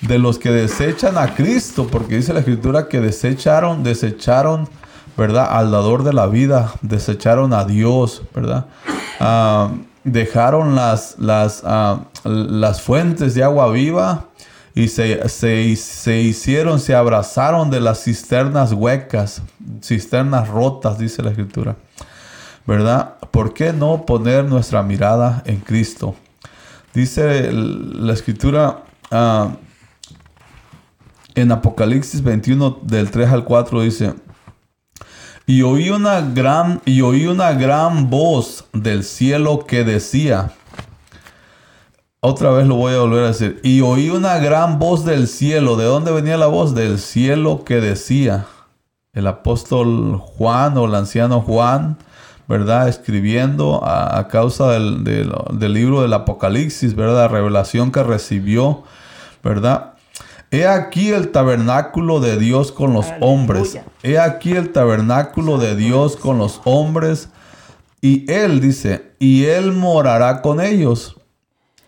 ¿De 0.00 0.18
los 0.18 0.38
que 0.38 0.50
desechan 0.50 1.18
a 1.18 1.34
Cristo? 1.34 1.86
Porque 1.86 2.16
dice 2.16 2.32
la 2.32 2.40
Escritura 2.40 2.88
que 2.88 3.00
desecharon, 3.00 3.82
desecharon, 3.82 4.68
¿verdad? 5.16 5.46
Al 5.50 5.70
dador 5.70 6.04
de 6.04 6.14
la 6.14 6.26
vida, 6.26 6.72
desecharon 6.80 7.52
a 7.52 7.64
Dios, 7.64 8.22
¿verdad? 8.34 8.66
Ah, 9.20 9.70
dejaron 10.04 10.74
las, 10.74 11.16
las, 11.18 11.62
ah, 11.64 12.00
las 12.24 12.80
fuentes 12.80 13.34
de 13.34 13.42
agua 13.42 13.70
viva 13.70 14.26
y 14.74 14.88
se, 14.88 15.28
se, 15.28 16.20
hicieron, 16.20 16.80
se 16.80 16.94
abrazaron 16.94 17.70
de 17.70 17.80
las 17.80 18.02
cisternas 18.02 18.72
huecas, 18.72 19.42
cisternas 19.80 20.48
rotas, 20.48 20.98
dice 20.98 21.22
la 21.22 21.30
escritura. 21.30 21.76
¿Verdad? 22.66 23.16
¿Por 23.30 23.52
qué 23.52 23.72
no 23.72 24.06
poner 24.06 24.44
nuestra 24.44 24.82
mirada 24.82 25.42
en 25.44 25.60
Cristo? 25.60 26.14
Dice 26.94 27.52
la 27.52 28.12
escritura 28.12 28.84
ah, 29.10 29.56
en 31.34 31.52
Apocalipsis 31.52 32.22
21 32.22 32.78
del 32.82 33.10
3 33.10 33.28
al 33.30 33.44
4 33.44 33.82
dice, 33.82 34.14
y 35.46 35.62
oí 35.62 35.90
una 35.90 36.20
gran 36.20 36.80
y 36.86 37.02
oí 37.02 37.26
una 37.26 37.52
gran 37.52 38.08
voz 38.08 38.64
del 38.72 39.04
cielo 39.04 39.66
que 39.66 39.84
decía, 39.84 40.52
otra 42.26 42.50
vez 42.52 42.66
lo 42.66 42.76
voy 42.76 42.94
a 42.94 43.00
volver 43.00 43.24
a 43.24 43.28
decir. 43.28 43.60
Y 43.62 43.82
oí 43.82 44.08
una 44.08 44.38
gran 44.38 44.78
voz 44.78 45.04
del 45.04 45.28
cielo. 45.28 45.76
¿De 45.76 45.84
dónde 45.84 46.10
venía 46.10 46.38
la 46.38 46.46
voz? 46.46 46.74
Del 46.74 46.98
cielo 46.98 47.64
que 47.64 47.82
decía. 47.82 48.46
El 49.12 49.26
apóstol 49.26 50.16
Juan 50.16 50.78
o 50.78 50.86
el 50.86 50.94
anciano 50.94 51.42
Juan, 51.42 51.98
¿verdad? 52.48 52.88
Escribiendo 52.88 53.82
a, 53.84 54.28
causa 54.28 54.72
del, 54.72 55.04
libro 55.72 56.02
del 56.02 56.12
Apocalipsis, 56.12 56.94
¿verdad? 56.94 57.22
La 57.22 57.28
revelación 57.28 57.90
que 57.90 58.02
recibió, 58.02 58.84
¿verdad? 59.42 59.94
He 60.50 60.66
aquí 60.66 61.10
el 61.10 61.32
tabernáculo 61.32 62.20
de 62.20 62.38
Dios 62.38 62.70
con 62.70 62.92
los 62.92 63.06
hombres. 63.20 63.78
He 64.02 64.18
aquí 64.18 64.52
el 64.52 64.72
tabernáculo 64.72 65.58
de 65.58 65.74
Dios 65.74 66.16
con 66.16 66.38
los 66.38 66.60
hombres. 66.64 67.28
Y 68.00 68.30
Él 68.30 68.60
dice, 68.60 69.14
y 69.18 69.46
Él 69.46 69.72
morará 69.72 70.42
con 70.42 70.60
ellos. 70.60 71.16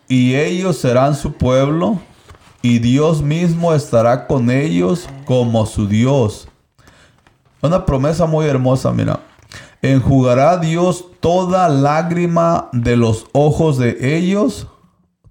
Y 0.09 0.35
ellos 0.35 0.77
serán 0.77 1.15
su 1.15 1.33
pueblo. 1.33 2.01
Y 2.61 2.79
Dios 2.79 3.21
mismo 3.21 3.73
estará 3.73 4.27
con 4.27 4.49
ellos 4.49 5.07
como 5.25 5.65
su 5.65 5.87
Dios. 5.87 6.49
Una 7.61 7.85
promesa 7.85 8.25
muy 8.25 8.47
hermosa, 8.47 8.91
mira. 8.91 9.19
Enjugará 9.91 10.57
Dios 10.57 11.05
toda 11.19 11.69
lágrima 11.69 12.69
de 12.73 12.97
los 12.97 13.27
ojos 13.33 13.77
de 13.77 14.17
ellos 14.17 14.67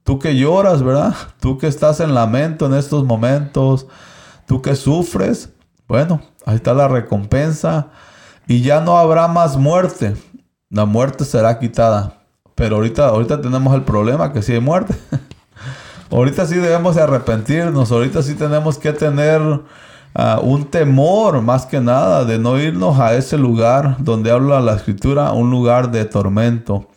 Tú 0.06 0.20
que 0.20 0.36
lloras, 0.36 0.84
¿verdad? 0.84 1.16
Tú 1.40 1.58
que 1.58 1.66
estás 1.66 1.98
en 1.98 2.14
lamento 2.14 2.66
en 2.66 2.74
estos 2.74 3.04
momentos, 3.04 3.88
tú 4.46 4.62
que 4.62 4.76
sufres, 4.76 5.50
bueno, 5.88 6.22
ahí 6.44 6.54
está 6.54 6.74
la 6.74 6.86
recompensa 6.86 7.88
y 8.46 8.60
ya 8.62 8.80
no 8.80 8.98
habrá 8.98 9.26
más 9.26 9.56
muerte. 9.56 10.14
La 10.70 10.84
muerte 10.84 11.24
será 11.24 11.58
quitada. 11.58 12.18
Pero 12.54 12.76
ahorita, 12.76 13.08
ahorita 13.08 13.40
tenemos 13.40 13.74
el 13.74 13.82
problema 13.82 14.32
que 14.32 14.42
sí 14.42 14.52
hay 14.52 14.60
muerte. 14.60 14.94
ahorita 16.12 16.46
sí 16.46 16.54
debemos 16.54 16.94
de 16.94 17.02
arrepentirnos. 17.02 17.90
Ahorita 17.90 18.22
sí 18.22 18.36
tenemos 18.36 18.78
que 18.78 18.92
tener 18.92 19.42
ah, 20.16 20.40
un 20.42 20.64
temor 20.64 21.42
más 21.42 21.66
que 21.66 21.80
nada 21.80 22.24
de 22.24 22.38
no 22.38 22.58
irnos 22.58 22.98
a 22.98 23.14
ese 23.14 23.38
lugar 23.38 23.96
donde 23.98 24.30
habla 24.30 24.60
la 24.60 24.74
escritura, 24.74 25.32
un 25.32 25.50
lugar 25.50 25.90
de 25.90 26.04
tormento. 26.04 26.88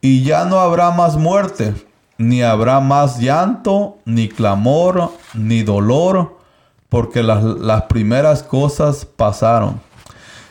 Y 0.00 0.22
ya 0.22 0.44
no 0.44 0.60
habrá 0.60 0.90
más 0.90 1.16
muerte 1.16 1.74
ni 2.18 2.42
habrá 2.42 2.80
más 2.80 3.18
llanto, 3.18 3.98
ni 4.04 4.28
clamor, 4.28 5.10
ni 5.34 5.62
dolor, 5.62 6.38
porque 6.88 7.22
las, 7.22 7.82
primeras 7.84 8.42
cosas 8.42 9.04
pasaron. 9.04 9.80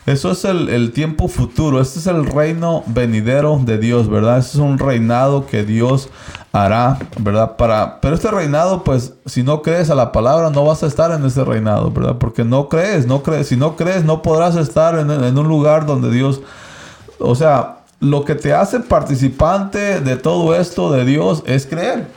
Eso 0.06 0.32
es 0.32 0.44
el, 0.44 0.92
tiempo 0.92 1.28
futuro, 1.28 1.80
este 1.80 1.98
es 1.98 2.06
el 2.06 2.26
reino 2.26 2.82
venidero 2.86 3.58
de 3.64 3.78
Dios, 3.78 4.10
¿verdad? 4.10 4.38
Este 4.38 4.58
es 4.58 4.62
un 4.62 4.78
reinado 4.78 5.46
que 5.46 5.64
Dios 5.64 6.10
hará, 6.52 6.98
¿verdad? 7.18 7.56
Para, 7.56 8.02
pero 8.02 8.14
este 8.14 8.30
reinado, 8.30 8.84
pues, 8.84 9.14
si 9.24 9.42
no 9.42 9.62
crees 9.62 9.88
a 9.88 9.94
la 9.94 10.12
palabra, 10.12 10.50
no 10.50 10.62
vas 10.66 10.82
a 10.82 10.88
estar 10.88 11.10
en 11.10 11.24
ese 11.24 11.42
reinado, 11.42 11.90
¿verdad? 11.90 12.16
Porque 12.18 12.44
no 12.44 12.68
crees, 12.68 13.06
no 13.06 13.22
crees. 13.22 13.48
Si 13.48 13.56
no 13.56 13.76
crees, 13.76 14.04
no 14.04 14.20
podrás 14.20 14.56
estar 14.56 14.98
en, 14.98 15.10
en 15.10 15.38
un 15.38 15.48
lugar 15.48 15.86
donde 15.86 16.10
Dios, 16.10 16.42
o 17.18 17.34
sea, 17.34 17.78
lo 18.00 18.26
que 18.26 18.34
te 18.34 18.52
hace 18.52 18.80
participante 18.80 20.00
de 20.00 20.16
todo 20.16 20.54
esto 20.54 20.92
de 20.92 21.06
Dios 21.06 21.42
es 21.46 21.66
creer. 21.66 22.08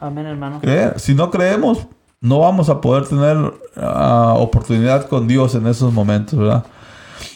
Amén, 0.00 0.26
hermano. 0.26 0.60
Creer. 0.60 1.00
Si 1.00 1.12
no 1.12 1.32
creemos, 1.32 1.88
no 2.20 2.38
vamos 2.38 2.68
a 2.68 2.80
poder 2.80 3.06
tener 3.08 3.52
ah, 3.76 4.34
oportunidad 4.38 5.08
con 5.08 5.26
Dios 5.26 5.56
en 5.56 5.66
esos 5.66 5.92
momentos, 5.92 6.38
¿verdad? 6.38 6.64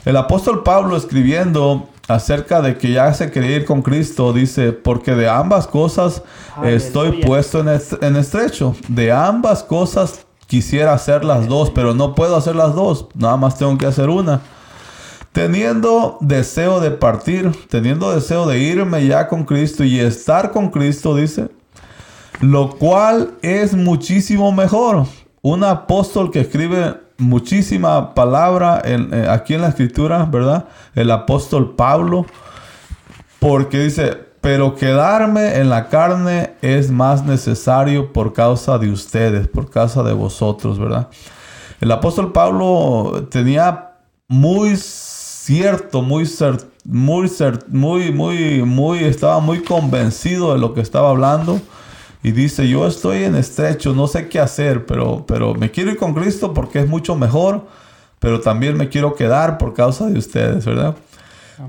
El 0.05 0.17
apóstol 0.17 0.63
Pablo 0.63 0.97
escribiendo 0.97 1.89
acerca 2.09 2.63
de 2.63 2.79
que 2.79 2.93
ya 2.93 3.13
se 3.13 3.31
quería 3.31 3.57
ir 3.57 3.65
con 3.65 3.83
Cristo, 3.83 4.33
dice, 4.33 4.73
porque 4.73 5.15
de 5.15 5.29
ambas 5.29 5.67
cosas 5.67 6.23
estoy 6.65 7.23
puesto 7.23 7.61
en, 7.61 7.81
en 8.01 8.17
estrecho. 8.17 8.77
De 8.89 9.13
ambas 9.13 9.63
cosas 9.63 10.27
quisiera 10.47 10.93
hacer 10.93 11.25
las 11.25 11.49
dos, 11.49 11.71
pero 11.71 11.95
no 11.95 12.15
puedo 12.15 12.37
hacer 12.37 12.57
las 12.57 12.75
dos. 12.75 13.07
Nada 13.15 13.37
más 13.37 13.59
tengo 13.59 13.77
que 13.77 13.87
hacer 13.87 14.09
una. 14.09 14.41
Teniendo 15.33 16.17
deseo 16.21 16.81
de 16.81 16.93
partir, 16.93 17.53
teniendo 17.69 18.15
deseo 18.15 18.47
de 18.47 18.59
irme 18.59 19.07
ya 19.07 19.29
con 19.29 19.45
Cristo 19.45 19.85
y 19.85 20.01
estar 20.01 20.51
con 20.51 20.71
Cristo, 20.71 21.15
dice, 21.15 21.49
lo 22.41 22.71
cual 22.71 23.33
es 23.43 23.75
muchísimo 23.75 24.53
mejor. 24.53 25.07
Un 25.43 25.63
apóstol 25.65 26.31
que 26.31 26.41
escribe 26.41 27.06
muchísima 27.19 28.15
palabra 28.15 28.83
eh, 28.85 29.27
aquí 29.29 29.55
en 29.55 29.63
la 29.63 29.69
escritura, 29.69 30.25
¿verdad? 30.25 30.67
El 30.95 31.11
apóstol 31.11 31.75
Pablo, 31.75 32.27
porque 33.39 33.81
dice, 33.81 34.27
pero 34.41 34.75
quedarme 34.75 35.57
en 35.57 35.69
la 35.69 35.89
carne 35.89 36.55
es 36.63 36.91
más 36.91 37.25
necesario 37.25 38.13
por 38.13 38.33
causa 38.33 38.79
de 38.79 38.91
ustedes, 38.91 39.49
por 39.49 39.71
causa 39.71 40.03
de 40.03 40.13
vosotros, 40.13 40.79
¿verdad? 40.79 41.09
El 41.81 41.91
apóstol 41.93 42.33
Pablo 42.33 43.27
tenía 43.31 43.91
muy 44.29 44.77
cierto, 44.77 46.03
muy, 46.03 46.29
muy, 46.85 47.31
muy, 47.67 48.13
muy, 48.13 48.63
muy, 48.63 49.05
estaba 49.05 49.41
muy 49.41 49.63
convencido 49.63 50.53
de 50.53 50.59
lo 50.59 50.75
que 50.75 50.81
estaba 50.81 51.11
hablando. 51.11 51.61
Y 52.23 52.33
dice, 52.33 52.69
yo 52.69 52.87
estoy 52.87 53.25
en 53.25 53.37
estrecho, 53.37 53.93
no 53.93 54.07
sé 54.07 54.29
qué 54.29 54.41
hacer, 54.41 54.87
pero, 54.87 55.25
pero 55.27 55.55
me 55.55 55.71
quiero 55.71 55.91
ir 55.91 55.97
con 55.97 56.15
Cristo 56.15 56.53
porque 56.53 56.81
es 56.81 56.89
mucho 56.89 57.15
mejor, 57.15 57.67
pero 58.19 58.41
también 58.41 58.77
me 58.77 58.89
quiero 58.89 59.15
quedar 59.15 59.59
por 59.59 59.75
causa 59.75 60.07
de 60.07 60.19
ustedes, 60.19 60.65
¿verdad? 60.65 60.97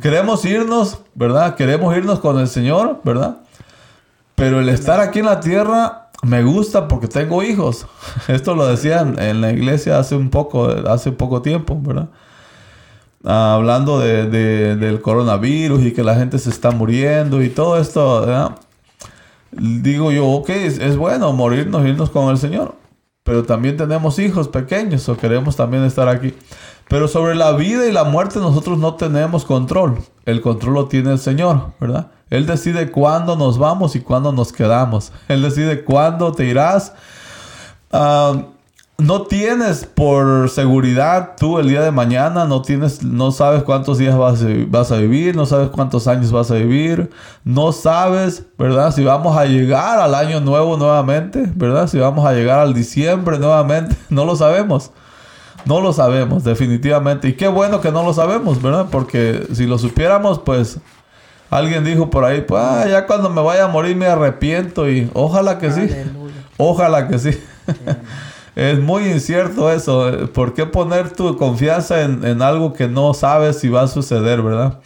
Queremos 0.02 0.43
irnos, 0.43 1.00
¿verdad? 1.16 1.56
Queremos 1.56 1.95
irnos 1.95 2.20
con 2.20 2.39
el 2.39 2.48
Señor, 2.48 3.00
¿verdad? 3.04 3.38
Pero 4.36 4.60
el 4.60 4.70
estar 4.70 5.00
aquí 5.00 5.20
en 5.20 5.26
la 5.26 5.39
tierra 5.39 6.10
me 6.24 6.43
gusta 6.43 6.88
porque 6.88 7.08
tengo 7.08 7.43
hijos. 7.43 7.86
Esto 8.28 8.56
lo 8.56 8.68
decían 8.68 9.18
en 9.20 9.41
la 9.41 9.52
iglesia 9.52 10.00
hace 10.00 10.16
un 10.16 10.30
poco, 10.30 10.68
hace 10.88 11.12
poco 11.12 11.41
tiempo, 11.41 11.80
¿verdad? 11.82 12.10
Ah, 13.24 13.56
hablando 13.56 14.00
de, 14.00 14.76
del 14.76 15.02
coronavirus 15.02 15.84
y 15.84 15.91
que 15.91 16.04
la 16.04 16.16
gente 16.16 16.38
se 16.38 16.50
está 16.50 16.72
muriendo 16.72 17.41
y 17.41 17.50
todo 17.50 17.80
esto, 17.80 18.26
digo 19.52 20.12
yo, 20.12 20.28
ok, 20.28 20.50
es, 20.50 20.98
bueno 20.98 21.34
morirnos, 21.34 21.86
irnos 21.86 22.10
con 22.10 22.30
el 22.30 22.38
Señor, 22.38 22.76
pero 23.24 23.43
también 23.43 23.78
tenemos 23.78 24.20
hijos 24.20 24.48
pequeños 24.48 25.08
o 25.10 25.18
queremos 25.18 25.56
también 25.56 25.84
estar 25.84 26.08
aquí. 26.10 26.34
Pero 26.89 27.08
sobre 27.08 27.36
la 27.36 27.52
vida 27.52 27.86
y 27.86 27.91
la 27.91 28.06
muerte 28.06 28.39
nosotros 28.39 28.78
no 28.78 28.95
tenemos 28.95 29.43
control. 29.43 30.00
El 30.26 30.41
control 30.41 30.74
lo 30.74 30.88
tiene 30.88 31.12
el 31.12 31.20
Señor, 31.20 31.74
¿verdad? 31.82 32.12
Él 32.30 32.45
decide 32.45 32.91
cuándo 32.91 33.36
nos 33.36 33.58
vamos 33.58 33.95
y 33.95 34.02
cuándo 34.02 34.32
nos 34.32 34.54
quedamos. 34.54 35.12
Él 35.28 35.41
decide 35.41 35.84
cuándo 35.84 36.32
te 36.32 36.45
irás. 36.45 36.93
Uh, 37.91 38.43
no 39.00 39.24
tienes 39.24 39.86
por 39.86 40.50
seguridad 40.50 41.36
tú 41.38 41.60
el 41.60 41.70
día 41.70 41.82
de 41.82 41.91
mañana, 41.91 42.45
no 42.45 42.64
tienes, 42.64 43.04
no 43.04 43.32
sabes 43.32 43.62
cuántos 43.62 44.00
días 44.00 44.18
vas 44.18 44.41
a, 44.41 44.48
vas 44.68 44.91
a, 44.91 44.98
vivir, 44.98 45.36
no 45.36 45.45
sabes 45.45 45.70
cuántos 45.70 46.08
años 46.08 46.32
vas 46.32 46.50
a 46.50 46.56
vivir, 46.56 47.12
no 47.43 47.72
sabes, 47.72 48.43
¿verdad? 48.58 48.91
Si 48.91 49.04
vamos 49.04 49.38
a 49.38 49.45
llegar 49.45 50.00
al 50.00 50.16
año 50.16 50.41
nuevo 50.41 50.78
nuevamente, 50.78 51.43
¿verdad? 51.56 51.88
Si 51.88 52.00
vamos 52.00 52.26
a 52.26 52.34
llegar 52.34 52.60
al 52.60 52.74
diciembre 52.74 53.38
nuevamente, 53.38 53.95
no 54.10 54.26
lo 54.26 54.36
sabemos. 54.36 54.91
No 55.66 55.82
lo 55.82 55.91
sabemos, 55.91 56.43
definitivamente. 56.45 57.28
Y 57.28 57.34
qué 57.34 57.50
bueno 57.50 57.82
que 57.82 57.91
no 57.91 58.02
lo 58.02 58.14
sabemos, 58.14 58.62
¿verdad? 58.62 58.88
Porque 58.89 59.48
si 59.54 59.66
lo 59.66 59.78
supiéramos, 59.78 60.39
pues 60.39 60.80
alguien 61.50 61.84
dijo 61.84 62.10
por 62.10 62.24
ahí, 62.24 62.41
pues 62.41 62.64
ah, 62.64 62.88
ya 62.88 63.06
cuando 63.06 63.30
me 63.30 63.41
vaya 63.41 63.66
a 63.66 63.68
morir 63.68 63.95
me 63.95 64.06
arrepiento 64.06 64.89
y 64.89 65.12
ojalá 65.14 65.60
que 65.60 65.72
sí. 65.72 65.89
Ojalá 66.58 67.08
que 67.08 67.20
sí. 67.20 67.38
Es 68.58 68.80
muy 68.80 69.08
incierto 69.08 69.72
eso. 69.72 70.10
Eh, 70.10 70.26
¿Por 70.26 70.55
qué 70.55 70.66
poner 70.66 71.12
tu 71.12 71.38
confianza 71.38 72.01
en, 72.01 72.41
algo 72.41 72.74
que 72.74 72.88
no 72.88 73.14
sabes 73.14 73.60
si 73.60 73.70
va 73.70 73.84
a 73.84 73.88
suceder, 73.88 74.41
verdad? 74.41 74.80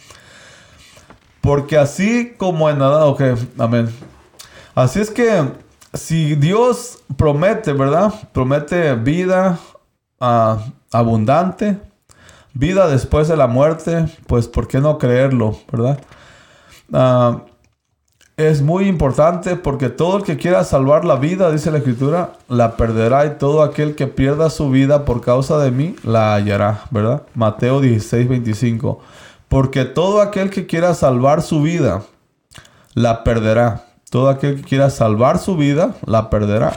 Porque 1.40 1.78
así 1.78 2.34
como 2.36 2.68
en 2.68 2.78
nada, 2.78 3.06
ok, 3.06 3.22
amén. 3.58 3.88
Así 4.74 5.00
es 5.00 5.10
que 5.10 5.48
si 5.94 6.34
Dios 6.34 6.98
promete, 7.16 7.72
¿verdad? 7.72 8.12
Promete 8.32 8.94
vida 8.94 9.58
ah, 10.20 10.58
abundante, 10.92 11.78
vida 12.52 12.88
después 12.88 13.26
de 13.28 13.38
la 13.38 13.46
muerte, 13.46 14.04
pues 14.26 14.48
¿por 14.48 14.68
qué 14.68 14.80
no 14.80 14.98
creerlo, 14.98 15.58
verdad? 15.72 15.98
Uh, 16.92 17.51
es 18.36 18.62
muy 18.62 18.88
importante 18.88 19.56
porque 19.56 19.88
todo 19.88 20.18
el 20.18 20.22
que 20.22 20.36
quiera 20.36 20.64
salvar 20.64 21.04
la 21.04 21.16
vida, 21.16 21.50
dice 21.50 21.70
la 21.70 21.78
escritura, 21.78 22.32
la 22.48 22.76
perderá 22.76 23.26
y 23.26 23.38
todo 23.38 23.62
aquel 23.62 23.94
que 23.94 24.06
pierda 24.06 24.48
su 24.50 24.70
vida 24.70 25.04
por 25.04 25.20
causa 25.20 25.58
de 25.58 25.70
mí, 25.70 25.96
la 26.02 26.34
hallará, 26.34 26.84
¿verdad? 26.90 27.22
Mateo 27.34 27.80
16, 27.80 28.28
25. 28.28 29.00
Porque 29.48 29.84
todo 29.84 30.22
aquel 30.22 30.48
que 30.48 30.66
quiera 30.66 30.94
salvar 30.94 31.42
su 31.42 31.60
vida, 31.60 32.02
la 32.94 33.22
perderá. 33.22 33.84
Todo 34.10 34.28
aquel 34.28 34.56
que 34.56 34.62
quiera 34.62 34.90
salvar 34.90 35.38
su 35.38 35.56
vida, 35.56 35.94
la 36.06 36.30
perderá. 36.30 36.72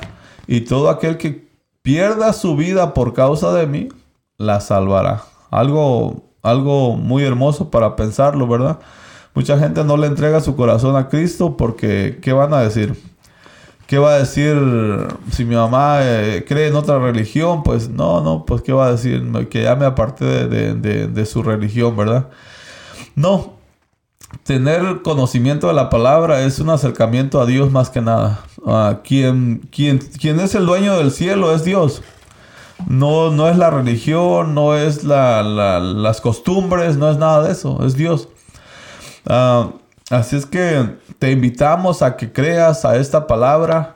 Y 0.48 0.62
todo 0.62 0.90
aquel 0.90 1.18
que 1.18 1.48
pierda 1.82 2.34
su 2.34 2.56
vida 2.56 2.94
por 2.94 3.14
causa 3.14 3.54
de 3.54 3.66
mí, 3.66 3.90
la 4.38 4.60
salvará. 4.60 5.24
Algo, 5.52 6.24
algo 6.42 6.96
muy 6.98 7.24
hermoso 7.24 7.72
para 7.72 7.96
pensarlo, 7.96 8.48
¿verdad? 8.48 8.80
Mucha 9.36 9.60
gente 9.60 9.84
no 9.84 9.98
le 9.98 10.08
entrega 10.08 10.40
su 10.40 10.56
corazón 10.56 10.96
a 10.96 11.10
Cristo 11.10 11.58
porque, 11.58 12.20
¿qué 12.22 12.32
van 12.32 12.54
a 12.54 12.62
decir? 12.62 12.96
¿Qué 13.86 14.00
va 14.00 14.14
a 14.14 14.20
decir 14.20 14.56
si 15.30 15.44
mi 15.44 15.56
mamá 15.56 16.00
eh, 16.02 16.46
cree 16.48 16.70
en 16.70 16.76
otra 16.76 16.98
religión? 17.00 17.62
Pues 17.62 17.90
no, 17.90 18.22
no, 18.22 18.46
pues 18.46 18.62
¿qué 18.62 18.72
va 18.72 18.88
a 18.88 18.92
decir? 18.94 19.22
Que 19.50 19.64
ya 19.64 19.76
me 19.76 19.86
aparte 19.86 20.26
de, 20.26 21.26
su 21.26 21.44
religión, 21.44 21.98
¿verdad? 21.98 22.30
No, 23.14 23.56
tener 24.44 25.02
conocimiento 25.04 25.68
de 25.68 25.74
la 25.74 25.90
palabra 25.90 26.42
es 26.44 26.60
un 26.60 26.70
acercamiento 26.70 27.42
a 27.42 27.46
Dios 27.46 27.72
más 27.72 27.90
que 27.90 28.02
nada. 28.02 28.40
Uh, 28.64 28.96
quien, 29.04 29.68
quien, 29.70 30.00
es 30.40 30.56
el 30.56 30.66
dueño 30.66 30.98
del 30.98 31.12
cielo 31.12 31.54
es 31.54 31.64
Dios. 31.64 32.02
No, 32.88 33.32
no 33.32 33.50
es 33.50 33.58
la 33.58 33.70
religión, 33.70 34.56
no 34.56 34.76
es 34.76 35.04
la, 35.04 35.44
las 35.44 36.22
costumbres, 36.22 36.98
no 36.98 37.12
es 37.12 37.18
nada 37.18 37.44
de 37.44 37.52
eso, 37.52 37.86
es 37.86 37.96
Dios. 37.96 38.30
Ah, 39.28 39.70
así 40.10 40.36
es 40.36 40.46
que 40.46 40.98
te 41.20 41.32
invitamos 41.32 42.02
a 42.02 42.16
que 42.16 42.32
creas 42.32 42.86
a 42.86 42.98
esta 42.98 43.28
palabra 43.28 43.96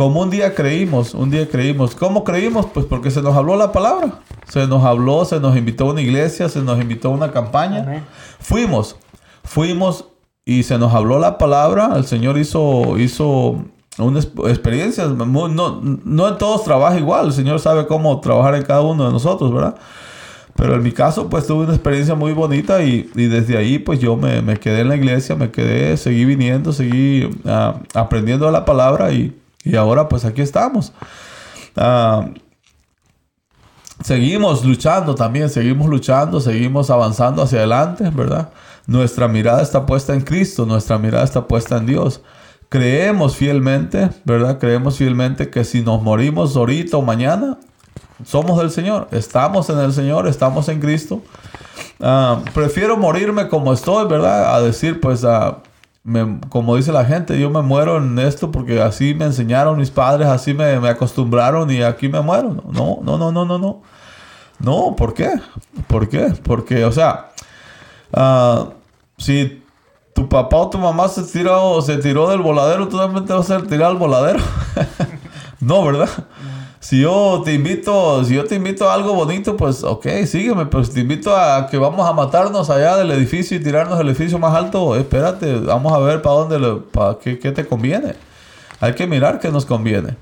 como 0.00 0.22
un 0.22 0.30
día 0.30 0.54
creímos, 0.54 1.12
un 1.12 1.30
día 1.30 1.46
creímos. 1.46 1.94
¿Cómo 1.94 2.24
creímos? 2.24 2.64
Pues 2.72 2.86
porque 2.86 3.10
se 3.10 3.20
nos 3.20 3.36
habló 3.36 3.54
la 3.56 3.70
palabra. 3.70 4.20
Se 4.48 4.66
nos 4.66 4.82
habló, 4.82 5.26
se 5.26 5.38
nos 5.40 5.54
invitó 5.58 5.84
a 5.84 5.90
una 5.92 6.00
iglesia, 6.00 6.48
se 6.48 6.62
nos 6.62 6.80
invitó 6.80 7.08
a 7.08 7.10
una 7.10 7.32
campaña. 7.32 8.06
Fuimos, 8.40 8.96
fuimos 9.44 10.06
y 10.46 10.62
se 10.62 10.78
nos 10.78 10.94
habló 10.94 11.18
la 11.18 11.36
palabra. 11.36 11.92
El 11.96 12.06
Señor 12.06 12.38
hizo, 12.38 12.96
hizo 12.96 13.62
una 13.98 14.20
experiencia. 14.20 15.04
No, 15.04 15.48
no 15.82 16.28
en 16.28 16.38
todos 16.38 16.64
trabaja 16.64 16.98
igual. 16.98 17.26
El 17.26 17.32
Señor 17.34 17.60
sabe 17.60 17.86
cómo 17.86 18.20
trabajar 18.20 18.54
en 18.54 18.62
cada 18.62 18.80
uno 18.80 19.04
de 19.04 19.12
nosotros, 19.12 19.52
¿verdad? 19.52 19.74
Pero 20.60 20.74
en 20.74 20.82
mi 20.82 20.92
caso, 20.92 21.30
pues 21.30 21.46
tuve 21.46 21.64
una 21.64 21.72
experiencia 21.72 22.14
muy 22.14 22.34
bonita 22.34 22.82
y, 22.82 23.10
desde 23.14 23.56
ahí, 23.56 23.78
pues 23.78 23.98
yo 23.98 24.18
me, 24.18 24.58
quedé 24.58 24.80
en 24.80 24.90
la 24.90 24.96
iglesia, 24.96 25.34
me 25.34 25.50
quedé, 25.50 25.96
seguí 25.96 26.26
viniendo, 26.26 26.74
seguí 26.74 27.30
ah, 27.46 27.80
aprendiendo 27.94 28.50
la 28.50 28.66
palabra 28.66 29.10
y, 29.10 29.34
ahora 29.74 30.10
pues 30.10 30.26
aquí 30.26 30.42
estamos. 30.42 30.92
Ah, 31.76 32.28
seguimos 34.04 34.62
luchando 34.62 35.14
también, 35.14 35.48
seguimos 35.48 35.88
luchando, 35.88 36.42
seguimos 36.42 36.90
avanzando 36.90 37.40
hacia 37.40 37.60
adelante, 37.60 38.10
¿verdad? 38.10 38.50
Nuestra 38.86 39.28
mirada 39.28 39.62
está 39.62 39.86
puesta 39.86 40.12
en 40.12 40.20
Cristo, 40.20 40.66
nuestra 40.66 40.98
mirada 40.98 41.24
está 41.24 41.48
puesta 41.48 41.78
en 41.78 41.86
Dios. 41.86 42.20
Creemos 42.68 43.34
fielmente, 43.34 44.10
¿verdad? 44.26 44.58
Creemos 44.58 44.98
fielmente 44.98 45.48
que 45.48 45.64
si 45.64 45.80
nos 45.80 46.02
morimos 46.02 46.54
ahorita 46.54 46.98
o 46.98 47.02
mañana, 47.02 47.56
somos 48.24 48.58
del 48.58 48.70
Señor, 48.70 49.08
estamos 49.10 49.68
en 49.70 49.78
el 49.78 49.92
Señor, 49.92 50.28
estamos 50.28 50.68
en 50.68 50.80
Cristo. 50.80 51.22
Ah, 52.00 52.40
prefiero 52.54 52.96
morirme 52.96 53.48
como 53.48 53.72
estoy, 53.72 54.06
¿verdad? 54.06 54.54
A 54.54 54.62
decir, 54.62 55.00
pues, 55.00 55.24
uh, 55.24 55.56
como 56.48 56.76
dice 56.76 56.92
la 56.92 57.04
gente, 57.04 57.38
yo 57.38 57.50
me 57.50 57.62
muero 57.62 57.98
en 57.98 58.18
esto 58.18 58.50
porque 58.50 58.80
así 58.80 59.14
me 59.14 59.26
enseñaron 59.26 59.78
mis 59.78 59.90
padres, 59.90 60.28
así 60.28 60.54
me, 60.54 60.76
acostumbraron 60.88 61.70
y 61.70 61.82
aquí 61.82 62.08
me 62.08 62.20
muero. 62.20 62.56
No, 62.72 63.00
no, 63.02 63.18
no, 63.18 63.32
no, 63.32 63.44
no, 63.44 63.58
no. 63.58 63.82
No, 64.58 64.94
¿por 64.96 65.14
qué? 65.14 65.40
¿Por 65.86 66.08
qué? 66.08 66.34
Porque, 66.42 66.84
o 66.84 66.92
sea, 66.92 67.30
ah, 68.12 68.68
si 69.18 69.62
tu 70.14 70.28
papá 70.28 70.56
o 70.56 70.70
tu 70.70 70.78
mamá 70.78 71.08
se 71.08 71.22
tiró, 71.22 71.80
se 71.82 71.96
tiró 71.98 72.28
del 72.28 72.40
voladero, 72.40 72.88
tú 72.88 72.98
también 72.98 73.24
te 73.24 73.32
vas 73.32 73.50
a 73.50 73.62
tirar 73.62 73.90
al 73.90 73.96
voladero. 73.96 74.40
no, 75.60 75.84
¿verdad? 75.84 76.08
Si 76.80 77.02
yo 77.02 77.42
te 77.44 77.52
invito, 77.52 78.24
si 78.24 78.34
yo 78.34 78.46
te 78.46 78.54
invito 78.54 78.88
a 78.88 78.94
algo 78.94 79.12
bonito, 79.14 79.54
pues 79.54 79.84
ok, 79.84 80.06
sígueme, 80.24 80.64
pero 80.64 80.82
si 80.82 80.94
te 80.94 81.00
invito 81.00 81.36
a 81.36 81.66
que 81.66 81.76
vamos 81.76 82.08
a 82.08 82.14
matarnos 82.14 82.70
allá 82.70 82.96
del 82.96 83.10
edificio 83.10 83.58
y 83.58 83.60
tirarnos 83.60 83.98
del 83.98 84.08
edificio 84.08 84.38
más 84.38 84.54
alto, 84.54 84.96
espérate, 84.96 85.60
vamos 85.60 85.92
a 85.92 85.98
ver 85.98 86.22
para 86.22 86.36
dónde, 86.36 86.80
para 86.90 87.18
qué, 87.18 87.38
qué 87.38 87.52
te 87.52 87.66
conviene. 87.66 88.14
Hay 88.80 88.94
que 88.94 89.06
mirar 89.06 89.40
qué 89.40 89.50
nos 89.50 89.66
conviene. 89.66 90.16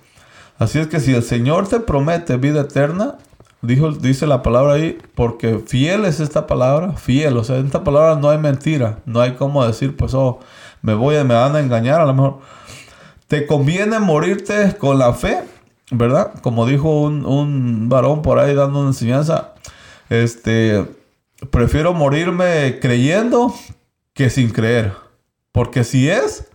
Así 0.59 0.81
es 0.81 0.89
que 0.89 0.99
si 0.99 1.15
el 1.15 1.23
Señor 1.23 1.69
te 1.69 1.79
promete 1.79 2.37
vida 2.39 2.63
eterna, 2.63 3.15
dijo, 3.63 3.93
dice 3.93 4.27
la 4.27 4.43
palabra 4.43 4.73
ahí, 4.73 4.99
porque 5.15 5.61
fiel 5.65 6.07
es 6.07 6.19
esta 6.19 6.49
palabra, 6.49 6.95
fiel, 6.95 7.37
o 7.37 7.45
sea, 7.45 7.59
en 7.59 7.67
esta 7.67 7.85
palabra 7.85 8.17
no 8.17 8.31
hay 8.31 8.39
mentira, 8.39 8.99
no 9.07 9.21
hay 9.21 9.35
como 9.35 9.65
decir, 9.65 9.97
pues, 9.97 10.13
oh, 10.13 10.41
me 10.83 10.95
voy, 10.95 11.15
me 11.23 11.35
van 11.35 11.55
a 11.55 11.61
engañar, 11.61 12.01
a 12.01 12.05
lo 12.05 12.15
mejor. 12.15 12.39
Te 13.29 13.47
conviene 13.47 14.01
morirte 14.01 14.77
con 14.77 14.99
la 14.99 15.13
fe 15.13 15.45
¿verdad? 15.91 16.35
Como 16.43 16.67
dijo 16.67 17.03
un, 17.03 17.89
varón 17.89 18.23
por 18.23 18.39
ahí 18.39 18.55
dando 18.55 18.81
una 18.81 18.89
enseñanza, 18.89 19.55
este, 20.09 20.87
prefiero 21.51 21.95
morirme 21.95 22.79
creyendo 22.81 23.55
que 24.13 24.31
sin 24.31 24.51
creer. 24.51 24.95
Porque 25.53 25.85
si 25.85 26.09
es, 26.09 26.49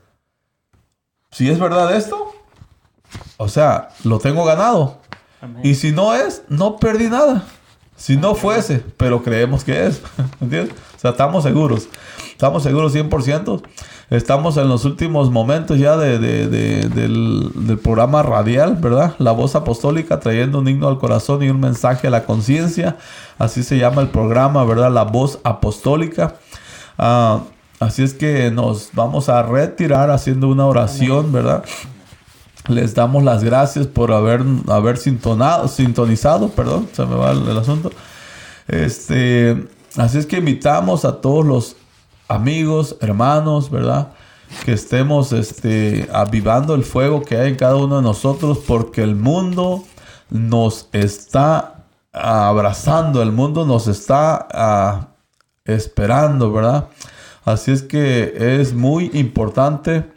si 1.31 1.49
es 1.49 1.59
verdad 1.59 1.95
esto, 1.95 2.33
o 3.37 3.47
sea, 3.47 3.89
lo 4.03 4.19
tengo 4.19 4.45
ganado. 4.45 4.99
Y 5.61 5.75
si 5.75 5.91
no 5.91 6.13
es, 6.13 6.43
no 6.47 6.77
perdí 6.77 7.07
nada. 7.09 7.43
Si 7.95 8.17
no 8.17 8.35
fuese, 8.35 8.83
pero 8.97 9.23
creemos 9.23 9.63
que 9.63 9.87
es. 9.87 10.01
¿Entiendes? 10.41 10.75
O 10.95 10.99
sea, 10.99 11.11
estamos 11.11 11.43
seguros. 11.43 11.87
Estamos 12.31 12.63
seguros 12.63 12.95
100%. 12.95 13.61
Estamos 14.09 14.57
en 14.57 14.67
los 14.67 14.85
últimos 14.85 15.31
momentos 15.31 15.79
ya 15.79 15.97
de, 15.97 16.19
del, 16.19 17.79
programa 17.81 18.21
radial, 18.21 18.75
¿verdad? 18.75 19.15
La 19.17 19.31
voz 19.31 19.55
apostólica 19.55 20.19
trayendo 20.19 20.59
un 20.59 20.67
himno 20.67 20.87
al 20.87 20.99
corazón 20.99 21.41
y 21.41 21.49
un 21.49 21.59
mensaje 21.59 22.07
a 22.07 22.09
la 22.09 22.23
conciencia. 22.23 22.97
Así 23.39 23.63
se 23.63 23.77
llama 23.77 24.01
el 24.01 24.09
programa, 24.09 24.63
¿verdad? 24.65 24.91
La 24.91 25.03
voz 25.03 25.39
apostólica. 25.43 26.35
Ah, 26.97 27.41
así 27.79 28.03
es 28.03 28.13
que 28.13 28.51
nos 28.51 28.89
vamos 28.93 29.29
a 29.29 29.41
retirar 29.41 30.11
haciendo 30.11 30.47
una 30.47 30.65
oración, 30.65 31.31
¿verdad? 31.31 31.63
Les 32.67 32.95
damos 32.95 33.23
las 33.23 33.43
gracias 33.43 33.87
por 33.87 34.11
haber, 34.11 34.43
haber 34.67 34.97
sintonizado, 34.97 36.49
perdón, 36.49 36.87
se 36.93 37.05
me 37.05 37.15
va 37.15 37.31
el, 37.31 37.47
el 37.47 37.57
asunto. 37.57 37.91
Este, 38.67 39.67
así 39.97 40.17
es 40.17 40.25
que 40.25 40.37
invitamos 40.37 41.03
a 41.03 41.19
todos 41.19 41.45
los 41.45 41.75
amigos, 42.27 42.97
hermanos, 43.01 43.69
¿verdad? 43.69 44.13
Que 44.65 44.73
estemos 44.73 45.33
este, 45.33 46.07
avivando 46.13 46.75
el 46.75 46.83
fuego 46.83 47.21
que 47.21 47.37
hay 47.37 47.49
en 47.49 47.55
cada 47.55 47.75
uno 47.75 47.97
de 47.97 48.01
nosotros 48.03 48.59
porque 48.65 49.03
el 49.03 49.15
mundo 49.15 49.83
nos 50.29 50.87
está 50.93 51.85
abrazando, 52.13 53.21
el 53.21 53.31
mundo 53.31 53.65
nos 53.65 53.87
está 53.87 54.47
ah, 54.51 55.07
esperando, 55.65 56.51
¿verdad? 56.51 56.87
Así 57.43 57.71
es 57.71 57.83
que 57.83 58.59
es 58.59 58.73
muy 58.73 59.11
importante 59.13 60.12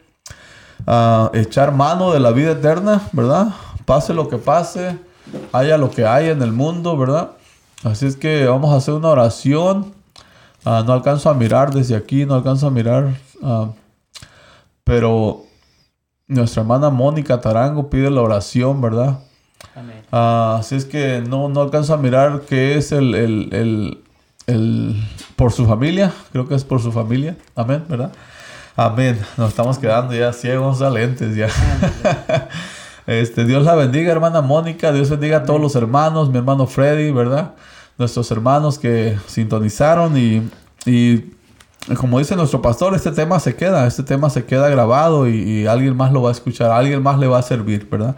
ah, 0.85 1.31
echar 1.33 1.71
mano 1.71 2.11
de 2.11 2.19
la 2.19 2.31
vida 2.31 2.51
eterna, 2.51 3.01
¿verdad? 3.11 3.47
Pase 3.85 4.13
lo 4.13 4.29
que 4.29 4.37
pase, 4.37 4.97
haya 5.53 5.77
lo 5.77 5.89
que 5.89 6.05
haya 6.05 6.31
en 6.31 6.41
el 6.41 6.51
mundo, 6.51 6.97
¿verdad? 6.97 7.31
Así 7.83 8.05
es 8.05 8.15
que 8.15 8.45
vamos 8.45 8.73
a 8.73 8.77
hacer 8.77 8.93
una 8.93 9.09
oración 9.09 9.97
Ah, 10.69 10.83
no 10.85 10.91
alcanzo 10.91 11.29
a 11.29 11.33
mirar 11.33 11.73
desde 11.73 11.95
aquí, 11.95 12.25
no 12.25 12.35
alcanzo 12.35 12.67
a 12.67 12.71
mirar. 12.71 13.15
Ah, 13.41 13.69
pero 14.83 15.43
nuestra 16.27 16.61
hermana 16.61 16.89
Mónica 16.89 17.39
Tarango 17.39 17.89
pide 17.89 18.09
la 18.09 18.21
oración, 18.21 18.81
¿verdad? 18.81 19.19
Amén. 19.73 20.01
Ah, 20.11 20.57
así 20.59 20.75
es 20.75 20.83
que 20.83 21.23
no, 21.25 21.47
no 21.47 21.61
alcanzo 21.61 21.93
a 21.93 21.97
mirar 21.97 22.41
qué 22.41 22.77
es 22.77 22.91
el, 22.91 23.15
el, 23.15 24.03
el, 24.45 25.07
por 25.37 25.53
su 25.53 25.65
familia. 25.65 26.11
Creo 26.33 26.49
que 26.49 26.55
es 26.55 26.65
por 26.65 26.81
su 26.81 26.91
familia. 26.91 27.37
Amén, 27.55 27.85
¿verdad? 27.87 28.11
Amén. 28.79 29.19
Nos 29.37 29.49
estamos 29.49 29.79
quedando 29.79 30.13
ya 30.13 30.31
ciegos 30.31 30.83
a 30.83 30.91
lentes 30.91 31.35
ya. 31.35 31.49
este, 33.07 33.43
Dios 33.43 33.65
la 33.65 33.73
bendiga, 33.73 34.11
hermana 34.11 34.41
Mónica. 34.41 34.91
Dios 34.91 35.09
bendiga 35.09 35.37
a 35.37 35.43
todos 35.45 35.59
los 35.59 35.75
hermanos, 35.75 36.29
mi 36.29 36.37
hermano 36.37 36.67
Freddy, 36.67 37.11
¿verdad? 37.11 37.55
nuestros 37.97 38.29
hermanos 38.29 38.77
que 38.77 39.17
sintonizaron 39.25 40.15
y, 40.15 40.47
y 40.85 41.33
como 41.97 42.19
dice 42.19 42.35
nuestro 42.35 42.61
pastor, 42.61 42.93
este 42.93 43.11
tema 43.11 43.39
se 43.39 43.55
queda, 43.55 43.87
este 43.87 44.03
tema 44.03 44.29
se 44.29 44.45
queda 44.45 44.69
grabado 44.69 45.27
y, 45.27 45.37
y, 45.37 45.65
alguien 45.65 45.97
más 45.97 46.11
lo 46.11 46.21
va 46.21 46.29
a 46.29 46.33
escuchar, 46.33 46.69
alguien 46.69 47.01
más 47.01 47.17
le 47.17 47.25
va 47.25 47.39
a 47.39 47.41
servir, 47.41 47.89
¿verdad? 47.89 48.15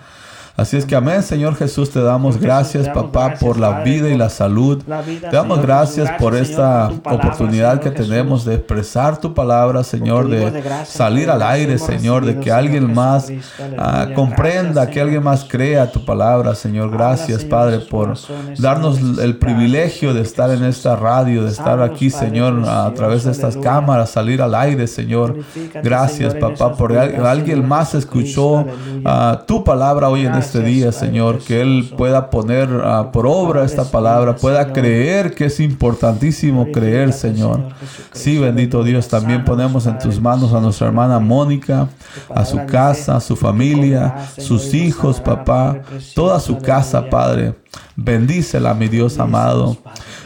Así 0.59 0.75
es 0.75 0.85
que 0.85 0.93
amén, 0.93 1.23
Señor 1.23 1.55
Jesús, 1.55 1.89
te 1.89 2.01
damos 2.01 2.37
gracias, 2.37 2.89
papá, 2.89 3.35
por 3.39 3.57
la 3.57 3.79
vida 3.79 4.09
y 4.09 4.17
la 4.17 4.29
salud. 4.29 4.83
te 4.83 5.33
damos 5.33 5.61
gracias 5.61 6.11
por 6.19 6.35
esta 6.35 6.89
oportunidad 6.89 7.79
que 7.79 7.91
tenemos 7.91 8.43
de 8.43 8.55
expresar 8.55 9.21
tu 9.21 9.33
palabra, 9.33 9.85
Señor, 9.85 10.27
de 10.27 10.61
salir 10.85 11.29
al 11.29 11.43
aire, 11.43 11.77
Señor, 11.77 12.25
de 12.25 12.41
que 12.41 12.51
alguien 12.51 12.93
más 12.93 13.31
ah, 13.77 14.07
comprenda, 14.13 14.89
que 14.89 14.99
alguien 14.99 15.23
más 15.23 15.45
crea 15.45 15.89
tu 15.89 16.03
palabra, 16.03 16.53
Señor. 16.55 16.91
Gracias, 16.91 17.45
Padre, 17.45 17.79
por 17.79 18.15
darnos 18.57 18.99
el 19.19 19.37
privilegio 19.37 20.13
de 20.13 20.23
estar 20.23 20.49
en 20.51 20.65
esta 20.65 20.97
radio, 20.97 21.45
de 21.45 21.51
estar 21.51 21.81
aquí, 21.81 22.09
Señor, 22.09 22.63
a 22.67 22.93
través 22.93 23.23
de 23.23 23.31
estas 23.31 23.55
cámaras, 23.55 24.09
salir 24.09 24.41
al 24.41 24.53
aire, 24.55 24.87
Señor. 24.87 25.37
Gracias, 25.81 26.35
papá, 26.35 26.75
por 26.75 26.97
alguien 26.97 27.65
más 27.65 27.95
escuchó 27.95 28.65
ah, 29.05 29.45
tu 29.47 29.63
palabra 29.63 30.09
hoy 30.09 30.25
en 30.25 30.33
este 30.33 30.48
este 30.49 30.63
día, 30.63 30.91
Señor, 30.91 31.37
que 31.37 31.61
Él 31.61 31.93
pueda 31.95 32.31
poner 32.31 32.69
por 33.13 33.27
obra 33.27 33.63
esta 33.63 33.83
palabra, 33.83 34.35
pueda 34.35 34.73
creer 34.73 35.35
que 35.35 35.45
es 35.45 35.59
importantísimo 35.59 36.71
creer, 36.71 37.13
Señor. 37.13 37.67
Sí, 38.13 38.39
bendito 38.39 38.83
Dios, 38.83 39.07
también 39.07 39.45
ponemos 39.45 39.85
en 39.85 39.99
tus 39.99 40.19
manos 40.19 40.51
a 40.53 40.59
nuestra 40.59 40.87
hermana 40.87 41.19
Mónica, 41.19 41.87
a 42.33 42.45
su 42.45 42.65
casa, 42.65 43.17
a 43.17 43.21
su 43.21 43.35
familia, 43.35 44.27
sus 44.39 44.73
hijos, 44.73 45.19
papá, 45.19 45.81
toda 46.15 46.39
su 46.39 46.57
casa, 46.57 47.07
Padre. 47.11 47.53
Bendícela, 47.95 48.73
mi 48.73 48.87
Dios 48.87 49.19
amado. 49.19 49.77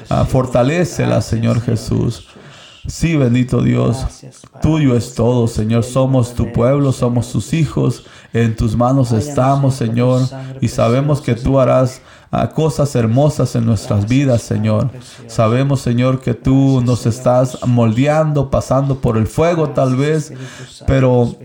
Ah, 0.10 0.24
fortalécela, 0.24 1.22
Señor 1.22 1.60
Jesús. 1.60 2.30
Sí, 2.88 3.16
bendito 3.16 3.62
Dios. 3.62 4.06
Tuyo 4.62 4.96
es 4.96 5.16
todo, 5.16 5.48
Señor. 5.48 5.84
Somos 5.84 6.34
tu 6.34 6.52
pueblo, 6.52 6.92
somos 6.92 7.32
tus 7.32 7.54
hijos. 7.54 8.06
En 8.34 8.56
tus 8.56 8.76
manos 8.76 9.12
estamos, 9.12 9.76
Señor. 9.76 10.22
Y 10.60 10.68
sabemos 10.68 11.22
que 11.22 11.36
tú 11.36 11.60
harás 11.60 12.02
cosas 12.56 12.96
hermosas 12.96 13.56
en 13.56 13.66
nuestras 13.66 14.08
vidas, 14.08 14.42
Señor. 14.42 14.90
Sabemos, 15.28 15.82
Señor, 15.82 16.20
que 16.20 16.34
tú 16.34 16.82
nos 16.84 17.06
estás 17.06 17.60
moldeando, 17.68 18.50
pasando 18.50 19.00
por 19.00 19.18
el 19.18 19.28
fuego 19.28 19.70
tal 19.70 19.96
vez, 19.96 20.34
pero 20.88 21.36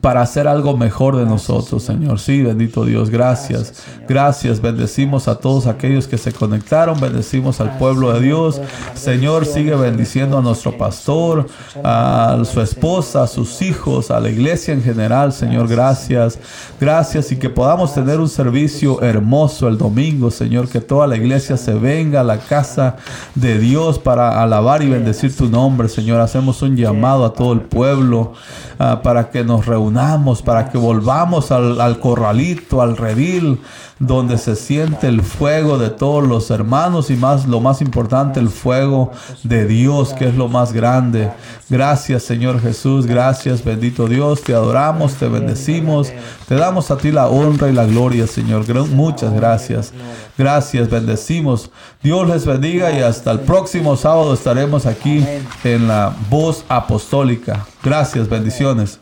para 0.00 0.22
hacer 0.22 0.46
algo 0.46 0.76
mejor 0.76 1.16
de 1.16 1.24
nosotros, 1.24 1.82
Señor. 1.82 2.20
Sí, 2.20 2.42
bendito 2.42 2.84
Dios, 2.84 3.10
gracias. 3.10 3.82
Gracias, 4.08 4.60
bendecimos 4.60 5.26
a 5.26 5.36
todos 5.36 5.66
aquellos 5.66 6.06
que 6.06 6.18
se 6.18 6.32
conectaron, 6.32 7.00
bendecimos 7.00 7.60
al 7.60 7.76
pueblo 7.78 8.12
de 8.12 8.20
Dios. 8.20 8.60
Señor, 8.94 9.46
sigue 9.46 9.74
bendiciendo 9.74 10.38
a 10.38 10.42
nuestro 10.42 10.76
pastor, 10.76 11.46
a 11.82 12.40
su 12.44 12.60
esposa, 12.60 13.24
a 13.24 13.26
sus 13.26 13.62
hijos, 13.62 14.10
a 14.10 14.20
la 14.20 14.28
iglesia 14.28 14.74
en 14.74 14.82
general, 14.82 15.32
Señor, 15.32 15.66
gracias. 15.66 16.38
Gracias 16.80 17.32
y 17.32 17.36
que 17.36 17.50
podamos 17.50 17.94
tener 17.94 18.20
un 18.20 18.28
servicio 18.28 19.02
hermoso 19.02 19.66
el 19.66 19.78
domingo 19.78 20.09
Señor, 20.30 20.68
que 20.68 20.80
toda 20.80 21.06
la 21.06 21.16
iglesia 21.16 21.56
se 21.56 21.74
venga 21.74 22.20
a 22.20 22.24
la 22.24 22.38
casa 22.38 22.96
de 23.34 23.58
Dios 23.58 23.98
para 23.98 24.42
alabar 24.42 24.82
y 24.82 24.88
bendecir 24.88 25.36
tu 25.36 25.48
nombre, 25.48 25.88
Señor. 25.88 26.20
Hacemos 26.20 26.62
un 26.62 26.76
llamado 26.76 27.24
a 27.24 27.32
todo 27.32 27.52
el 27.52 27.60
pueblo 27.60 28.32
ah, 28.78 29.00
para 29.02 29.30
que 29.30 29.44
nos 29.44 29.66
reunamos, 29.66 30.42
para 30.42 30.68
que 30.68 30.78
volvamos 30.78 31.52
al, 31.52 31.80
al 31.80 32.00
corralito, 32.00 32.82
al 32.82 32.96
redil, 32.96 33.60
donde 34.00 34.38
se 34.38 34.56
siente 34.56 35.06
el 35.06 35.22
fuego 35.22 35.78
de 35.78 35.90
todos 35.90 36.26
los 36.26 36.50
hermanos 36.50 37.10
y 37.10 37.16
más 37.16 37.46
lo 37.46 37.60
más 37.60 37.80
importante 37.80 38.40
el 38.40 38.48
fuego 38.48 39.12
de 39.44 39.66
Dios 39.66 40.12
que 40.14 40.26
es 40.26 40.34
lo 40.34 40.48
más 40.48 40.72
grande. 40.72 41.30
Gracias 41.68 42.24
Señor 42.24 42.60
Jesús, 42.60 43.06
gracias 43.06 43.62
bendito 43.62 44.08
Dios, 44.08 44.42
te 44.42 44.54
adoramos, 44.54 45.14
te 45.14 45.28
bendecimos, 45.28 46.12
te 46.48 46.56
damos 46.56 46.90
a 46.90 46.96
ti 46.96 47.12
la 47.12 47.28
honra 47.28 47.68
y 47.68 47.72
la 47.72 47.84
gloria 47.84 48.26
Señor. 48.26 48.64
Muchas 48.88 49.32
gracias. 49.32 49.92
Gracias, 50.36 50.88
bendecimos. 50.88 51.70
Dios 52.02 52.26
les 52.26 52.46
bendiga 52.46 52.90
y 52.92 53.02
hasta 53.02 53.30
el 53.30 53.40
próximo 53.40 53.94
sábado 53.96 54.32
estaremos 54.32 54.86
aquí 54.86 55.22
en 55.64 55.86
la 55.86 56.14
voz 56.30 56.64
apostólica. 56.68 57.66
Gracias, 57.82 58.28
bendiciones. 58.28 58.98